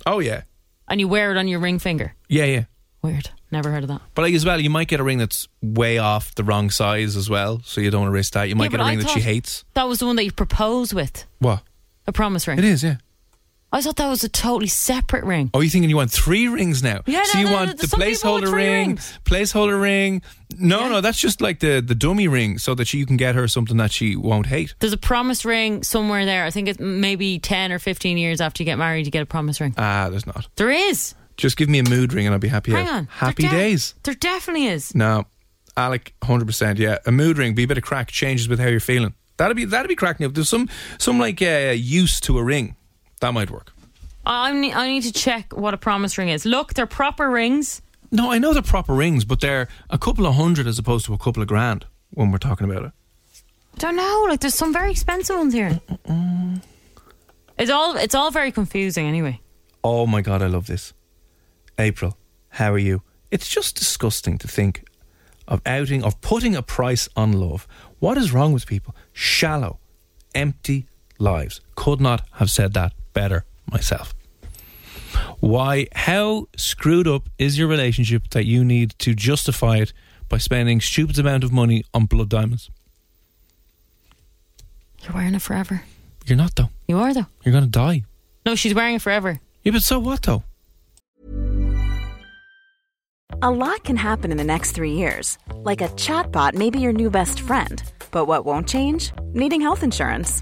Oh 0.06 0.20
yeah, 0.20 0.42
and 0.90 1.00
you 1.00 1.08
wear 1.08 1.32
it 1.32 1.38
on 1.38 1.48
your 1.48 1.60
ring 1.60 1.80
finger. 1.80 2.14
yeah, 2.28 2.46
yeah. 2.46 2.64
Weird. 3.02 3.30
Never 3.52 3.70
heard 3.70 3.84
of 3.84 3.90
that. 3.90 4.02
But 4.16 4.22
like 4.24 4.34
as 4.34 4.46
well, 4.46 4.60
you 4.62 4.70
might 4.70 4.88
get 4.88 5.00
a 5.00 5.04
ring 5.04 5.18
that's 5.18 5.48
way 5.62 5.98
off 5.98 6.34
the 6.36 6.44
wrong 6.44 6.70
size 6.70 7.16
as 7.18 7.30
well, 7.30 7.62
so 7.66 7.82
you 7.82 7.92
don't 7.92 8.02
want 8.02 8.12
to 8.12 8.14
risk 8.14 8.34
that. 8.34 8.48
You 8.50 8.56
might 8.56 8.66
Yeah, 8.66 8.70
get 8.72 8.80
a 8.80 8.84
I 8.84 8.90
ring 8.92 9.00
that 9.00 9.10
she 9.10 9.20
hates. 9.20 9.64
That 9.74 9.88
was 9.90 10.00
the 10.00 10.06
one 10.06 10.16
that 10.16 10.24
you 10.24 10.32
proposed 10.32 10.94
with. 10.94 11.26
What? 11.40 11.64
A 12.08 12.12
promise 12.14 12.48
ring. 12.48 12.60
It 12.60 12.66
is, 12.66 12.82
yeah. 12.84 12.96
I 13.74 13.82
thought 13.82 13.96
that 13.98 14.08
was 14.08 14.24
a 14.24 14.30
totally 14.30 14.68
separate 14.68 15.24
ring. 15.26 15.50
Oh, 15.54 15.60
you 15.62 15.70
thinking 15.70 15.90
you 15.90 15.96
want 15.98 16.12
three 16.12 16.48
rings 16.48 16.84
now? 16.84 17.02
Yeah, 17.08 17.24
so 17.24 17.34
no, 17.34 17.40
you 17.40 17.46
no, 17.46 17.52
no, 17.52 17.58
want 17.66 17.78
the 17.80 17.88
some 17.88 18.00
people 18.00 18.32
want 18.32 18.44
placeholder 18.46 18.54
ring, 18.54 18.88
rings. 18.90 19.20
placeholder 19.26 19.82
ring. 19.82 20.22
No, 20.58 20.82
Yeah. 20.82 20.88
no, 20.90 21.02
that's 21.02 21.20
just 21.20 21.42
like 21.42 21.60
the 21.60 21.82
the 21.82 21.96
dummy 21.96 22.28
ring, 22.28 22.60
so 22.60 22.76
that 22.76 22.94
you 22.94 23.06
can 23.08 23.18
get 23.18 23.34
her 23.36 23.48
something 23.48 23.78
that 23.78 23.92
she 23.92 24.16
won't 24.16 24.46
hate. 24.46 24.76
There's 24.80 24.94
a 24.94 24.98
promise 24.98 25.44
ring 25.44 25.82
somewhere 25.84 26.24
there. 26.26 26.46
I 26.46 26.52
think 26.52 26.68
it's 26.70 26.80
maybe 26.80 27.40
10 27.40 27.72
or 27.72 27.80
15 27.80 28.18
years 28.18 28.40
after 28.40 28.62
you 28.62 28.66
get 28.66 28.78
married, 28.78 29.06
you 29.08 29.12
get 29.12 29.24
a 29.24 29.26
promise 29.26 29.60
ring. 29.60 29.74
Ah, 29.78 30.08
there's 30.10 30.28
not. 30.28 30.48
There 30.56 30.70
is. 30.70 31.16
Just 31.36 31.58
give 31.58 31.68
me 31.68 31.80
a 31.80 31.84
mood 31.90 32.14
ring 32.14 32.28
and 32.28 32.34
I'll 32.34 32.40
be 32.40 32.48
happy. 32.50 32.72
Hang 32.74 32.88
out. 32.88 32.94
on. 32.94 33.08
happy 33.08 33.42
There 33.42 33.52
de- 33.52 33.58
days. 33.58 33.96
There 34.04 34.14
definitely 34.14 34.68
is. 34.68 34.94
No, 34.94 35.26
Alec, 35.76 36.14
hundred 36.24 36.46
percent. 36.46 36.78
Yeah, 36.78 37.00
a 37.08 37.12
mood 37.12 37.40
ring, 37.40 37.56
be 37.56 37.64
a 37.64 37.68
bit 37.68 37.80
of 37.80 37.84
crack, 37.84 38.12
changes 38.12 38.48
with 38.48 38.60
how 38.60 38.68
you're 38.68 38.80
feeling. 38.80 39.16
That'd 39.38 39.58
be 39.58 39.66
that'd 39.66 39.90
be 39.90 39.96
cracking 39.96 40.28
up. 40.28 40.36
There's 40.36 40.48
some 40.50 40.70
some 41.00 41.18
like 41.18 41.42
uh, 41.42 41.74
use 41.76 42.20
to 42.22 42.38
a 42.38 42.44
ring 42.44 42.76
that 43.24 43.34
might 43.34 43.50
work. 43.50 43.74
I 44.26 44.52
need, 44.54 44.74
I 44.74 44.88
need 44.88 45.04
to 45.04 45.14
check 45.14 45.56
what 45.56 45.74
a 45.74 45.78
promise 45.78 46.18
ring 46.18 46.30
is. 46.30 46.46
Look, 46.46 46.74
they're 46.74 46.86
proper 46.86 47.30
rings. 47.30 47.82
No, 48.12 48.32
I 48.32 48.38
know 48.38 48.54
they're 48.54 48.62
proper 48.62 48.94
rings, 48.94 49.24
but 49.26 49.40
they're 49.40 49.70
a 49.90 49.98
couple 49.98 50.28
of 50.28 50.36
hundred 50.36 50.68
as 50.68 50.78
opposed 50.78 51.06
to 51.06 51.14
a 51.14 51.18
couple 51.18 51.42
of 51.42 51.48
grand 51.48 51.86
when 52.12 52.32
we're 52.32 52.38
talking 52.38 52.70
about 52.70 52.84
it. 52.84 52.92
I 53.76 53.78
don't 53.78 53.96
know. 53.96 54.26
Like, 54.28 54.42
there's 54.42 54.54
some 54.54 54.74
very 54.74 54.92
expensive 54.92 55.38
ones 55.38 55.54
here. 55.54 55.80
It's 57.58 57.72
all 57.72 57.96
it's 57.96 58.14
all 58.16 58.30
very 58.30 58.52
confusing 58.52 59.08
anyway. 59.08 59.40
Oh 59.84 60.06
my 60.06 60.22
god, 60.22 60.42
I 60.42 60.48
love 60.48 60.68
this. 60.68 60.94
April, 61.78 62.18
how 62.50 62.74
are 62.74 62.78
you? 62.78 63.04
It's 63.32 63.48
just 63.48 63.78
disgusting 63.78 64.38
to 64.40 64.48
think 64.48 64.86
of 65.48 65.62
outing 65.66 66.04
of 66.04 66.20
putting 66.22 66.56
a 66.56 66.62
price 66.62 67.08
on 67.16 67.34
love. 67.34 67.68
What 68.00 68.18
is 68.18 68.34
wrong 68.34 68.54
with 68.54 68.68
people? 68.68 68.96
Shallow, 69.14 69.80
empty 70.36 70.88
lives. 71.20 71.62
Could 71.76 72.02
not 72.02 72.24
have 72.34 72.52
said 72.52 72.74
that 72.74 72.94
better 73.14 73.46
myself. 73.72 74.14
Why 75.40 75.88
how 75.94 76.48
screwed 76.56 77.08
up 77.08 77.30
is 77.38 77.58
your 77.58 77.68
relationship 77.68 78.30
that 78.30 78.46
you 78.46 78.64
need 78.64 78.96
to 79.00 79.14
justify 79.14 79.78
it 79.78 79.94
by 80.30 80.38
spending 80.38 80.82
stupid 80.82 81.20
amount 81.20 81.44
of 81.44 81.52
money 81.52 81.84
on 81.94 82.06
blood 82.06 82.30
diamonds? 82.30 82.70
You're 85.02 85.14
wearing 85.14 85.36
it 85.36 85.42
forever. 85.42 85.84
You're 86.26 86.38
not 86.38 86.56
though. 86.56 86.70
You 86.88 86.98
are 87.00 87.14
though. 87.14 87.28
You're 87.44 87.54
gonna 87.54 87.68
die. 87.68 88.04
No, 88.46 88.56
she's 88.56 88.74
wearing 88.74 88.96
it 88.96 89.02
forever. 89.02 89.40
Yeah, 89.64 89.74
but 89.74 89.84
so 89.84 90.00
what 90.00 90.22
though? 90.24 90.44
A 93.42 93.52
lot 93.52 93.84
can 93.84 93.98
happen 93.98 94.32
in 94.32 94.38
the 94.38 94.44
next 94.44 94.72
three 94.72 94.94
years. 94.94 95.38
Like 95.56 95.82
a 95.82 95.90
chatbot 95.90 96.54
may 96.54 96.70
be 96.70 96.80
your 96.80 96.94
new 96.94 97.10
best 97.10 97.42
friend. 97.42 97.84
But 98.12 98.26
what 98.26 98.46
won't 98.46 98.68
change? 98.68 99.12
Needing 99.34 99.60
health 99.60 99.84
insurance. 99.84 100.42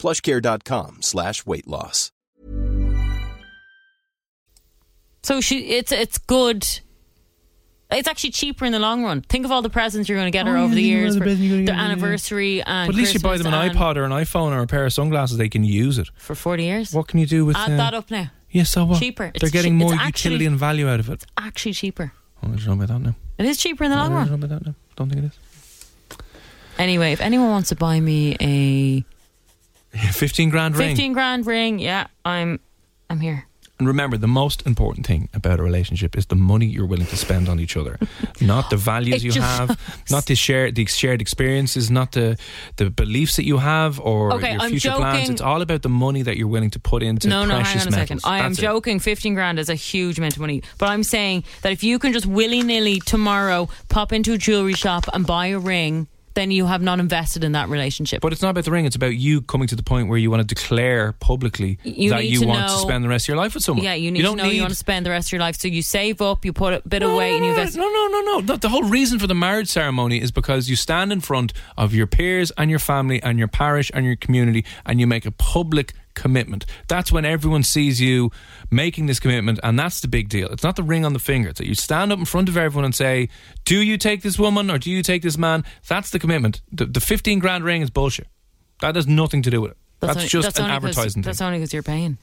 plushcare.com 0.00 0.98
slash 1.02 1.44
weight 1.46 1.68
loss. 1.68 2.10
So 5.22 5.40
she, 5.40 5.70
it's 5.70 5.92
it's 5.92 6.18
good. 6.18 6.66
It's 7.92 8.08
actually 8.08 8.30
cheaper 8.30 8.64
in 8.64 8.72
the 8.72 8.78
long 8.78 9.02
run. 9.04 9.20
Think 9.22 9.44
of 9.44 9.50
all 9.50 9.62
the 9.62 9.68
presents 9.70 10.08
you're 10.08 10.16
going 10.16 10.28
to 10.32 10.36
get 10.36 10.46
her 10.46 10.56
Oh, 10.56 10.62
over 10.64 10.74
yeah, 10.74 10.74
the 10.76 10.82
think 10.82 10.94
of 10.94 10.96
all 10.96 11.02
years 11.02 11.14
the 11.14 11.18
for 11.18 11.24
presents 11.24 11.48
their 11.50 11.62
get 11.64 11.74
her, 11.74 11.80
yeah. 11.80 11.84
anniversary 11.90 12.62
and. 12.62 12.86
But 12.88 12.94
at 12.94 12.98
least 12.98 13.14
you 13.14 13.20
buy 13.20 13.36
them 13.36 13.52
an 13.52 13.70
iPod 13.70 13.96
or 13.96 14.04
an 14.04 14.12
iPhone 14.12 14.52
or 14.52 14.60
a 14.62 14.66
pair 14.66 14.86
of 14.86 14.92
sunglasses, 14.92 15.36
they 15.36 15.48
can 15.48 15.64
use 15.64 15.98
it. 15.98 16.08
for 16.16 16.34
forty 16.34 16.64
years. 16.64 16.92
What 16.94 17.08
can 17.08 17.18
you 17.18 17.26
do 17.26 17.44
with 17.44 17.56
Add 17.56 17.72
uh, 17.72 17.76
that 17.76 17.94
up 17.94 18.10
now. 18.10 18.30
Yeah, 18.50 18.62
so 18.62 18.84
what? 18.84 18.98
Cheaper. 19.00 19.24
They're 19.24 19.32
It's 19.34 19.50
getting 19.50 19.72
che- 19.78 19.84
more 19.84 19.94
it's 19.94 20.02
utility 20.04 20.34
actually- 20.36 20.46
and 20.46 20.56
value 20.58 20.88
out 20.88 21.00
of 21.00 21.08
it. 21.10 21.14
It's 21.14 21.26
actually 21.36 21.72
cheaper. 21.74 22.12
Oh, 22.42 22.46
I 22.48 22.50
don't 22.56 22.66
know 22.66 22.72
about 22.72 22.88
that 22.88 22.98
now. 23.00 23.14
It 23.38 23.46
is 23.46 23.58
cheaper 23.58 23.84
in 23.84 23.90
the 23.90 23.96
long 23.96 24.12
I 24.12 24.24
don't 24.24 24.24
know 24.26 24.30
run. 24.30 24.44
about 24.44 24.48
that 24.60 24.66
now. 24.66 24.74
Don't 24.96 25.10
think 25.10 25.24
it 25.24 25.26
is. 25.26 26.18
Anyway, 26.78 27.12
if 27.12 27.20
anyone 27.20 27.50
wants 27.50 27.68
to 27.70 27.76
buy 27.76 28.00
me 28.00 28.36
a 28.40 28.46
Yeah, 28.96 29.02
15 30.20 30.50
grand 30.50 30.76
ring. 30.76 30.88
fifteen 30.90 31.12
grand 31.14 31.46
ring, 31.46 31.78
yeah, 31.78 32.06
I'm 32.24 32.60
I'm 33.08 33.20
here. 33.20 33.46
And 33.78 33.88
remember, 33.88 34.18
the 34.18 34.28
most 34.28 34.66
important 34.66 35.06
thing 35.06 35.30
about 35.32 35.58
a 35.58 35.62
relationship 35.62 36.14
is 36.14 36.26
the 36.26 36.36
money 36.36 36.66
you're 36.66 36.84
willing 36.84 37.06
to 37.06 37.16
spend 37.16 37.48
on 37.48 37.58
each 37.58 37.78
other, 37.78 37.98
not 38.42 38.68
the 38.68 38.76
values 38.76 39.24
It 39.24 39.34
you 39.34 39.40
have, 39.40 39.68
not 40.10 40.26
the 40.26 40.34
shared 40.34 40.74
the 40.74 40.84
shared 40.84 41.22
experiences, 41.22 41.90
not 41.90 42.12
the 42.12 42.36
the 42.76 42.90
beliefs 42.90 43.36
that 43.36 43.46
you 43.46 43.56
have 43.56 43.98
or 43.98 44.34
Okay, 44.34 44.52
your 44.52 44.60
I'm 44.60 44.70
future 44.70 44.92
plans. 44.92 45.30
It's 45.30 45.40
all 45.40 45.62
about 45.62 45.80
the 45.80 45.88
money 45.88 46.20
that 46.20 46.36
you're 46.36 46.52
willing 46.56 46.70
to 46.72 46.78
put 46.78 47.02
into 47.02 47.26
no, 47.26 47.46
no, 47.46 47.54
precious 47.54 47.84
hang 47.84 47.86
on 47.86 47.88
a 47.88 47.96
second. 47.96 48.20
I 48.24 48.38
am 48.40 48.50
That's 48.50 48.58
it. 48.58 48.62
joking. 48.68 49.00
Fifteen 49.00 49.32
grand 49.32 49.58
is 49.58 49.70
a 49.70 49.74
huge 49.74 50.18
amount 50.18 50.34
of 50.36 50.40
money, 50.40 50.62
but 50.76 50.90
I'm 50.90 51.02
saying 51.02 51.44
that 51.62 51.72
if 51.72 51.82
you 51.82 51.98
can 51.98 52.12
just 52.12 52.26
willy 52.26 52.62
nilly 52.62 53.00
tomorrow 53.00 53.70
pop 53.88 54.12
into 54.12 54.34
a 54.34 54.38
jewelry 54.38 54.74
shop 54.74 55.04
and 55.14 55.26
buy 55.26 55.46
a 55.46 55.58
ring, 55.58 56.06
then 56.34 56.50
you 56.50 56.66
have 56.66 56.82
not 56.82 57.00
invested 57.00 57.44
in 57.44 57.52
that 57.52 57.68
relationship. 57.68 58.20
But 58.20 58.32
it's 58.32 58.42
not 58.42 58.50
about 58.50 58.64
the 58.64 58.70
ring. 58.70 58.84
It's 58.84 58.96
about 58.96 59.16
you 59.16 59.42
coming 59.42 59.66
to 59.68 59.76
the 59.76 59.82
point 59.82 60.08
where 60.08 60.18
you 60.18 60.30
want 60.30 60.46
to 60.46 60.54
declare 60.54 61.12
publicly 61.14 61.78
You 61.84 62.10
that 62.10 62.26
you 62.26 62.40
to 62.40 62.46
want 62.46 62.68
to 62.68 62.78
spend 62.78 63.04
the 63.04 63.08
rest 63.08 63.24
of 63.24 63.28
your 63.28 63.36
life 63.36 63.54
with 63.54 63.62
someone. 63.64 63.84
yeah, 63.84 63.94
you 63.94 64.10
need 64.10 64.22
don't 64.22 64.36
to 64.36 64.42
know 64.44 64.48
need 64.48 64.56
you 64.56 64.62
want 64.62 64.72
to 64.72 64.76
spend 64.76 65.04
the 65.06 65.10
rest 65.10 65.28
of 65.28 65.32
your 65.32 65.40
life. 65.40 65.56
So 65.56 65.68
you 65.68 65.82
save 65.82 66.20
up, 66.22 66.44
you 66.44 66.52
put 66.52 66.72
a 66.74 66.82
bit 66.88 67.00
No, 67.00 67.14
away, 67.14 67.34
and 67.36 67.44
you 67.44 67.50
invest. 67.50 67.76
No, 67.76 67.88
no, 67.88 68.06
no, 68.08 68.20
no, 68.20 68.38
no. 68.40 68.56
The 68.56 68.68
whole 68.68 68.84
reason 68.84 69.18
for 69.18 69.26
the 69.26 69.34
marriage 69.34 69.68
ceremony 69.68 70.20
is 70.20 70.30
because 70.30 70.68
you 70.68 70.76
stand 70.76 71.12
in 71.12 71.20
front 71.20 71.52
of 71.76 71.94
your 71.94 72.06
peers 72.06 72.52
and 72.56 72.70
your 72.70 72.78
family 72.78 73.22
and 73.22 73.38
your 73.38 73.48
parish 73.48 73.90
and 73.94 74.04
your 74.06 74.16
community 74.16 74.64
and 74.86 75.00
you 75.00 75.06
make 75.06 75.26
a 75.26 75.30
public 75.30 75.94
commitment. 76.14 76.66
That's 76.88 77.10
when 77.12 77.24
everyone 77.24 77.62
sees 77.62 78.00
you 78.00 78.30
making 78.70 79.06
this 79.06 79.20
commitment 79.20 79.58
and 79.62 79.78
that's 79.78 80.00
the 80.00 80.08
big 80.08 80.28
deal. 80.28 80.48
It's 80.48 80.62
not 80.62 80.76
the 80.76 80.82
ring 80.82 81.04
on 81.04 81.12
the 81.12 81.18
finger. 81.18 81.48
It's 81.50 81.58
that 81.58 81.66
you 81.66 81.74
stand 81.74 82.12
up 82.12 82.18
in 82.18 82.24
front 82.24 82.48
of 82.48 82.56
everyone 82.56 82.84
and 82.84 82.94
say, 82.94 83.28
do 83.64 83.76
you 83.80 83.96
take 83.96 84.22
this 84.22 84.38
woman 84.38 84.70
or 84.70 84.78
do 84.78 84.90
you 84.90 85.02
take 85.02 85.22
this 85.22 85.38
man? 85.38 85.64
That's 85.88 86.10
the 86.10 86.18
commitment. 86.18 86.60
The, 86.72 86.86
the 86.86 87.00
15 87.00 87.38
grand 87.38 87.64
ring 87.64 87.82
is 87.82 87.90
bullshit. 87.90 88.26
That 88.80 88.96
has 88.96 89.06
nothing 89.06 89.42
to 89.42 89.50
do 89.50 89.60
with 89.60 89.72
it. 89.72 89.76
That's, 90.00 90.16
only- 90.16 90.28
just 90.28 90.58
an 90.58 90.70
advertising 90.70 91.22
thing. 91.22 91.28
That's 91.28 91.40
only 91.42 91.58
because 91.58 91.72
you're 91.72 91.82
paying. 91.82 92.16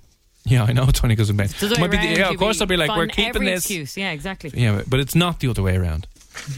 Yeah, 0.46 0.64
I 0.64 0.72
know 0.72 0.86
it's 0.88 1.04
only 1.04 1.16
because 1.16 1.30
of 1.30 1.36
me. 1.36 1.48
There's 1.48 1.78
Might 1.78 1.92
be 1.92 1.98
the- 1.98 2.08
yeah, 2.20 2.30
of 2.30 2.38
course 2.38 2.62
I'll 2.62 2.68
be 2.68 2.78
like, 2.78 2.90
we're 2.96 3.08
keeping 3.08 3.44
this. 3.44 3.66
excuse. 3.66 3.98
Yeah, 3.98 4.12
exactly. 4.12 4.52
Yeah, 4.54 4.78
but- 4.78 4.90
but 4.90 5.00
it's 5.00 5.14
not 5.16 5.40
the 5.42 5.50
other 5.50 5.62
way 5.62 5.76
around. 5.76 6.08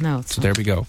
No, 0.02 0.20
it's 0.20 0.36
So 0.36 0.42
there 0.42 0.54
we 0.56 0.64
go. 0.64 0.86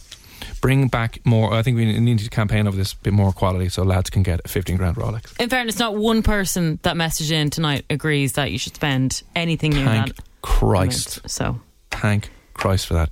Bring 0.61 0.89
back 0.89 1.21
more. 1.25 1.53
I 1.53 1.63
think 1.63 1.77
we 1.77 1.99
need 1.99 2.19
to 2.21 2.31
campaign 2.31 2.67
over 2.67 2.77
this 2.77 2.95
bit 2.95 3.13
more 3.13 3.33
quality 3.33 3.69
so 3.69 3.83
lads 3.83 4.11
can 4.11 4.23
get 4.23 4.41
a 4.45 4.49
15 4.49 4.77
grand 4.77 4.97
Rolex. 4.97 5.39
In 5.41 5.49
fairness, 5.49 5.79
not 5.79 5.97
one 5.97 6.23
person 6.23 6.79
that 6.83 6.97
messaged 6.97 7.31
in 7.33 7.51
tonight 7.51 7.85
agrees 7.91 8.35
that 8.35 8.51
you 8.51 8.59
should 8.59 8.75
spend 8.75 9.23
anything 9.35 9.73
near 9.73 9.85
Thank 9.85 10.17
that. 10.17 10.25
Christ. 10.43 11.19
amount. 11.19 11.31
So 11.31 11.61
Thank 11.91 12.31
Christ 12.61 12.87
for 12.87 12.95
that. 12.95 13.11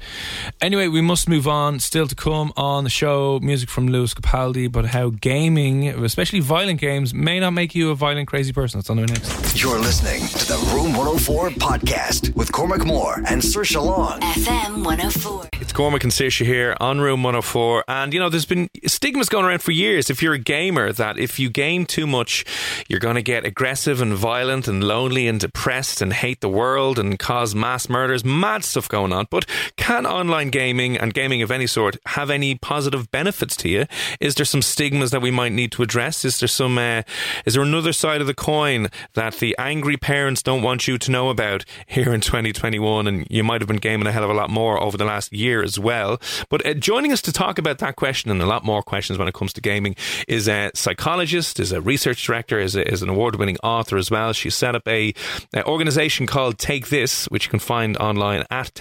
Anyway, 0.60 0.88
we 0.88 1.00
must 1.00 1.28
move 1.28 1.48
on. 1.48 1.80
Still 1.80 2.06
to 2.06 2.14
come 2.14 2.52
on 2.56 2.84
the 2.84 2.90
show, 2.90 3.40
music 3.40 3.70
from 3.70 3.88
Lewis 3.88 4.14
Capaldi, 4.14 4.70
but 4.70 4.84
how 4.86 5.10
gaming, 5.10 5.88
especially 5.88 6.40
violent 6.40 6.80
games, 6.80 7.14
may 7.14 7.40
not 7.40 7.52
make 7.52 7.74
you 7.74 7.90
a 7.90 7.94
violent, 7.94 8.28
crazy 8.28 8.52
person. 8.52 8.78
That's 8.78 8.90
on 8.90 8.96
the 8.96 9.02
way 9.02 9.06
next. 9.06 9.60
You're 9.60 9.78
listening 9.78 10.26
to 10.28 10.46
the 10.46 10.58
Room 10.74 10.92
104 10.94 11.50
podcast 11.50 12.34
with 12.36 12.52
Cormac 12.52 12.84
Moore 12.84 13.16
and 13.26 13.40
Saoirse 13.40 13.82
Long. 13.82 14.20
FM 14.20 14.84
104. 14.84 15.48
It's 15.60 15.72
Cormac 15.72 16.04
and 16.04 16.12
Saoirse 16.12 16.44
here 16.44 16.76
on 16.78 17.00
Room 17.00 17.22
104. 17.22 17.84
And, 17.88 18.12
you 18.12 18.20
know, 18.20 18.28
there's 18.28 18.44
been 18.44 18.68
stigmas 18.86 19.28
going 19.28 19.46
around 19.46 19.62
for 19.62 19.72
years 19.72 20.10
if 20.10 20.22
you're 20.22 20.34
a 20.34 20.38
gamer 20.38 20.92
that 20.92 21.18
if 21.18 21.38
you 21.38 21.48
game 21.50 21.86
too 21.86 22.06
much, 22.06 22.44
you're 22.88 23.00
going 23.00 23.16
to 23.16 23.22
get 23.22 23.44
aggressive 23.46 24.00
and 24.00 24.12
violent 24.12 24.68
and 24.68 24.84
lonely 24.84 25.26
and 25.26 25.40
depressed 25.40 26.02
and 26.02 26.12
hate 26.12 26.40
the 26.40 26.48
world 26.48 26.98
and 26.98 27.18
cause 27.18 27.54
mass 27.54 27.88
murders. 27.88 28.24
Mad 28.24 28.64
stuff 28.64 28.88
going 28.88 29.12
on. 29.12 29.26
But 29.30 29.37
can 29.76 30.06
online 30.06 30.50
gaming 30.50 30.96
and 30.96 31.14
gaming 31.14 31.42
of 31.42 31.50
any 31.50 31.66
sort 31.66 31.96
have 32.06 32.30
any 32.30 32.54
positive 32.54 33.10
benefits 33.10 33.56
to 33.56 33.68
you? 33.68 33.86
Is 34.20 34.34
there 34.34 34.44
some 34.44 34.62
stigmas 34.62 35.10
that 35.10 35.22
we 35.22 35.30
might 35.30 35.52
need 35.52 35.72
to 35.72 35.82
address? 35.82 36.24
Is 36.24 36.40
there 36.40 36.48
some, 36.48 36.78
uh, 36.78 37.02
is 37.44 37.54
there 37.54 37.62
another 37.62 37.92
side 37.92 38.20
of 38.20 38.26
the 38.26 38.34
coin 38.34 38.88
that 39.14 39.34
the 39.34 39.54
angry 39.58 39.96
parents 39.96 40.42
don't 40.42 40.62
want 40.62 40.88
you 40.88 40.98
to 40.98 41.10
know 41.10 41.30
about 41.30 41.64
here 41.86 42.12
in 42.12 42.20
2021? 42.20 43.06
And 43.06 43.26
you 43.30 43.44
might 43.44 43.60
have 43.60 43.68
been 43.68 43.76
gaming 43.76 44.06
a 44.06 44.12
hell 44.12 44.24
of 44.24 44.30
a 44.30 44.34
lot 44.34 44.50
more 44.50 44.82
over 44.82 44.96
the 44.96 45.04
last 45.04 45.32
year 45.32 45.62
as 45.62 45.78
well. 45.78 46.20
But 46.48 46.66
uh, 46.66 46.74
joining 46.74 47.12
us 47.12 47.22
to 47.22 47.32
talk 47.32 47.58
about 47.58 47.78
that 47.78 47.96
question 47.96 48.30
and 48.30 48.42
a 48.42 48.46
lot 48.46 48.64
more 48.64 48.82
questions 48.82 49.18
when 49.18 49.28
it 49.28 49.34
comes 49.34 49.52
to 49.54 49.60
gaming 49.60 49.96
is 50.26 50.48
a 50.48 50.70
psychologist, 50.74 51.60
is 51.60 51.72
a 51.72 51.80
research 51.80 52.24
director, 52.24 52.58
is, 52.58 52.76
a, 52.76 52.90
is 52.90 53.02
an 53.02 53.08
award 53.08 53.36
winning 53.36 53.56
author 53.62 53.96
as 53.96 54.10
well. 54.10 54.32
She 54.32 54.50
set 54.50 54.74
up 54.74 54.86
a, 54.86 55.14
a 55.54 55.64
organization 55.64 56.26
called 56.26 56.58
Take 56.58 56.88
This, 56.88 57.26
which 57.26 57.46
you 57.46 57.50
can 57.50 57.58
find 57.58 57.96
online 57.98 58.44
at 58.50 58.74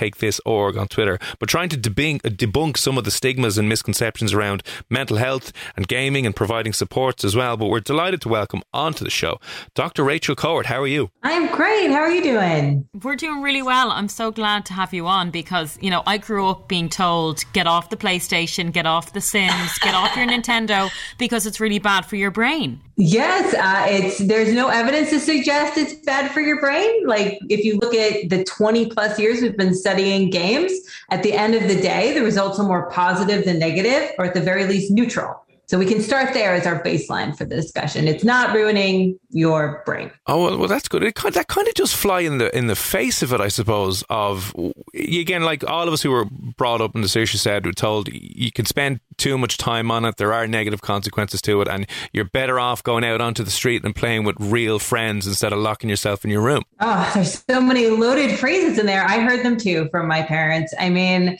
takethis.org 0.47 0.77
on 0.77 0.87
Twitter, 0.87 1.19
but 1.39 1.49
trying 1.49 1.69
to 1.69 1.77
debunk, 1.77 2.25
uh, 2.25 2.29
debunk 2.29 2.77
some 2.77 2.97
of 2.97 3.03
the 3.03 3.11
stigmas 3.11 3.57
and 3.57 3.69
misconceptions 3.69 4.33
around 4.33 4.63
mental 4.89 5.17
health 5.17 5.51
and 5.75 5.87
gaming 5.87 6.25
and 6.25 6.35
providing 6.35 6.73
supports 6.73 7.23
as 7.23 7.35
well. 7.35 7.57
But 7.57 7.67
we're 7.67 7.79
delighted 7.79 8.21
to 8.21 8.29
welcome 8.29 8.61
onto 8.73 9.03
the 9.03 9.09
show 9.09 9.39
Dr. 9.75 10.03
Rachel 10.03 10.35
Kowert. 10.35 10.65
How 10.65 10.81
are 10.81 10.87
you? 10.87 11.09
I'm 11.23 11.47
great. 11.47 11.89
How 11.89 11.99
are 11.99 12.11
you 12.11 12.23
doing? 12.23 12.87
We're 13.03 13.15
doing 13.15 13.41
really 13.41 13.61
well. 13.61 13.91
I'm 13.91 14.09
so 14.09 14.31
glad 14.31 14.65
to 14.67 14.73
have 14.73 14.93
you 14.93 15.07
on 15.07 15.31
because, 15.31 15.77
you 15.81 15.89
know, 15.89 16.03
I 16.05 16.17
grew 16.17 16.47
up 16.47 16.67
being 16.67 16.89
told 16.89 17.43
get 17.53 17.67
off 17.67 17.89
the 17.89 17.97
PlayStation, 17.97 18.71
get 18.71 18.85
off 18.85 19.13
the 19.13 19.21
Sims, 19.21 19.77
get 19.79 19.93
off 19.93 20.15
your 20.15 20.27
Nintendo 20.27 20.89
because 21.17 21.45
it's 21.45 21.59
really 21.59 21.79
bad 21.79 22.05
for 22.05 22.15
your 22.15 22.31
brain. 22.31 22.81
Yes, 22.99 23.53
uh, 23.53 23.85
it's 23.87 24.17
there's 24.17 24.51
no 24.53 24.69
evidence 24.69 25.11
to 25.11 25.19
suggest 25.19 25.77
it's 25.77 25.93
bad 25.93 26.31
for 26.31 26.41
your 26.41 26.59
brain. 26.59 27.05
Like 27.05 27.37
if 27.47 27.63
you 27.63 27.77
look 27.77 27.93
at 27.93 28.29
the 28.29 28.43
20 28.43 28.87
plus 28.87 29.19
years 29.19 29.39
we've 29.39 29.55
been 29.55 29.75
studying 29.75 30.31
games, 30.31 30.71
at 31.11 31.21
the 31.21 31.33
end 31.33 31.53
of 31.53 31.67
the 31.67 31.79
day, 31.79 32.13
the 32.15 32.23
results 32.23 32.57
are 32.57 32.65
more 32.65 32.89
positive 32.89 33.45
than 33.45 33.59
negative, 33.59 34.15
or 34.17 34.25
at 34.25 34.33
the 34.33 34.41
very 34.41 34.65
least 34.65 34.91
neutral. 34.91 35.46
So 35.67 35.77
we 35.77 35.85
can 35.85 36.01
start 36.01 36.33
there 36.33 36.53
as 36.53 36.65
our 36.65 36.81
baseline 36.81 37.37
for 37.37 37.43
the 37.43 37.55
discussion. 37.55 38.07
It's 38.07 38.23
not 38.23 38.55
ruining 38.55 39.19
your 39.31 39.83
brain. 39.85 40.11
Oh 40.25 40.57
well, 40.57 40.67
that's 40.69 40.87
good. 40.87 41.03
It 41.03 41.15
kind, 41.15 41.33
that 41.35 41.47
kind 41.47 41.67
of 41.67 41.73
just 41.73 41.93
fly 41.93 42.21
in 42.21 42.37
the 42.37 42.55
in 42.57 42.67
the 42.67 42.75
face 42.75 43.21
of 43.21 43.33
it, 43.33 43.41
I 43.41 43.49
suppose. 43.49 44.01
Of 44.09 44.55
again, 44.93 45.43
like 45.43 45.67
all 45.69 45.85
of 45.85 45.93
us 45.93 46.01
who 46.01 46.11
were 46.11 46.25
brought 46.25 46.79
up, 46.79 46.95
and 46.95 47.03
the 47.03 47.09
Saoirse 47.09 47.35
said, 47.35 47.65
were 47.65 47.73
told 47.73 48.07
you 48.11 48.49
can 48.49 48.65
spend 48.65 49.01
too 49.17 49.37
much 49.37 49.57
time 49.57 49.91
on 49.91 50.05
it. 50.05 50.15
There 50.15 50.31
are 50.31 50.47
negative 50.47 50.81
consequences 50.81 51.41
to 51.41 51.61
it, 51.61 51.67
and 51.67 51.85
you're 52.13 52.25
better 52.25 52.61
off 52.61 52.81
going 52.81 53.03
out 53.03 53.19
onto 53.19 53.43
the 53.43 53.51
street 53.51 53.83
and 53.83 53.93
playing 53.93 54.23
with 54.23 54.37
real 54.39 54.79
friends 54.79 55.27
instead 55.27 55.51
of 55.51 55.59
locking 55.59 55.89
yourself 55.89 56.23
in 56.23 56.31
your 56.31 56.41
room. 56.41 56.63
Oh, 56.79 57.11
there's 57.13 57.43
so 57.43 57.59
many 57.59 57.87
loaded 57.87 58.39
phrases 58.39 58.79
in 58.79 58.85
there. 58.85 59.03
I 59.03 59.19
heard 59.19 59.43
them 59.43 59.57
too 59.57 59.89
from 59.91 60.07
my 60.07 60.21
parents. 60.21 60.73
I 60.79 60.89
mean 60.89 61.37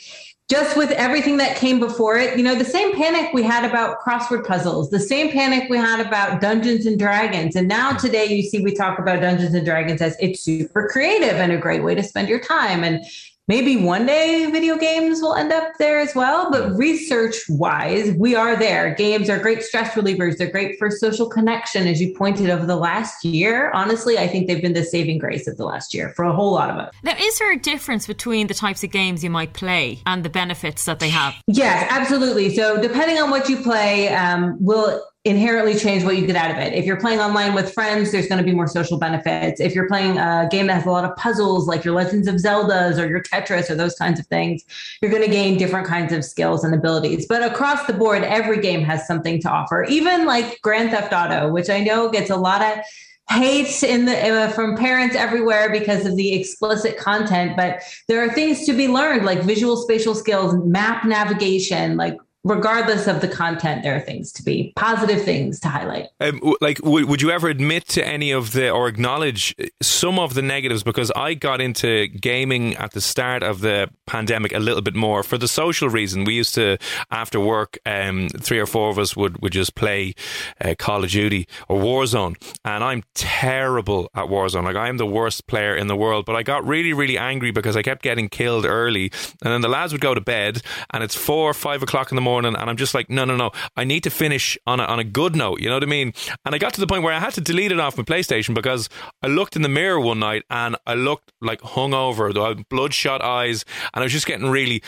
just 0.49 0.77
with 0.77 0.91
everything 0.91 1.37
that 1.37 1.57
came 1.57 1.77
before 1.77 2.17
it, 2.17 2.37
you 2.37 2.43
know, 2.43 2.55
the 2.55 2.63
same 2.63 2.95
panic 2.95 3.33
we 3.33 3.43
had 3.43 3.69
about 3.69 4.01
crossword 4.01 4.45
puzzles, 4.45 4.89
the 4.89 4.99
same 4.99 5.29
panic 5.29 5.69
we 5.69 5.77
had 5.77 5.99
about 5.99 6.39
Dungeons 6.39 6.85
and 6.85 6.97
Dragons. 6.97 7.57
And 7.57 7.67
now 7.67 7.89
mm-hmm. 7.89 8.05
today 8.05 8.25
you 8.25 8.43
see 8.43 8.61
we 8.61 8.73
talk 8.73 8.97
about 8.97 9.19
Dungeons 9.19 9.53
and 9.53 9.65
Dragons 9.65 10.01
as 10.01 10.15
it's 10.21 10.39
super 10.39 10.87
creative 10.87 11.35
and 11.35 11.51
a 11.51 11.57
great 11.57 11.83
way 11.83 11.95
to 11.95 12.03
spend 12.03 12.29
your 12.29 12.39
time. 12.39 12.85
And 12.85 13.03
maybe 13.47 13.77
one 13.77 14.05
day 14.05 14.49
video 14.51 14.77
games 14.77 15.21
will 15.21 15.35
end 15.35 15.51
up 15.51 15.73
there 15.79 15.99
as 15.99 16.13
well. 16.13 16.51
But 16.51 16.75
research 16.75 17.35
wise, 17.49 18.11
we 18.13 18.35
are 18.35 18.55
there. 18.55 18.93
Games 18.95 19.29
are 19.29 19.39
great 19.39 19.63
stress 19.63 19.93
relievers. 19.93 20.37
They're 20.37 20.51
great 20.51 20.77
for 20.77 20.91
social 20.91 21.29
connection, 21.29 21.87
as 21.87 22.01
you 22.01 22.13
pointed 22.13 22.49
over 22.49 22.65
the 22.65 22.75
last 22.75 23.23
year. 23.23 23.71
Honestly, 23.71 24.17
I 24.17 24.27
think 24.27 24.47
they've 24.47 24.61
been 24.61 24.73
the 24.73 24.83
saving 24.83 25.17
grace 25.17 25.47
of 25.47 25.57
the 25.57 25.65
last 25.65 25.93
year 25.93 26.09
for 26.15 26.25
a 26.25 26.33
whole 26.33 26.53
lot 26.53 26.69
of 26.69 26.77
us. 26.77 26.93
Now, 27.03 27.15
is 27.17 27.39
there 27.39 27.51
a 27.51 27.57
difference 27.57 28.05
between 28.05 28.47
the 28.47 28.53
types 28.53 28.83
of 28.83 28.91
games 28.91 29.23
you 29.23 29.29
might 29.29 29.53
play 29.53 30.01
and 30.05 30.23
the 30.23 30.29
benefits 30.29 30.85
that 30.85 30.99
they 30.99 31.09
have? 31.09 31.35
Yes, 31.47 31.87
absolutely. 31.89 32.53
So 32.55 32.81
depending 32.81 33.17
on 33.17 33.29
what 33.29 33.49
you 33.49 33.57
play, 33.57 34.09
um, 34.09 34.57
will 34.59 35.03
inherently 35.27 35.77
change 35.77 36.03
what 36.03 36.17
you 36.17 36.25
get 36.25 36.35
out 36.35 36.49
of 36.51 36.57
it. 36.57 36.73
If 36.73 36.85
you're 36.85 36.99
playing 36.99 37.19
online 37.19 37.53
with 37.53 37.73
friends, 37.73 38.11
there's 38.11 38.27
going 38.27 38.39
to 38.39 38.43
be 38.43 38.55
more 38.55 38.67
social 38.67 38.97
benefits. 38.97 39.59
If 39.59 39.75
you're 39.75 39.87
playing 39.87 40.17
a 40.17 40.47
game 40.49 40.67
that 40.67 40.73
has 40.73 40.85
a 40.85 40.91
lot 40.91 41.05
of 41.05 41.15
puzzles, 41.17 41.67
like 41.67 41.83
your 41.83 41.93
Legends 41.93 42.27
of 42.27 42.35
Zeldas 42.35 42.97
or 42.97 43.07
your 43.07 43.21
Tetris 43.21 43.69
or 43.69 43.75
those 43.75 43.95
kinds 43.95 44.19
of 44.19 44.25
things, 44.27 44.63
you're 45.01 45.11
going 45.11 45.23
to 45.23 45.29
gain 45.29 45.57
different 45.57 45.87
kinds 45.87 46.13
of 46.13 46.23
skills 46.23 46.63
and 46.63 46.73
abilities. 46.73 47.27
But 47.27 47.43
across 47.43 47.85
the 47.85 47.93
board, 47.93 48.23
every 48.23 48.59
game 48.61 48.81
has 48.81 49.05
something 49.05 49.41
to 49.41 49.49
offer. 49.49 49.83
Even 49.83 50.25
like 50.25 50.59
Grand 50.61 50.91
Theft 50.91 51.13
Auto, 51.13 51.51
which 51.51 51.69
I 51.69 51.81
know 51.81 52.09
gets 52.09 52.29
a 52.29 52.37
lot 52.37 52.61
of 52.61 52.83
hate 53.29 53.83
in 53.83 54.05
the 54.05 54.17
uh, 54.17 54.49
from 54.51 54.77
parents 54.77 55.13
everywhere 55.13 55.69
because 55.69 56.05
of 56.05 56.15
the 56.15 56.33
explicit 56.33 56.97
content 56.97 57.57
but 57.57 57.81
there 58.07 58.23
are 58.23 58.33
things 58.33 58.65
to 58.65 58.71
be 58.71 58.87
learned 58.87 59.25
like 59.25 59.43
visual 59.43 59.75
spatial 59.75 60.15
skills 60.15 60.55
map 60.65 61.03
navigation 61.03 61.97
like 61.97 62.17
regardless 62.47 63.07
of 63.07 63.21
the 63.21 63.27
content, 63.27 63.83
there 63.83 63.95
are 63.95 63.99
things 63.99 64.31
to 64.33 64.43
be 64.43 64.73
positive 64.75 65.23
things 65.23 65.59
to 65.59 65.67
highlight. 65.67 66.07
Um, 66.19 66.53
like, 66.61 66.77
w- 66.79 67.05
would 67.05 67.21
you 67.21 67.29
ever 67.31 67.49
admit 67.49 67.87
to 67.89 68.05
any 68.05 68.31
of 68.31 68.53
the 68.53 68.69
or 68.69 68.87
acknowledge 68.87 69.55
some 69.81 70.17
of 70.17 70.33
the 70.33 70.41
negatives? 70.41 70.83
Because 70.83 71.11
I 71.11 71.33
got 71.33 71.61
into 71.61 72.07
gaming 72.07 72.75
at 72.77 72.91
the 72.91 73.01
start 73.01 73.43
of 73.43 73.61
the 73.61 73.89
pandemic 74.05 74.53
a 74.53 74.59
little 74.59 74.81
bit 74.81 74.95
more 74.95 75.23
for 75.23 75.37
the 75.37 75.47
social 75.47 75.89
reason. 75.89 76.23
We 76.23 76.35
used 76.35 76.55
to, 76.55 76.77
after 77.11 77.39
work, 77.39 77.77
um, 77.85 78.29
three 78.29 78.59
or 78.59 78.65
four 78.65 78.89
of 78.89 78.97
us 78.97 79.15
would, 79.15 79.41
would 79.41 79.51
just 79.51 79.75
play 79.75 80.15
uh, 80.63 80.75
Call 80.77 81.03
of 81.03 81.09
Duty 81.09 81.47
or 81.67 81.79
Warzone. 81.79 82.35
And 82.63 82.83
I'm 82.83 83.03
terrible 83.13 84.09
at 84.15 84.25
Warzone. 84.25 84.63
Like, 84.63 84.75
I'm 84.75 84.97
the 84.97 85.05
worst 85.05 85.47
player 85.47 85.75
in 85.75 85.87
the 85.87 85.95
world. 85.95 86.25
But 86.25 86.35
I 86.35 86.43
got 86.43 86.65
really, 86.65 86.93
really 86.93 87.17
angry 87.17 87.51
because 87.51 87.75
I 87.75 87.81
kept 87.81 88.01
getting 88.01 88.29
killed 88.29 88.65
early. 88.65 89.11
And 89.43 89.53
then 89.53 89.61
the 89.61 89.67
lads 89.67 89.91
would 89.91 90.01
go 90.01 90.13
to 90.13 90.21
bed 90.21 90.61
and 90.91 91.03
it's 91.03 91.15
four 91.15 91.49
or 91.49 91.53
five 91.53 91.83
o'clock 91.83 92.11
in 92.11 92.15
the 92.15 92.21
morning 92.21 92.36
morning, 92.37 92.55
and 92.55 92.69
I'm 92.69 92.77
just 92.77 92.93
like, 92.93 93.09
no, 93.09 93.25
no, 93.25 93.35
no, 93.35 93.49
I 93.75 93.83
need 93.83 94.03
to 94.03 94.11
finish 94.11 94.59
on 94.67 94.79
a, 94.79 94.83
on 94.83 94.99
a 94.99 95.03
good 95.03 95.35
note. 95.35 95.59
You 95.59 95.69
know 95.69 95.75
what 95.75 95.83
I 95.83 95.87
mean? 95.87 96.13
And 96.45 96.53
I 96.53 96.59
got 96.59 96.71
to 96.75 96.79
the 96.79 96.85
point 96.85 97.01
where 97.01 97.13
I 97.13 97.19
had 97.19 97.33
to 97.33 97.41
delete 97.41 97.71
it 97.71 97.79
off 97.79 97.97
my 97.97 98.03
PlayStation 98.03 98.53
because 98.53 98.89
I 99.23 99.27
looked 99.27 99.55
in 99.55 99.63
the 99.63 99.69
mirror 99.69 99.99
one 99.99 100.19
night 100.19 100.43
and 100.51 100.75
I 100.85 100.93
looked 100.93 101.31
like 101.41 101.61
hungover, 101.61 102.31
though 102.31 102.45
I 102.45 102.49
had 102.49 102.69
bloodshot 102.69 103.23
eyes, 103.23 103.65
and 103.93 104.03
I 104.03 104.05
was 104.05 104.11
just 104.11 104.27
getting 104.27 104.51
really 104.51 104.83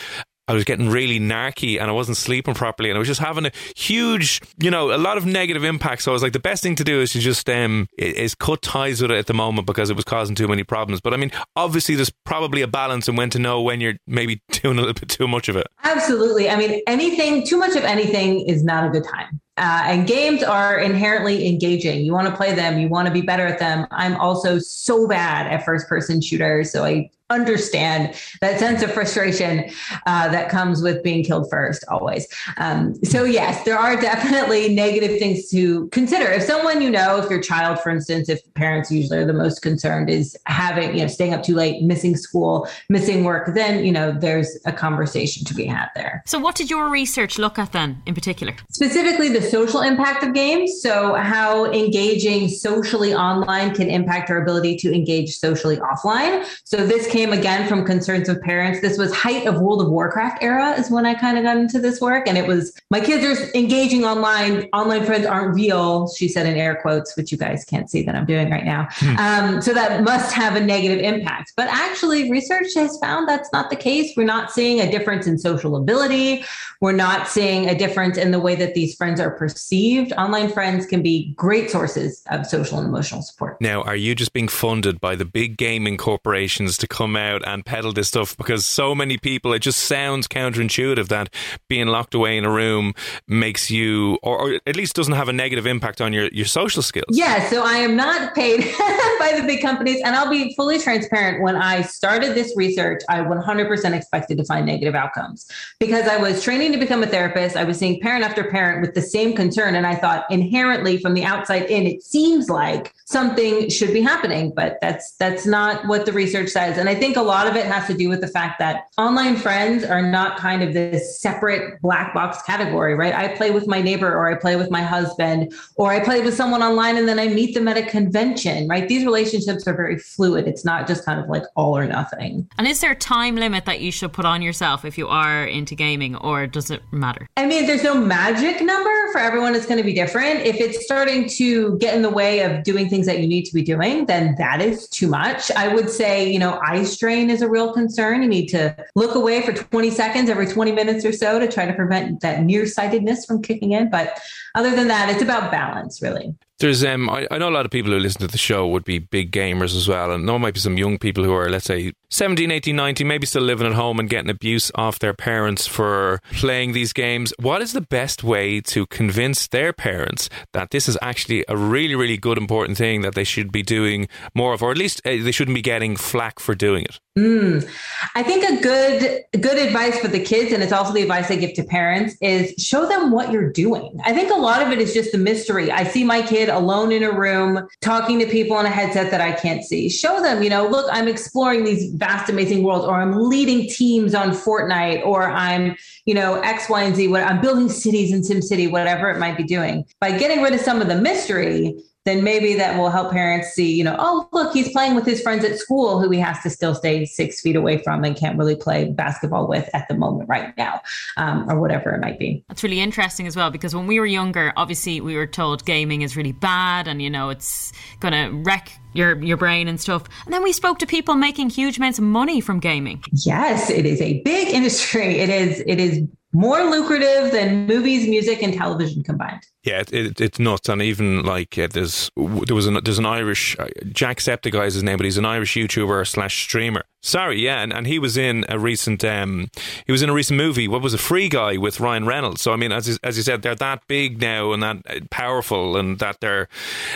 I 0.50 0.54
was 0.54 0.64
getting 0.64 0.88
really 0.88 1.20
narky 1.20 1.80
and 1.80 1.88
I 1.88 1.92
wasn't 1.92 2.16
sleeping 2.16 2.54
properly 2.54 2.90
and 2.90 2.96
I 2.96 2.98
was 2.98 3.06
just 3.06 3.20
having 3.20 3.46
a 3.46 3.52
huge, 3.76 4.40
you 4.58 4.68
know, 4.68 4.92
a 4.92 4.98
lot 4.98 5.16
of 5.16 5.24
negative 5.24 5.62
impact. 5.62 6.02
So 6.02 6.10
I 6.10 6.12
was 6.12 6.24
like, 6.24 6.32
the 6.32 6.40
best 6.40 6.60
thing 6.60 6.74
to 6.74 6.82
do 6.82 7.00
is 7.00 7.12
to 7.12 7.20
just 7.20 7.48
um 7.48 7.86
is 7.96 8.34
cut 8.34 8.60
ties 8.60 9.00
with 9.00 9.12
it 9.12 9.16
at 9.16 9.28
the 9.28 9.32
moment 9.32 9.64
because 9.64 9.90
it 9.90 9.96
was 9.96 10.04
causing 10.04 10.34
too 10.34 10.48
many 10.48 10.64
problems. 10.64 11.00
But 11.00 11.14
I 11.14 11.18
mean, 11.18 11.30
obviously, 11.54 11.94
there's 11.94 12.10
probably 12.24 12.62
a 12.62 12.66
balance 12.66 13.06
and 13.06 13.16
when 13.16 13.30
to 13.30 13.38
know 13.38 13.62
when 13.62 13.80
you're 13.80 13.94
maybe 14.08 14.42
doing 14.50 14.76
a 14.76 14.80
little 14.80 14.94
bit 14.94 15.08
too 15.08 15.28
much 15.28 15.48
of 15.48 15.54
it. 15.54 15.68
Absolutely. 15.84 16.50
I 16.50 16.56
mean, 16.56 16.82
anything 16.88 17.46
too 17.46 17.56
much 17.56 17.76
of 17.76 17.84
anything 17.84 18.40
is 18.40 18.64
not 18.64 18.84
a 18.84 18.90
good 18.90 19.04
time. 19.04 19.40
Uh, 19.56 19.82
and 19.84 20.08
games 20.08 20.42
are 20.42 20.78
inherently 20.78 21.46
engaging. 21.46 22.04
You 22.04 22.12
want 22.12 22.26
to 22.26 22.34
play 22.34 22.54
them, 22.54 22.80
you 22.80 22.88
want 22.88 23.06
to 23.06 23.12
be 23.12 23.20
better 23.20 23.46
at 23.46 23.60
them. 23.60 23.86
I'm 23.92 24.16
also 24.16 24.58
so 24.58 25.06
bad 25.06 25.46
at 25.46 25.64
first 25.64 25.86
person 25.86 26.20
shooters. 26.20 26.72
So 26.72 26.84
I 26.84 27.10
understand 27.30 28.14
that 28.40 28.58
sense 28.58 28.82
of 28.82 28.92
frustration 28.92 29.70
uh, 30.06 30.28
that 30.28 30.50
comes 30.50 30.82
with 30.82 31.02
being 31.02 31.24
killed 31.24 31.48
first 31.50 31.84
always. 31.88 32.26
Um, 32.56 32.94
so 33.04 33.24
yes 33.24 33.64
there 33.64 33.78
are 33.78 34.00
definitely 34.00 34.74
negative 34.74 35.18
things 35.18 35.48
to 35.50 35.88
consider. 35.88 36.30
If 36.30 36.42
someone 36.42 36.82
you 36.82 36.90
know 36.90 37.18
if 37.18 37.30
your 37.30 37.40
child 37.40 37.80
for 37.80 37.90
instance 37.90 38.28
if 38.28 38.40
parents 38.54 38.90
usually 38.90 39.18
are 39.18 39.26
the 39.26 39.32
most 39.32 39.62
concerned 39.62 40.10
is 40.10 40.36
having 40.46 40.94
you 40.94 41.02
know 41.02 41.08
staying 41.08 41.34
up 41.34 41.42
too 41.42 41.54
late 41.54 41.82
missing 41.82 42.16
school 42.16 42.68
missing 42.88 43.24
work 43.24 43.54
then 43.54 43.84
you 43.84 43.92
know 43.92 44.12
there's 44.12 44.58
a 44.66 44.72
conversation 44.72 45.44
to 45.44 45.54
be 45.54 45.64
had 45.64 45.88
there. 45.94 46.22
So 46.26 46.38
what 46.38 46.54
did 46.54 46.70
your 46.70 46.88
research 46.88 47.38
look 47.38 47.58
at 47.58 47.72
then 47.72 48.02
in 48.06 48.14
particular? 48.14 48.54
Specifically 48.70 49.28
the 49.28 49.42
social 49.42 49.80
impact 49.80 50.24
of 50.24 50.34
games. 50.34 50.80
So 50.82 51.14
how 51.14 51.66
engaging 51.72 52.48
socially 52.48 53.14
online 53.14 53.74
can 53.74 53.88
impact 53.88 54.30
our 54.30 54.42
ability 54.42 54.76
to 54.78 54.92
engage 54.92 55.36
socially 55.36 55.76
offline. 55.76 56.46
So 56.64 56.86
this 56.86 57.06
came 57.06 57.19
came 57.20 57.34
again 57.34 57.68
from 57.68 57.84
concerns 57.84 58.30
of 58.30 58.40
parents. 58.40 58.80
This 58.80 58.96
was 58.96 59.12
height 59.14 59.46
of 59.46 59.60
World 59.60 59.82
of 59.82 59.90
Warcraft 59.90 60.42
era 60.42 60.72
is 60.78 60.90
when 60.90 61.04
I 61.04 61.12
kind 61.12 61.36
of 61.36 61.44
got 61.44 61.58
into 61.58 61.78
this 61.78 62.00
work. 62.00 62.26
And 62.26 62.38
it 62.38 62.46
was 62.46 62.74
my 62.90 62.98
kids 62.98 63.22
are 63.22 63.54
engaging 63.54 64.06
online. 64.06 64.70
Online 64.72 65.04
friends 65.04 65.26
aren't 65.26 65.54
real, 65.54 66.08
she 66.08 66.28
said 66.28 66.46
in 66.46 66.56
air 66.56 66.78
quotes, 66.80 67.14
which 67.18 67.30
you 67.30 67.36
guys 67.36 67.62
can't 67.66 67.90
see 67.90 68.02
that 68.04 68.14
I'm 68.14 68.24
doing 68.24 68.50
right 68.50 68.64
now. 68.64 68.88
Hmm. 68.92 69.16
Um, 69.18 69.60
so 69.60 69.74
that 69.74 70.02
must 70.02 70.32
have 70.32 70.56
a 70.56 70.60
negative 70.60 71.00
impact. 71.00 71.52
But 71.58 71.68
actually, 71.68 72.30
research 72.30 72.68
has 72.74 72.96
found 72.98 73.28
that's 73.28 73.52
not 73.52 73.68
the 73.68 73.76
case. 73.76 74.14
We're 74.16 74.24
not 74.24 74.50
seeing 74.50 74.80
a 74.80 74.90
difference 74.90 75.26
in 75.26 75.36
social 75.36 75.76
ability. 75.76 76.46
We're 76.80 76.92
not 76.92 77.28
seeing 77.28 77.68
a 77.68 77.76
difference 77.76 78.16
in 78.16 78.30
the 78.30 78.40
way 78.40 78.54
that 78.54 78.72
these 78.72 78.94
friends 78.94 79.20
are 79.20 79.30
perceived. 79.30 80.14
Online 80.14 80.50
friends 80.50 80.86
can 80.86 81.02
be 81.02 81.34
great 81.34 81.70
sources 81.70 82.22
of 82.30 82.46
social 82.46 82.78
and 82.78 82.88
emotional 82.88 83.20
support. 83.20 83.60
Now, 83.60 83.82
are 83.82 83.96
you 83.96 84.14
just 84.14 84.32
being 84.32 84.48
funded 84.48 84.98
by 84.98 85.16
the 85.16 85.26
big 85.26 85.58
gaming 85.58 85.98
corporations 85.98 86.78
to 86.78 86.88
come 86.88 87.09
out 87.16 87.46
and 87.46 87.64
peddle 87.64 87.92
this 87.92 88.08
stuff? 88.08 88.36
Because 88.36 88.66
so 88.66 88.94
many 88.94 89.18
people, 89.18 89.52
it 89.52 89.60
just 89.60 89.80
sounds 89.80 90.28
counterintuitive 90.28 91.08
that 91.08 91.32
being 91.68 91.88
locked 91.88 92.14
away 92.14 92.36
in 92.36 92.44
a 92.44 92.50
room 92.50 92.94
makes 93.26 93.70
you, 93.70 94.18
or, 94.22 94.38
or 94.38 94.60
at 94.66 94.76
least 94.76 94.94
doesn't 94.96 95.14
have 95.14 95.28
a 95.28 95.32
negative 95.32 95.66
impact 95.66 96.00
on 96.00 96.12
your, 96.12 96.28
your 96.28 96.46
social 96.46 96.82
skills. 96.82 97.06
Yeah, 97.10 97.48
so 97.48 97.64
I 97.64 97.76
am 97.76 97.96
not 97.96 98.34
paid 98.34 98.60
by 99.18 99.38
the 99.38 99.44
big 99.46 99.60
companies. 99.62 100.00
And 100.04 100.14
I'll 100.16 100.30
be 100.30 100.54
fully 100.54 100.78
transparent. 100.78 101.42
When 101.42 101.56
I 101.56 101.82
started 101.82 102.34
this 102.34 102.56
research, 102.56 103.02
I 103.08 103.20
100% 103.20 103.92
expected 103.92 104.38
to 104.38 104.44
find 104.44 104.66
negative 104.66 104.94
outcomes 104.94 105.48
because 105.78 106.06
I 106.06 106.16
was 106.16 106.42
training 106.42 106.72
to 106.72 106.78
become 106.78 107.02
a 107.02 107.06
therapist. 107.06 107.56
I 107.56 107.64
was 107.64 107.78
seeing 107.78 108.00
parent 108.00 108.24
after 108.24 108.44
parent 108.44 108.80
with 108.80 108.94
the 108.94 109.02
same 109.02 109.34
concern. 109.34 109.74
And 109.74 109.86
I 109.86 109.94
thought 109.94 110.24
inherently 110.30 110.98
from 110.98 111.14
the 111.14 111.24
outside 111.24 111.64
in, 111.64 111.86
it 111.86 112.02
seems 112.02 112.48
like 112.48 112.94
something 113.04 113.68
should 113.68 113.92
be 113.92 114.00
happening, 114.00 114.52
but 114.54 114.78
that's 114.80 115.12
that's 115.16 115.46
not 115.46 115.86
what 115.86 116.06
the 116.06 116.12
research 116.12 116.48
says. 116.48 116.78
And 116.78 116.88
I 116.88 116.94
think 117.00 117.16
a 117.16 117.22
lot 117.22 117.48
of 117.48 117.56
it 117.56 117.66
has 117.66 117.86
to 117.88 117.94
do 117.94 118.08
with 118.08 118.20
the 118.20 118.28
fact 118.28 118.58
that 118.60 118.84
online 118.98 119.36
friends 119.36 119.82
are 119.82 120.02
not 120.02 120.38
kind 120.38 120.62
of 120.62 120.72
this 120.72 121.20
separate 121.20 121.80
black 121.82 122.14
box 122.14 122.42
category, 122.42 122.94
right? 122.94 123.14
I 123.14 123.34
play 123.36 123.50
with 123.50 123.66
my 123.66 123.80
neighbor 123.80 124.12
or 124.12 124.30
I 124.30 124.36
play 124.36 124.54
with 124.56 124.70
my 124.70 124.82
husband 124.82 125.52
or 125.76 125.90
I 125.90 126.00
play 126.00 126.20
with 126.20 126.34
someone 126.34 126.62
online 126.62 126.96
and 126.96 127.08
then 127.08 127.18
I 127.18 127.28
meet 127.28 127.54
them 127.54 127.66
at 127.66 127.76
a 127.76 127.82
convention, 127.82 128.68
right? 128.68 128.86
These 128.86 129.04
relationships 129.04 129.66
are 129.66 129.74
very 129.74 129.98
fluid. 129.98 130.46
It's 130.46 130.64
not 130.64 130.86
just 130.86 131.04
kind 131.04 131.18
of 131.18 131.28
like 131.28 131.42
all 131.56 131.76
or 131.76 131.86
nothing. 131.86 132.48
And 132.58 132.68
is 132.68 132.80
there 132.80 132.92
a 132.92 132.96
time 132.96 133.36
limit 133.36 133.64
that 133.64 133.80
you 133.80 133.90
should 133.90 134.12
put 134.12 134.24
on 134.24 134.42
yourself 134.42 134.84
if 134.84 134.98
you 134.98 135.08
are 135.08 135.44
into 135.44 135.74
gaming 135.74 136.14
or 136.16 136.46
does 136.46 136.70
it 136.70 136.82
matter? 136.92 137.26
I 137.36 137.46
mean, 137.46 137.66
there's 137.66 137.82
no 137.82 137.94
magic 137.94 138.60
number 138.62 139.12
for 139.12 139.18
everyone. 139.18 139.54
It's 139.54 139.66
going 139.66 139.78
to 139.78 139.84
be 139.84 139.94
different. 139.94 140.40
If 140.40 140.60
it's 140.60 140.84
starting 140.84 141.28
to 141.30 141.78
get 141.78 141.94
in 141.94 142.02
the 142.02 142.10
way 142.10 142.40
of 142.40 142.62
doing 142.62 142.88
things 142.88 143.06
that 143.06 143.20
you 143.20 143.26
need 143.26 143.44
to 143.46 143.54
be 143.54 143.62
doing, 143.62 144.06
then 144.06 144.34
that 144.36 144.60
is 144.60 144.88
too 144.88 145.08
much. 145.08 145.50
I 145.52 145.74
would 145.74 145.88
say, 145.88 146.30
you 146.30 146.38
know, 146.38 146.60
eye 146.62 146.84
strain 146.90 147.30
is 147.30 147.42
a 147.42 147.48
real 147.48 147.72
concern. 147.72 148.22
You 148.22 148.28
need 148.28 148.48
to 148.48 148.76
look 148.94 149.14
away 149.14 149.42
for 149.42 149.52
20 149.52 149.90
seconds 149.90 150.28
every 150.28 150.46
20 150.46 150.72
minutes 150.72 151.04
or 151.04 151.12
so 151.12 151.38
to 151.38 151.50
try 151.50 151.66
to 151.66 151.72
prevent 151.72 152.20
that 152.20 152.42
nearsightedness 152.42 153.24
from 153.26 153.42
kicking 153.42 153.72
in. 153.72 153.90
But 153.90 154.20
other 154.54 154.74
than 154.74 154.88
that, 154.88 155.10
it's 155.10 155.22
about 155.22 155.50
balance, 155.50 156.02
really. 156.02 156.34
There's 156.60 156.84
um, 156.84 157.08
I, 157.08 157.26
I, 157.30 157.38
know 157.38 157.48
a 157.48 157.50
lot 157.50 157.64
of 157.64 157.70
people 157.70 157.90
who 157.90 157.98
listen 157.98 158.20
to 158.20 158.26
the 158.26 158.36
show 158.36 158.68
would 158.68 158.84
be 158.84 158.98
big 158.98 159.32
gamers 159.32 159.74
as 159.74 159.88
well, 159.88 160.12
and 160.12 160.28
there 160.28 160.38
might 160.38 160.52
be 160.52 160.60
some 160.60 160.76
young 160.76 160.98
people 160.98 161.24
who 161.24 161.32
are, 161.32 161.48
let's 161.48 161.64
say, 161.64 161.94
17, 162.10 162.50
18, 162.50 162.76
19, 162.76 163.08
maybe 163.08 163.26
still 163.26 163.40
living 163.42 163.66
at 163.66 163.72
home 163.72 163.98
and 163.98 164.10
getting 164.10 164.28
abuse 164.28 164.70
off 164.74 164.98
their 164.98 165.14
parents 165.14 165.66
for 165.66 166.20
playing 166.32 166.72
these 166.72 166.92
games. 166.92 167.32
What 167.38 167.62
is 167.62 167.72
the 167.72 167.80
best 167.80 168.22
way 168.22 168.60
to 168.60 168.84
convince 168.86 169.48
their 169.48 169.72
parents 169.72 170.28
that 170.52 170.70
this 170.70 170.86
is 170.86 170.98
actually 171.00 171.46
a 171.48 171.56
really, 171.56 171.94
really 171.94 172.18
good, 172.18 172.36
important 172.36 172.76
thing 172.76 173.00
that 173.00 173.14
they 173.14 173.24
should 173.24 173.50
be 173.50 173.62
doing 173.62 174.06
more 174.34 174.52
of, 174.52 174.62
or 174.62 174.70
at 174.70 174.76
least 174.76 175.00
uh, 175.06 175.10
they 175.10 175.32
shouldn't 175.32 175.54
be 175.54 175.62
getting 175.62 175.96
flack 175.96 176.38
for 176.38 176.54
doing 176.54 176.84
it? 176.84 177.00
Mm. 177.20 177.70
I 178.14 178.22
think 178.22 178.44
a 178.44 178.62
good 178.62 179.42
good 179.42 179.58
advice 179.58 179.98
for 179.98 180.08
the 180.08 180.22
kids, 180.22 180.52
and 180.52 180.62
it's 180.62 180.72
also 180.72 180.92
the 180.94 181.02
advice 181.02 181.30
I 181.30 181.36
give 181.36 181.52
to 181.54 181.64
parents, 181.64 182.16
is 182.22 182.54
show 182.56 182.88
them 182.88 183.10
what 183.10 183.30
you're 183.30 183.52
doing. 183.52 184.00
I 184.04 184.14
think 184.14 184.32
a 184.32 184.36
lot 184.36 184.62
of 184.62 184.72
it 184.72 184.80
is 184.80 184.94
just 184.94 185.12
the 185.12 185.18
mystery. 185.18 185.70
I 185.70 185.84
see 185.84 186.02
my 186.02 186.22
kid 186.22 186.48
alone 186.48 186.92
in 186.92 187.02
a 187.02 187.12
room 187.12 187.68
talking 187.82 188.18
to 188.20 188.26
people 188.26 188.56
on 188.56 188.64
a 188.64 188.70
headset 188.70 189.10
that 189.10 189.20
I 189.20 189.32
can't 189.32 189.62
see. 189.62 189.90
Show 189.90 190.22
them, 190.22 190.42
you 190.42 190.48
know, 190.48 190.66
look, 190.66 190.86
I'm 190.90 191.08
exploring 191.08 191.64
these 191.64 191.92
vast, 191.94 192.30
amazing 192.30 192.62
worlds, 192.62 192.86
or 192.86 192.94
I'm 192.94 193.12
leading 193.12 193.68
teams 193.68 194.14
on 194.14 194.30
Fortnite, 194.30 195.04
or 195.04 195.30
I'm, 195.30 195.76
you 196.06 196.14
know, 196.14 196.40
X, 196.40 196.70
Y, 196.70 196.82
and 196.82 196.96
Z. 196.96 197.08
What 197.08 197.22
I'm 197.22 197.42
building 197.42 197.68
cities 197.68 198.12
in 198.12 198.22
SimCity, 198.22 198.70
whatever 198.70 199.10
it 199.10 199.18
might 199.18 199.36
be 199.36 199.44
doing. 199.44 199.84
By 200.00 200.16
getting 200.16 200.42
rid 200.42 200.54
of 200.54 200.60
some 200.60 200.80
of 200.80 200.88
the 200.88 200.96
mystery, 200.96 201.74
then 202.06 202.24
maybe 202.24 202.54
that 202.54 202.78
will 202.78 202.88
help 202.88 203.12
parents 203.12 203.48
see, 203.48 203.70
you 203.70 203.84
know, 203.84 203.94
oh, 203.98 204.26
look, 204.32 204.54
he's 204.54 204.72
playing 204.72 204.94
with 204.94 205.04
his 205.04 205.20
friends 205.20 205.44
at 205.44 205.58
school 205.58 206.00
who 206.00 206.08
he 206.10 206.18
has 206.18 206.40
to 206.42 206.48
still 206.48 206.74
stay 206.74 207.04
six 207.04 207.42
feet 207.42 207.56
away 207.56 207.76
from 207.82 208.04
and 208.04 208.16
can't 208.16 208.38
really 208.38 208.56
play 208.56 208.86
basketball 208.86 209.46
with 209.46 209.68
at 209.74 209.86
the 209.88 209.94
moment 209.94 210.26
right 210.28 210.56
now, 210.56 210.80
um, 211.18 211.48
or 211.50 211.60
whatever 211.60 211.90
it 211.90 212.00
might 212.00 212.18
be. 212.18 212.42
That's 212.48 212.62
really 212.62 212.80
interesting 212.80 213.26
as 213.26 213.36
well, 213.36 213.50
because 213.50 213.74
when 213.74 213.86
we 213.86 214.00
were 214.00 214.06
younger, 214.06 214.52
obviously 214.56 215.02
we 215.02 215.14
were 215.14 215.26
told 215.26 215.66
gaming 215.66 216.00
is 216.00 216.16
really 216.16 216.32
bad 216.32 216.88
and, 216.88 217.02
you 217.02 217.10
know, 217.10 217.28
it's 217.28 217.70
going 218.00 218.14
to 218.14 218.34
wreck 218.42 218.79
your 218.92 219.22
your 219.22 219.36
brain 219.36 219.68
and 219.68 219.80
stuff. 219.80 220.04
And 220.24 220.34
then 220.34 220.42
we 220.42 220.52
spoke 220.52 220.78
to 220.80 220.86
people 220.86 221.14
making 221.14 221.50
huge 221.50 221.78
amounts 221.78 221.98
of 221.98 222.04
money 222.04 222.40
from 222.40 222.60
gaming. 222.60 223.02
Yes, 223.12 223.70
it 223.70 223.86
is 223.86 224.00
a 224.00 224.22
big 224.22 224.48
industry. 224.54 225.18
It 225.18 225.28
is 225.28 225.62
it 225.66 225.80
is 225.80 226.02
more 226.32 226.62
lucrative 226.62 227.32
than 227.32 227.66
movies, 227.66 228.08
music, 228.08 228.42
and 228.42 228.54
television 228.54 229.02
combined. 229.02 229.42
Yeah, 229.64 229.80
it, 229.80 229.92
it, 229.92 230.20
it's 230.20 230.38
nuts, 230.38 230.68
and 230.68 230.80
even 230.80 231.22
like 231.24 231.58
uh, 231.58 231.68
there's 231.70 232.10
there 232.16 232.54
was 232.54 232.66
an 232.66 232.78
there's 232.84 232.98
an 232.98 233.06
Irish 233.06 233.58
uh, 233.58 233.66
Jacksepticeye 233.84 234.66
is 234.66 234.74
his 234.74 234.82
name, 234.82 234.96
but 234.96 235.04
he's 235.04 235.18
an 235.18 235.24
Irish 235.24 235.54
YouTuber 235.54 236.06
slash 236.06 236.42
streamer. 236.42 236.84
Sorry, 237.02 237.40
yeah, 237.40 237.62
and, 237.62 237.72
and 237.72 237.86
he 237.86 237.98
was 237.98 238.18
in 238.18 238.44
a 238.48 238.58
recent 238.58 239.04
um 239.04 239.48
he 239.86 239.92
was 239.92 240.02
in 240.02 240.10
a 240.10 240.12
recent 240.12 240.36
movie. 240.36 240.68
What 240.68 240.82
was 240.82 240.92
a 240.92 240.98
Free 240.98 241.28
Guy 241.28 241.56
with 241.56 241.80
Ryan 241.80 242.06
Reynolds? 242.06 242.42
So 242.42 242.52
I 242.52 242.56
mean, 242.56 242.72
as 242.72 242.98
as 243.02 243.16
you 243.16 243.22
said, 243.22 243.42
they're 243.42 243.54
that 243.54 243.86
big 243.88 244.20
now 244.20 244.52
and 244.52 244.62
that 244.62 244.76
uh, 244.88 245.00
powerful, 245.10 245.76
and 245.76 245.98
that 245.98 246.20
they're 246.20 246.48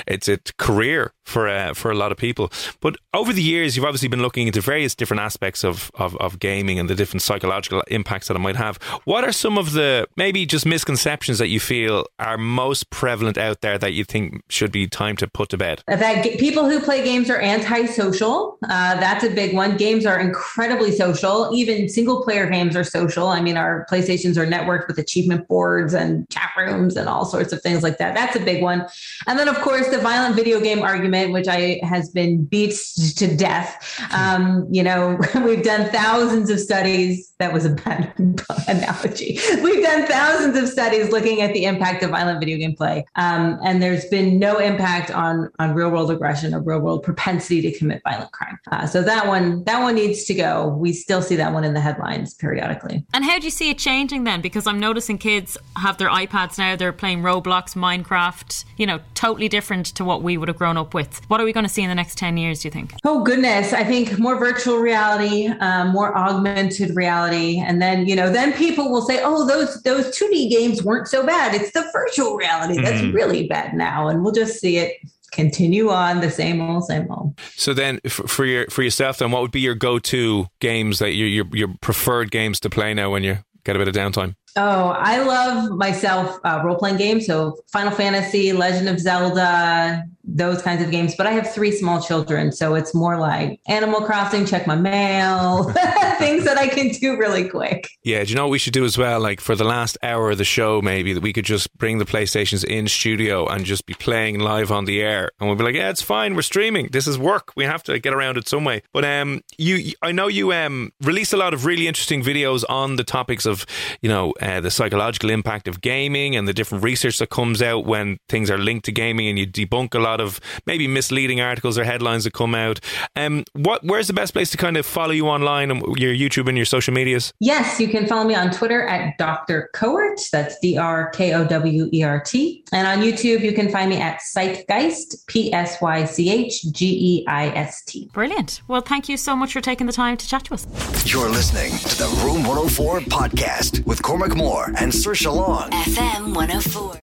it's 0.07 0.29
a 0.29 0.39
career 0.59 1.15
for 1.25 1.49
uh, 1.49 1.73
for 1.73 1.91
a 1.91 1.95
lot 1.95 2.13
of 2.13 2.19
people. 2.19 2.53
But 2.81 2.97
over 3.15 3.33
the 3.33 3.43
years, 3.43 3.77
you've 3.77 3.85
obviously 3.85 4.09
been 4.09 4.21
looking 4.23 4.47
into 4.47 4.61
various 4.61 4.95
different 4.95 5.23
aspects 5.23 5.65
of, 5.65 5.91
of 5.95 6.17
of 6.17 6.39
gaming 6.39 6.79
and 6.79 6.91
the 6.91 6.95
different 6.95 7.23
psychological 7.23 7.83
impacts 7.89 8.29
that 8.29 8.37
it 8.37 8.41
might 8.41 8.57
have. 8.57 8.77
What 9.05 9.25
are 9.25 9.33
some 9.33 9.57
of 9.57 9.73
the 9.73 10.07
maybe 10.17 10.45
just 10.45 10.67
misconceptions 10.67 11.39
that 11.39 11.49
you 11.49 11.61
feel 11.61 12.07
are 12.19 12.37
most 12.37 12.91
prevalent 12.91 13.39
out 13.39 13.63
there 13.63 13.79
that 13.79 13.95
you 13.95 14.05
think 14.05 14.43
should 14.51 14.71
be 14.71 14.87
time 14.87 15.17
to 15.17 15.29
put 15.29 15.49
to 15.51 15.57
bed? 15.57 15.83
That 15.89 16.39
people 16.39 16.69
who 16.69 16.81
play 16.81 17.03
games 17.03 17.31
are 17.31 17.41
antisocial. 17.41 18.59
Uh, 18.63 19.01
that's 19.01 19.25
a 19.25 19.31
big 19.31 19.55
one. 19.55 19.77
Games 19.95 20.07
are 20.07 20.19
incredibly 20.19 20.91
social. 20.91 21.51
Even 21.55 21.89
single 21.89 22.25
player 22.25 22.51
games 22.51 22.75
are 22.75 22.83
social. 22.83 23.29
I 23.29 23.41
mean, 23.41 23.57
our 23.57 23.87
PlayStations 23.89 24.37
are 24.37 24.45
networked 24.45 24.89
with 24.89 24.99
achievement 24.99 25.47
boards 25.47 25.95
and 25.95 26.29
chat 26.31 26.51
rooms 26.57 26.97
and 26.97 27.09
all 27.09 27.25
sorts 27.25 27.53
of 27.53 27.63
things 27.63 27.85
like 27.85 27.99
that. 27.99 28.13
That's 28.13 28.35
a 28.35 28.41
big 28.41 28.61
one. 28.61 28.89
And 29.29 29.39
then, 29.39 29.47
of 29.47 29.55
course, 29.61 29.89
the 29.91 29.99
violent 29.99 30.35
video 30.35 30.59
game 30.59 30.83
argument, 30.83 31.33
which 31.33 31.47
I 31.47 31.79
has 31.85 32.11
been 32.11 32.45
beat 32.45 32.75
to 33.19 33.37
death. 33.37 34.01
Um, 34.13 34.67
you 34.69 34.83
know, 34.83 35.17
we've 35.45 35.63
done 35.63 35.89
thousands 35.91 36.51
of 36.51 36.59
studies. 36.59 37.33
That 37.39 37.53
was 37.53 37.65
a 37.65 37.71
bad 37.71 38.13
analogy. 38.69 39.39
We've 39.63 39.83
done 39.83 40.07
thousands 40.07 40.57
of 40.57 40.69
studies 40.69 41.11
looking 41.11 41.41
at 41.41 41.53
the 41.53 41.65
impact 41.65 42.03
of 42.03 42.11
violent 42.11 42.41
video 42.41 42.57
game 42.59 42.77
play. 42.77 43.05
Um, 43.17 43.59
and 43.65 43.83
there's 43.83 44.05
been 44.07 44.39
no 44.39 44.59
impact 44.59 45.11
on 45.11 45.51
on 45.59 45.75
real 45.75 45.91
world 45.91 46.11
aggression 46.11 46.55
or 46.55 46.63
real 46.63 46.81
world 46.81 47.03
propensity 47.03 47.61
to 47.63 47.77
commit 47.77 48.03
violent 48.05 48.31
crime. 48.33 48.59
Uh, 48.71 48.87
so 48.87 49.03
that 49.03 49.27
one 49.27 49.65
that 49.65 49.83
one 49.83 49.95
needs 49.95 50.25
to 50.25 50.35
go. 50.35 50.69
We 50.69 50.93
still 50.93 51.23
see 51.23 51.37
that 51.37 51.53
one 51.53 51.65
in 51.65 51.75
the 51.75 51.81
headlines 51.81 52.35
periodically. 52.35 53.05
And 53.13 53.25
how 53.25 53.39
do 53.39 53.45
you 53.45 53.51
see 53.51 53.71
it 53.71 53.79
changing 53.79 54.25
then? 54.25 54.41
Because 54.41 54.67
I'm 54.67 54.79
noticing 54.79 55.19
kids 55.19 55.57
have 55.77 55.99
their 55.99 56.11
iPads 56.11 56.59
now. 56.59 56.77
They're 56.77 56.93
playing 56.93 57.23
Roblox, 57.23 57.75
Minecraft. 57.75 58.65
You 58.77 58.87
know, 58.87 59.01
totally 59.15 59.49
different 59.49 59.87
to 59.87 60.05
what 60.05 60.23
we 60.23 60.37
would 60.37 60.49
have 60.49 60.59
grown 60.59 60.77
up 60.77 60.95
with. 60.95 61.21
What 61.29 61.41
are 61.41 61.45
we 61.45 61.53
going 61.53 61.67
to 61.67 61.73
see 61.73 61.83
in 61.83 61.89
the 61.89 61.95
next 61.95 62.17
ten 62.17 62.37
years? 62.37 62.63
Do 62.63 62.69
you 62.69 62.73
think? 62.73 62.95
Oh 63.05 63.25
goodness, 63.25 63.73
I 63.73 63.85
think 63.85 64.19
more 64.19 64.39
virtual 64.39 64.79
reality, 64.79 65.49
um, 65.49 65.89
more 65.89 66.17
augmented 66.17 66.95
reality, 66.95 67.25
and 67.35 67.81
then 67.81 68.07
you 68.07 68.17
know, 68.17 68.31
then 68.31 68.53
people 68.53 68.91
will 68.91 69.03
say, 69.03 69.21
"Oh, 69.23 69.47
those 69.47 69.83
those 69.83 70.17
2D 70.17 70.51
games 70.51 70.83
weren't 70.83 71.09
so 71.09 71.25
bad. 71.25 71.55
It's 71.55 71.73
the 71.73 71.89
virtual 71.93 72.37
reality 72.37 72.81
that's 72.81 73.01
mm-hmm. 73.01 73.15
really 73.15 73.47
bad 73.47 73.75
now, 73.75 74.09
and 74.09 74.23
we'll 74.23 74.33
just 74.33 74.61
see 74.61 74.79
it 74.79 74.97
continue 75.35 75.91
on 75.91 76.21
the 76.21 76.31
same 76.31 76.61
old, 76.61 76.85
same 76.85 77.11
old. 77.11 77.39
So 77.57 77.75
then, 77.75 78.01
for 78.09 78.45
your 78.45 78.67
for 78.69 78.83
yourself, 78.83 79.19
then 79.19 79.31
what 79.31 79.43
would 79.43 79.51
be 79.51 79.61
your 79.61 79.75
go 79.75 79.99
to 79.99 80.47
games 80.61 80.99
that 81.01 81.13
you 81.13 81.27
your 81.27 81.47
your 81.53 81.69
preferred 81.81 82.31
games 82.31 82.61
to 82.61 82.71
play 82.71 82.95
now 82.95 83.11
when 83.11 83.25
you 83.25 83.39
get 83.65 83.77
a 83.77 83.79
bit 83.79 83.89
of 83.89 83.95
downtime? 83.95 84.37
Oh, 84.57 84.91
I 84.91 85.21
love 85.23 85.73
myself 85.73 86.39
uh, 86.45 86.63
role 86.65 86.77
playing 86.77 86.97
games. 86.97 87.27
So 87.27 87.59
Final 87.73 87.91
Fantasy, 87.91 88.53
Legend 88.53 88.89
of 88.89 89.01
Zelda, 89.01 90.05
those 90.27 90.63
kinds 90.63 90.83
of 90.83 90.91
games. 90.91 91.15
But 91.17 91.27
I 91.27 91.33
have 91.33 91.53
three 91.53 91.73
small 91.73 92.01
children, 92.01 92.53
so 92.53 92.75
it's 92.75 92.95
more 92.95 93.19
like 93.19 93.61
Animal 93.69 94.01
Crossing, 94.01 94.47
check 94.47 94.67
my 94.67 94.77
mail, 94.77 95.65
things 96.19 96.45
that 96.45 96.57
I 96.59 96.69
can 96.69 96.89
do 96.89 97.17
really 97.17 97.49
quick. 97.49 97.89
Yeah, 98.03 98.23
do 98.25 98.31
you 98.31 98.37
know 98.37 98.45
what 98.45 98.53
we 98.53 98.59
should 98.59 98.73
do 98.73 98.85
as 98.85 98.97
well? 98.97 99.21
Like 99.21 99.41
for 99.41 99.55
the 99.55 99.65
last 99.65 99.99
hour 100.03 100.31
of 100.31 100.39
the 100.39 100.45
show, 100.45 100.81
maybe 100.83 101.13
that 101.13 101.23
we 101.23 101.33
could 101.33 101.45
just 101.45 101.77
bring 101.77 101.99
the 101.99 102.05
PlayStations 102.05 102.65
in 102.65 102.89
studio 102.89 103.47
and 103.47 103.65
just 103.65 103.87
be 103.87 103.95
playing 103.95 104.39
live 104.41 104.71
on 104.71 104.85
the 104.85 105.03
air, 105.03 105.31
and 105.39 105.49
we'll 105.49 105.57
be 105.57 105.65
like, 105.65 105.75
yeah, 105.75 105.91
it's 105.91 106.03
fine, 106.03 106.35
we're 106.35 106.43
streaming. 106.43 106.89
This 106.93 107.07
is 107.07 107.19
work. 107.19 107.53
We 107.57 107.65
have 107.65 107.83
to 107.85 107.99
get 107.99 108.15
around 108.15 108.37
it 108.37 108.49
some 108.49 108.65
way. 108.65 108.83
But 108.93 109.05
um, 109.05 109.43
you, 109.59 109.93
I 110.03 110.13
know 110.13 110.29
you 110.29 110.53
um 110.53 110.93
release 111.01 111.33
a 111.33 111.37
lot 111.37 111.55
of 111.55 111.65
really 111.65 111.87
interesting 111.87 112.23
videos 112.23 112.65
on 112.69 112.97
the 112.97 113.05
topics 113.05 113.47
of 113.47 113.67
you 114.01 114.09
know 114.09 114.33
uh, 114.41 114.61
the 114.61 114.71
psychological 114.71 115.31
impact 115.31 115.69
of 115.69 115.81
gaming 115.81 116.37
and 116.37 116.49
the 116.49 116.55
different 116.55 116.85
research 116.85 117.19
that 117.19 117.31
comes 117.31 117.63
out 117.63 117.87
when 117.87 118.19
things 118.29 118.51
are 118.51 118.59
linked 118.59 118.85
to 118.87 118.93
gaming, 118.93 119.29
and 119.29 119.39
you 119.39 119.47
debunk 119.47 119.95
a 119.95 119.99
lot 119.99 120.14
of 120.21 120.41
maybe 120.67 120.87
misleading 120.87 121.41
articles 121.41 121.79
or 121.79 121.85
headlines 121.85 122.25
that 122.25 122.33
come 122.33 122.55
out. 122.55 122.81
Um, 123.17 123.45
what 123.53 123.85
where's 123.85 124.07
the 124.07 124.13
best 124.13 124.33
place 124.33 124.51
to 124.51 124.57
kind 124.57 124.77
of 124.77 124.87
follow 124.87 125.13
you 125.13 125.27
online 125.29 125.71
and 125.71 125.83
your 125.97 126.13
YouTube 126.13 126.49
and 126.49 126.57
your 126.57 126.67
social 126.67 126.95
medias? 126.95 127.33
Yes, 127.41 127.81
you 127.81 127.89
can 127.89 128.07
follow 128.07 128.25
me 128.25 128.35
on 128.35 128.51
Twitter 128.51 128.87
at 128.87 129.17
Dr. 129.19 129.71
Kowert. 129.75 130.21
That's 130.31 130.59
D 130.61 130.77
R 130.77 131.11
K 131.11 131.35
O 131.35 131.45
W 131.47 131.89
E 131.93 132.03
R 132.03 132.21
T. 132.21 132.65
And 132.73 132.87
on 132.87 133.05
YouTube, 133.05 133.41
you 133.41 133.53
can 133.53 133.71
find 133.71 133.91
me 133.91 134.01
at 134.01 134.21
Psychgeist, 134.21 135.27
P 135.27 135.53
S 135.53 135.81
Y 135.81 136.05
C 136.05 136.31
H 136.31 136.63
G 136.73 136.87
E 136.87 137.25
I 137.29 137.49
S 137.49 137.85
T. 137.85 138.11
Brilliant. 138.13 138.63
Well, 138.69 138.81
thank 138.81 139.09
you 139.09 139.17
so 139.17 139.37
much 139.37 139.53
for 139.53 139.61
taking 139.61 139.87
the 139.87 139.93
time 139.93 140.17
to 140.17 140.27
chat 140.27 140.45
to 140.45 140.55
us. 140.55 140.67
You're 141.07 141.31
listening 141.31 141.73
to 141.79 141.99
the 141.99 142.09
Room 142.25 142.45
104 142.45 143.01
podcast 143.01 143.85
with 143.87 144.03
Cormac 144.03 144.35
Moore 144.35 144.67
and 144.77 144.93
Saoirse 144.93 145.33
Long. 145.33 145.71
FM 145.71 146.35
104. 146.35 147.04